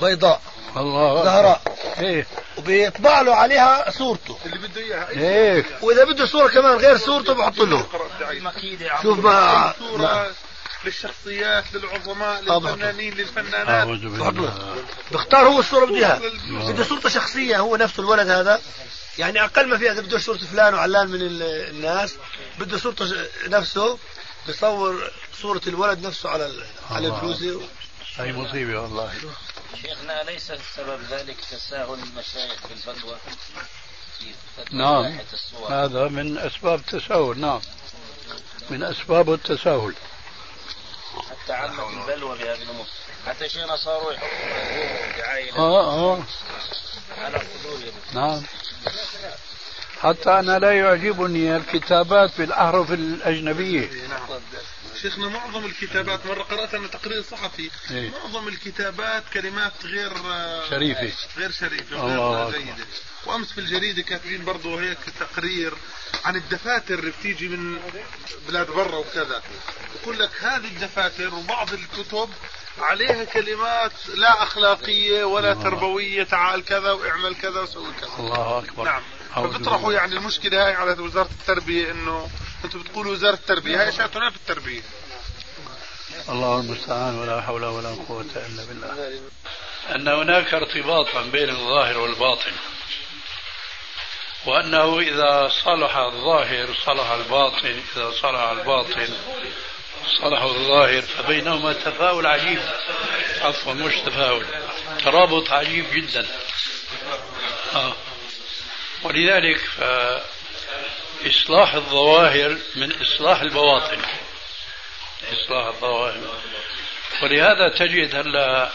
بيضاء 0.00 0.42
الله 0.76 1.24
زهراء. 1.24 1.78
إيه. 1.98 2.26
وبيطبع 2.58 3.20
له 3.20 3.34
عليها 3.34 3.90
صورته. 3.90 4.38
اللي 4.46 4.58
بده 4.58 4.80
إياها. 4.80 5.08
هيك 5.10 5.66
وإذا 5.82 6.04
بده 6.04 6.26
صورة 6.26 6.48
كمان 6.48 6.76
غير 6.76 6.96
صورته 6.96 7.32
بحط 7.34 7.58
له. 7.58 7.86
شوف 9.02 9.18
ما, 9.18 9.74
للشخصيات 10.84 11.64
للعظماء 11.74 12.40
للفنانين 12.40 13.14
للفنانات. 13.14 13.88
بختار 15.12 15.46
هو 15.48 15.58
الصورة 15.60 15.86
بديها. 15.86 16.20
بده 16.50 16.84
صورته 16.84 17.08
شخصية 17.08 17.58
هو 17.58 17.76
نفسه 17.76 18.00
الولد 18.00 18.28
هذا. 18.28 18.60
يعني 19.18 19.44
أقل 19.44 19.68
ما 19.68 19.78
فيها 19.78 19.92
إذا 19.92 20.00
بده 20.00 20.18
صورة 20.18 20.38
فلان 20.38 20.74
وعلان 20.74 21.08
من 21.08 21.18
الناس 21.22 22.14
بده 22.58 22.78
صورته 22.78 23.26
نفسه. 23.46 23.98
بصور 24.48 25.10
صورة 25.42 25.60
الولد 25.66 26.06
نفسه 26.06 26.28
على 26.28 26.52
على 26.90 27.08
الفلوس. 27.08 27.42
هي 28.16 28.32
مصيبة 28.32 28.80
والله. 28.80 29.12
شيخنا 29.82 30.22
أليس 30.22 30.52
سبب 30.76 31.00
ذلك 31.10 31.36
تساهل 31.50 31.94
المشايخ 31.94 32.66
في 32.66 32.72
الفتوى؟ 32.72 33.16
في 34.18 34.76
نعم 34.76 35.18
هذا 35.70 36.08
من 36.08 36.38
أسباب 36.38 36.78
التساهل 36.78 37.40
نعم. 37.40 37.60
من 38.70 38.82
أسباب 38.82 39.32
التساهل. 39.32 39.94
حتى 41.30 41.52
عمت 41.52 42.08
البلوى 42.08 42.38
بهذه 42.38 42.62
الأمور. 42.62 42.86
حتى 43.26 43.48
شيخنا 43.48 43.76
صاروا 43.76 44.12
يحطوا 44.12 45.18
دعاية 45.18 45.52
آه 45.52 46.14
آه. 46.14 46.22
على 47.18 47.38
صدورهم 47.38 47.92
نعم. 48.14 48.42
حتى 50.00 50.30
أنا 50.30 50.58
لا 50.58 50.72
يعجبني 50.72 51.56
الكتابات 51.56 52.30
بالأحرف 52.38 52.92
الأجنبية. 52.92 53.90
شيخنا 55.02 55.28
معظم 55.28 55.64
الكتابات 55.64 56.26
مرة 56.26 56.42
قرأت 56.42 56.74
أنا 56.74 56.86
تقرير 56.86 57.22
صحفي. 57.22 57.70
إيه؟ 57.90 58.10
معظم 58.10 58.48
الكتابات 58.48 59.22
كلمات 59.32 59.72
غير 59.84 60.12
شريفة. 60.70 61.12
غير 61.36 61.50
شريفة 61.50 61.96
الله 61.96 62.44
غير 62.44 62.58
جيدة. 62.58 62.86
وأمس 63.26 63.52
في 63.52 63.58
الجريدة 63.58 64.02
كاتبين 64.02 64.44
برضه 64.44 64.80
هيك 64.80 64.98
تقرير 65.20 65.74
عن 66.24 66.36
الدفاتر 66.36 66.98
اللي 66.98 67.10
بتيجي 67.20 67.48
من 67.48 67.80
بلاد 68.48 68.66
برا 68.66 68.96
وكذا. 68.96 69.42
يقول 70.02 70.18
لك 70.18 70.30
هذه 70.40 70.66
الدفاتر 70.66 71.34
وبعض 71.34 71.68
الكتب 71.72 72.28
عليها 72.78 73.24
كلمات 73.24 73.92
لا 74.14 74.42
أخلاقية 74.42 75.24
ولا 75.24 75.52
الله. 75.52 75.64
تربوية 75.64 76.24
تعال 76.24 76.64
كذا 76.64 76.92
واعمل 76.92 77.34
كذا 77.34 77.60
وسوي 77.60 77.92
كذا. 78.00 78.10
الله 78.18 78.58
أكبر. 78.58 78.84
نعم. 78.84 79.02
فبيطرحوا. 79.34 79.92
يعني 79.92 80.16
المشكلة 80.16 80.66
هاي 80.66 80.74
على 80.74 80.92
وزارة 80.92 81.30
التربية 81.40 81.90
إنه 81.90 82.30
أنتم 82.64 82.82
بتقولوا 82.82 83.12
وزارة 83.12 83.34
التربية 83.34 83.80
هاي 83.80 83.88
أشياء 83.88 84.08
في 84.08 84.36
التربية. 84.36 84.82
الله 86.28 86.60
المستعان 86.60 87.18
ولا 87.18 87.40
حول 87.40 87.64
ولا 87.64 87.88
قوة 87.88 88.26
إلا 88.36 88.64
بالله. 88.64 89.20
أن 89.94 90.08
هناك 90.08 90.54
ارتباطا 90.54 91.22
بين 91.22 91.50
الظاهر 91.50 91.98
والباطن 91.98 92.52
وأنه 94.46 94.98
إذا 94.98 95.48
صلح 95.64 95.96
الظاهر 95.96 96.74
صلح 96.86 97.10
الباطن 97.10 97.82
إذا 97.96 98.10
صلح 98.10 98.40
الباطن 98.40 99.08
صلح 100.22 100.42
الظاهر 100.42 101.02
فبينهما 101.02 101.72
تفاؤل 101.72 102.26
عجيب. 102.26 102.60
عفوا 103.40 103.72
مش 103.72 103.94
تفاؤل 103.94 104.46
ترابط 105.04 105.50
عجيب 105.50 105.86
جدا. 105.92 106.26
آه. 107.74 107.94
ولذلك 109.02 109.60
فإصلاح 111.22 111.74
الظواهر 111.74 112.58
من 112.74 112.92
إصلاح 113.02 113.40
البواطن. 113.40 114.02
إصلاح 115.32 115.66
الظواهر. 115.66 116.40
ولهذا 117.22 117.68
تجد 117.68 118.14
هلا 118.14 118.72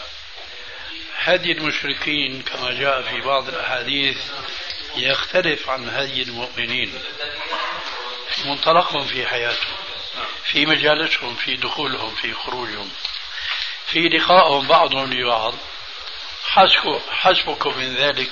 هدي 1.18 1.52
المشركين 1.52 2.42
كما 2.42 2.72
جاء 2.72 3.02
في 3.02 3.20
بعض 3.20 3.48
الأحاديث 3.48 4.16
يختلف 4.96 5.70
عن 5.70 5.88
هدي 5.88 6.22
المؤمنين 6.22 6.94
منطلقهم 8.44 9.06
في 9.06 9.26
حياتهم 9.26 9.76
في 10.44 10.66
مجالسهم 10.66 11.34
في 11.34 11.56
دخولهم 11.56 12.14
في 12.14 12.34
خروجهم 12.34 12.90
في 13.86 14.08
لقائهم 14.08 14.66
بعضهم 14.66 15.12
لبعض. 15.12 15.54
حسب 16.48 17.00
حسبكم 17.10 17.78
من 17.78 17.94
ذلك 17.94 18.30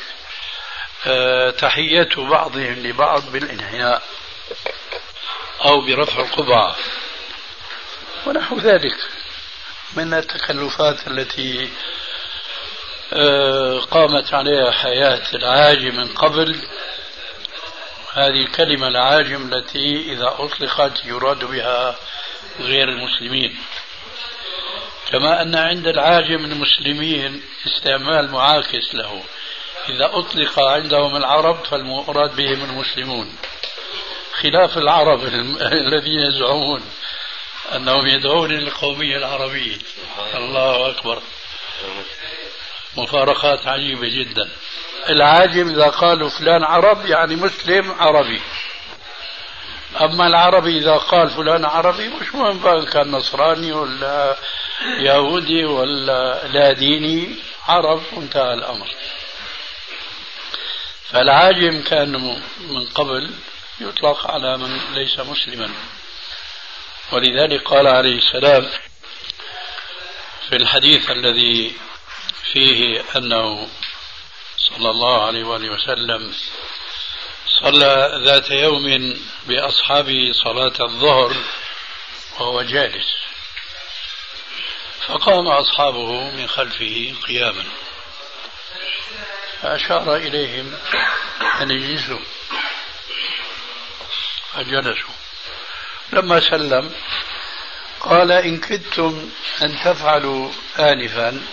تحية 1.51 2.09
بعضهم 2.17 2.75
لبعض 2.75 3.33
بالانحناء 3.33 4.03
أو 5.65 5.81
برفع 5.81 6.21
القبعة. 6.21 6.77
ونحو 8.27 8.59
ذلك 8.59 8.97
من 9.97 10.15
التكلفات 10.15 11.09
التي 11.09 11.71
آه، 13.13 13.81
قامت 13.81 14.35
عليها 14.35 14.71
حياة 14.71 15.23
العاجم 15.35 15.97
من 15.97 16.09
قبل. 16.09 16.61
هذه 18.13 18.43
الكلمة 18.43 18.89
العاجم 18.89 19.53
التي 19.53 20.13
إذا 20.13 20.35
أطلقت 20.39 21.05
يراد 21.05 21.45
بها 21.45 21.97
غير 22.61 22.89
المسلمين. 22.89 23.57
كما 25.11 25.43
أن 25.43 25.55
عند 25.55 25.87
العاجم 25.87 26.45
المسلمين 26.45 27.43
استعمال 27.67 28.31
معاكس 28.31 28.95
له. 28.95 29.23
إذا 29.89 30.11
أطلق 30.13 30.61
عندهم 30.61 31.17
العرب 31.17 31.65
فالمراد 31.65 32.37
بهم 32.37 32.65
المسلمون. 32.65 33.37
خلاف 34.43 34.79
العرب 34.79 35.25
الذين 35.87 36.21
يزعمون 36.21 36.83
أنهم 37.75 38.07
يدعون 38.07 38.53
للقومية 38.53 39.17
العربية. 39.17 39.77
الله. 40.35 40.91
أكبر. 40.91 41.23
مفارقات 42.97 43.67
عجيبة 43.67 44.09
جدا. 44.09 44.49
العاجم 45.11 45.69
إذا 45.69 45.89
قالوا 45.89 46.29
فلان 46.29 46.65
عرب 46.65 47.07
يعني 47.07 47.37
مسلم 47.37 47.93
عربي. 47.99 48.41
أما 50.01 50.27
العربي 50.27 50.79
إذا 50.79 50.97
قال 50.97 51.31
فلان 51.31 51.65
عربي 51.65 52.09
مش 52.09 52.35
مهم 52.35 52.59
بقى 52.59 52.87
كان 52.87 53.11
نصراني 53.11 53.73
ولا 53.73 54.37
يهودي 54.99 55.65
ولا 55.65 56.47
لا 56.47 56.73
ديني. 56.73 57.37
عرب 57.69 58.03
وانتهى 58.13 58.55
الأمر. 58.55 58.87
فالعاجم 61.11 61.83
كأن 61.83 62.13
من 62.61 62.87
قبل 62.95 63.31
يطلق 63.81 64.31
على 64.31 64.59
من 64.59 64.95
ليس 64.95 65.19
مسلما. 65.19 65.71
ولذلك 67.13 67.63
قال 67.63 67.87
عليه 67.87 68.19
السلام 68.19 68.71
في 70.49 70.57
الحديث 70.57 71.11
الذي 71.11 71.77
فيه 72.53 73.05
أنه 73.17 73.69
صلى 74.57 74.91
الله 74.91 75.27
عليه 75.27 75.45
وآله 75.45 75.71
وسلم 75.71 76.35
صلى 77.61 78.21
ذات 78.25 78.51
يوم 78.51 79.17
بأصحابه 79.47 80.33
صلاة 80.33 80.73
الظهر 80.81 81.37
وهو 82.39 82.63
جالس. 82.63 83.13
فقام 85.07 85.47
أصحابه 85.49 86.31
من 86.31 86.47
خلفه 86.47 87.15
قياما. 87.29 87.65
فأشار 89.63 90.17
إليهم 90.17 90.79
أن 91.61 91.71
يجلسوا. 91.71 92.19
فجلسوا. 94.53 95.15
لما 96.13 96.41
سلم 96.41 96.95
قال 98.01 98.33
إن 98.33 98.61
كدتم 98.61 99.31
أن 99.63 99.79
تفعلوا 99.85 100.53
آنفا 100.79 101.47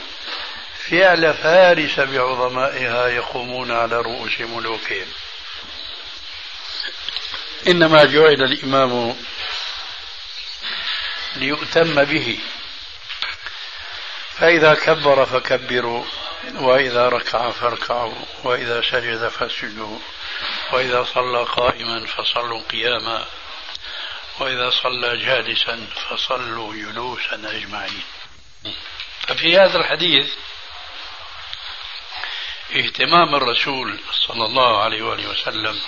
فعل 0.89 1.33
فارس 1.33 1.99
بعظمائها 1.99 3.07
يقومون 3.07 3.71
على 3.71 3.95
رؤوس 3.95 4.39
ملوكهم. 4.39 5.07
إنما 7.67 8.05
جعل 8.05 8.43
الإمام 8.43 9.17
ليؤتم 11.35 12.03
به. 12.03 12.39
فإذا 14.37 14.73
كبر 14.73 15.25
فكبروا. 15.25 16.05
وإذا 16.51 17.09
ركع 17.09 17.51
فاركعوا 17.51 18.13
وإذا 18.43 18.81
سجد 18.81 19.27
فاسجدوا 19.27 19.99
وإذا 20.71 21.03
صلى 21.03 21.43
قائما 21.43 22.05
فصلوا 22.05 22.61
قياما 22.71 23.25
وإذا 24.39 24.69
صلى 24.69 25.17
جالسا 25.17 25.87
فصلوا 26.09 26.73
جلوسا 26.73 27.35
أجمعين. 27.35 28.03
ففي 29.27 29.57
هذا 29.57 29.77
الحديث 29.77 30.33
اهتمام 32.75 33.35
الرسول 33.35 33.99
صلى 34.27 34.45
الله 34.45 34.83
عليه 34.83 35.01
وآله 35.01 35.29
وسلم 35.29 35.79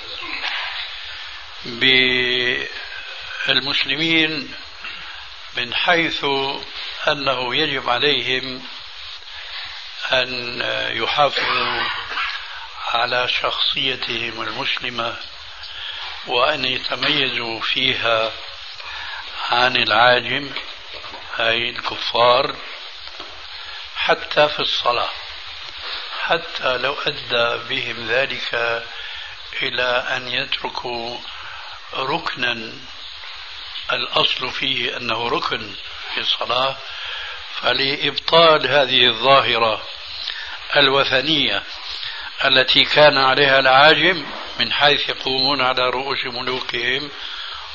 بالمسلمين 3.48 4.56
من 5.58 5.74
حيث 5.74 6.26
أنه 7.08 7.56
يجب 7.56 7.90
عليهم 7.90 8.64
أن 10.12 10.62
يحافظوا 10.94 11.82
على 12.94 13.28
شخصيتهم 13.28 14.42
المسلمة 14.42 15.18
وأن 16.28 16.66
يتميزوا 16.66 17.62
فيها 17.62 18.32
عن 19.52 19.78
العاجم 19.78 20.54
أي 21.40 21.70
الكفار 21.70 22.56
حتى 23.96 24.50
في 24.50 24.60
الصلاة. 24.60 25.10
حتى 26.22 26.78
لو 26.78 26.98
أدى 27.06 27.64
بهم 27.70 28.08
ذلك 28.08 28.54
إلى 29.62 29.84
أن 29.84 30.28
يتركوا 30.28 31.18
ركنا 31.94 32.74
الأصل 33.92 34.52
فيه 34.52 34.98
أنه 34.98 35.30
ركن 35.30 35.76
في 36.14 36.20
الصلاة 36.20 36.78
فلإبطال 37.62 38.68
هذه 38.68 39.08
الظاهرة 39.08 39.84
الوثنية 40.76 41.64
التي 42.46 42.84
كان 42.86 43.18
عليها 43.18 43.60
العاجم 43.60 44.26
من 44.60 44.74
حيث 44.74 45.10
يقومون 45.10 45.62
على 45.62 45.90
رؤوس 45.90 46.26
ملوكهم 46.26 47.12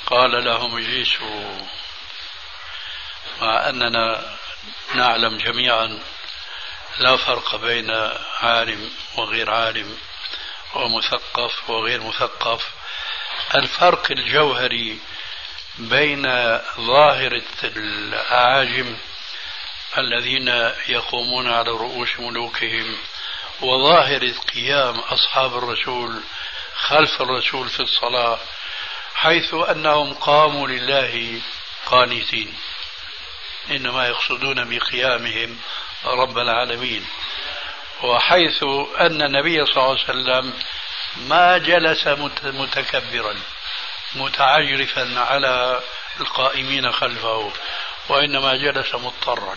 قال 0.06 0.44
لهم 0.44 0.76
اجلسوا. 0.76 1.66
مع 3.40 3.68
أننا 3.68 4.36
نعلم 4.94 5.36
جميعا 5.36 5.98
لا 6.98 7.16
فرق 7.16 7.56
بين 7.56 7.90
عالم 8.40 8.90
وغير 9.16 9.50
عالم 9.50 9.98
ومثقف 10.74 11.70
وغير 11.70 12.02
مثقف. 12.02 12.68
الفرق 13.54 14.10
الجوهري 14.10 14.98
بين 15.78 16.22
ظاهرة 16.80 17.42
الأعاجم 17.64 18.96
الذين 19.98 20.48
يقومون 20.88 21.52
على 21.52 21.70
رؤوس 21.70 22.20
ملوكهم 22.20 22.96
وظاهرة 23.60 24.34
قيام 24.54 25.00
أصحاب 25.00 25.58
الرسول 25.58 26.20
خلف 26.74 27.22
الرسول 27.22 27.68
في 27.68 27.80
الصلاة 27.80 28.38
حيث 29.14 29.54
أنهم 29.54 30.14
قاموا 30.14 30.68
لله 30.68 31.40
قانتين. 31.86 32.54
إنما 33.70 34.08
يقصدون 34.08 34.78
بقيامهم 34.78 35.58
رب 36.04 36.38
العالمين. 36.38 37.06
وحيث 38.02 38.62
أن 39.00 39.22
النبي 39.22 39.66
صلى 39.66 39.76
الله 39.76 39.88
عليه 39.88 40.04
وسلم 40.04 40.54
ما 41.16 41.58
جلس 41.58 42.06
متكبرا 42.44 43.36
متعجرفا 44.14 45.20
على 45.20 45.80
القائمين 46.20 46.92
خلفه 46.92 47.52
وإنما 48.08 48.56
جلس 48.56 48.94
مضطرا. 48.94 49.56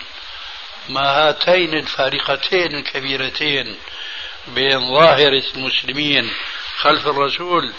ما 0.90 1.02
هاتين 1.02 1.74
الفارقتين 1.74 2.76
الكبيرتين 2.76 3.80
بين 4.48 4.80
ظاهرة 4.80 5.44
المسلمين 5.56 6.34
خلف 6.78 7.08
الرسول 7.08 7.74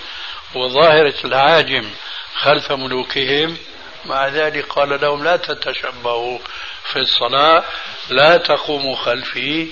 وظاهرة 0.55 1.14
العاجم 1.24 1.90
خلف 2.34 2.72
ملوكهم. 2.72 3.57
مع 4.05 4.28
ذلك 4.28 4.66
قال 4.68 5.00
لهم 5.00 5.24
لا 5.24 5.36
تتشبهوا 5.36 6.38
في 6.84 6.98
الصلاة 6.98 7.64
لا 8.09 8.36
تقوموا 8.36 8.96
خلفي 8.96 9.68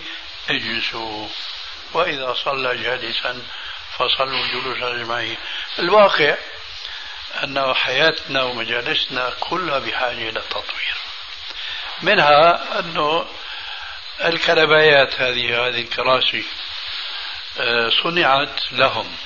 اجلسوا. 0.51 1.29
وإذا 1.95 2.35
صلى 2.45 2.77
جالسا 2.77 3.43
فصلوا 3.99 4.47
جلوسا 4.47 4.95
أجمعين. 4.95 5.37
الواقع 5.79 6.37
أن 7.45 7.75
حياتنا 7.75 8.43
ومجالسنا 8.43 9.33
كلها 9.41 9.79
بحاجة 9.79 10.29
إلى 10.29 10.43
تطوير. 10.51 11.02
منها 12.03 12.79
أنه 12.79 13.27
الكربايات 14.25 15.21
هذه 15.21 15.67
هذه 15.67 15.81
الكراسي 15.81 16.45
آه، 17.59 17.91
صنعت 18.03 18.73
لهم 18.73 19.17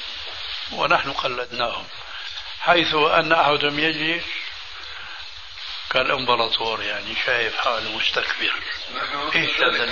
ونحن 0.72 1.12
قلدناهم 1.12 1.86
حيث 2.60 2.94
أن 2.94 3.32
أحدهم 3.32 3.78
يجلس 3.78 4.24
كالإمبراطور 5.90 6.82
يعني 6.82 7.16
شايف 7.26 7.56
حاله 7.56 7.96
مستكبر. 7.96 8.52
إيش 9.34 9.60
هذا؟ 9.60 9.86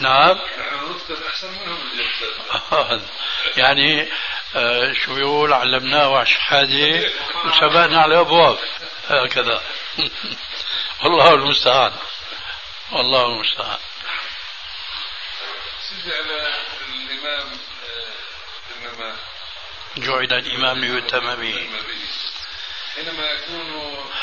نعم. 0.00 0.38
نحن 0.58 1.16
أحسن 1.28 1.48
منهم 1.48 3.02
يعني 3.56 4.08
آه 4.56 4.92
شو 4.92 5.14
بيقول 5.14 5.52
علمناه 5.52 6.08
وعش 6.08 6.34
حادي 6.34 7.10
وسبقنا 7.44 8.00
على 8.00 8.20
أبواب. 8.20 8.58
هكذا. 9.08 9.62
والله 11.02 11.34
المستعان. 11.34 11.92
والله 12.92 13.26
المستعان. 13.26 13.78
سيدي 15.88 16.14
على 16.16 16.54
الإمام 16.88 17.58
آه، 17.84 18.12
إنما 18.76 19.16
جعل 19.96 20.32
الإمام 20.38 20.78
ليؤتم 20.78 21.34
به. 21.36 21.70
حينما 22.94 23.30
يكون 23.30 23.70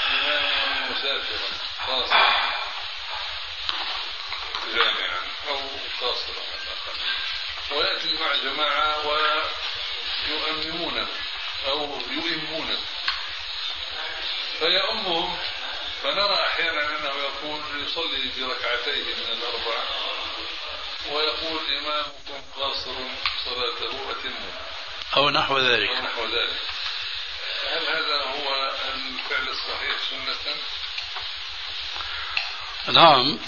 إماما 0.08 0.90
مسافرا 0.90 1.50
قاصرا 1.88 2.54
جامعا 4.74 5.20
أو 5.48 5.60
قاصرا. 6.02 6.46
ويأتي 7.72 8.14
مع 8.14 8.36
جماعة 8.36 9.08
ويؤممونه 10.28 11.08
أو 11.68 12.02
يؤمونه 12.12 12.80
فيأمهم 14.60 15.38
فنرى 16.06 16.36
أحيانا 16.48 16.82
أنه 16.82 17.16
يقول 17.16 17.62
يصلي 17.84 18.32
بركعتين 18.38 19.06
من 19.06 19.32
الأربع 19.32 19.84
ويقول 21.12 21.60
إمامكم 21.78 22.42
قاصر 22.56 22.96
صلاته 23.46 24.12
أتمه 24.12 24.54
أو 25.18 25.30
نحو 25.30 25.60
ذلك. 25.60 25.90
أو 25.90 26.04
نحو 26.04 26.26
ذلك. 26.26 26.62
هل 27.68 27.88
هذا 27.88 28.24
هو 28.24 28.72
الفعل 28.96 29.50
الصحيح 29.50 29.98
سنة؟ 30.10 30.56
نعم 32.94 33.40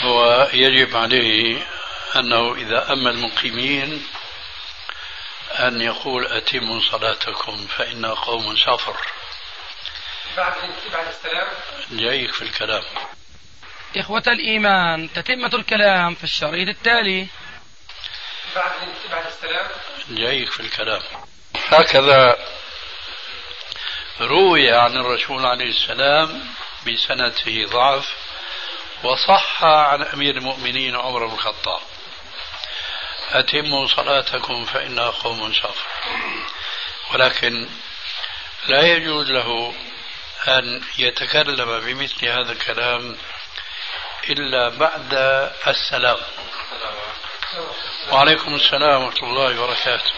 هو 0.00 0.48
يجب 0.52 0.96
عليه 0.96 1.66
أنه 2.16 2.54
إذا 2.54 2.92
أما 2.92 3.10
المقيمين 3.10 4.06
أن 5.52 5.80
يقول 5.80 6.26
أتموا 6.26 6.80
صلاتكم 6.80 7.66
فإن 7.66 8.06
قوم 8.06 8.56
سفر. 8.56 9.17
بعد 10.36 10.54
بعد 10.92 11.06
السلام. 11.06 11.46
جايك 11.90 12.32
في 12.32 12.42
الكلام. 12.42 12.82
إخوة 13.96 14.22
الإيمان 14.26 15.12
تتمة 15.12 15.50
الكلام 15.54 16.14
في 16.14 16.24
الشريط 16.24 16.68
التالي. 16.68 17.26
بعد 18.54 18.72
بعد 19.10 19.26
السلام. 19.26 19.66
جايك 20.10 20.50
في 20.50 20.60
الكلام. 20.60 21.02
هكذا 21.68 22.38
روي 24.20 24.72
عن 24.72 24.96
الرسول 24.96 25.46
عليه 25.46 25.70
السلام 25.70 26.54
بسنته 26.86 27.66
ضعف 27.66 28.16
وصح 29.04 29.64
عن 29.64 30.02
أمير 30.02 30.36
المؤمنين 30.36 30.96
عمر 30.96 31.26
بن 31.26 31.34
الخطاب. 31.34 31.80
أتموا 33.30 33.86
صلاتكم 33.86 34.64
فإنها 34.64 35.10
قوم 35.10 35.52
سفر 35.52 35.86
ولكن 37.14 37.68
لا 38.66 38.82
يجوز 38.82 39.30
له 39.30 39.74
أن 40.46 40.82
يتكلم 40.98 41.80
بمثل 41.80 42.26
هذا 42.28 42.52
الكلام 42.52 43.16
إلا 44.28 44.68
بعد 44.68 45.14
السلام. 45.66 46.18
وعليكم 48.10 48.54
السلام 48.54 49.02
ورحمة 49.04 49.28
الله 49.28 49.60
وبركاته. 49.60 50.12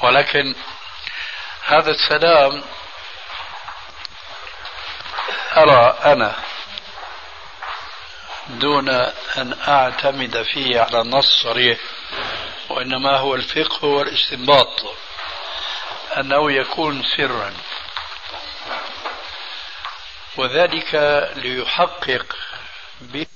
ولكن 0.00 0.54
هذا 1.64 1.90
السلام 1.90 2.64
أرى 5.56 5.98
أنا 6.04 6.36
دون 8.48 8.88
أن 9.36 9.60
أعتمد 9.68 10.42
فيه 10.42 10.80
على 10.80 10.98
نص 10.98 11.42
صريح 11.42 11.78
وإنما 12.68 13.16
هو 13.18 13.34
الفقه 13.34 13.84
والاستنباط. 13.84 14.96
أنه 16.20 16.52
يكون 16.52 17.02
سرا. 17.16 17.52
وذلك 20.36 20.94
ليحقق 21.36 22.36
به 23.00 23.26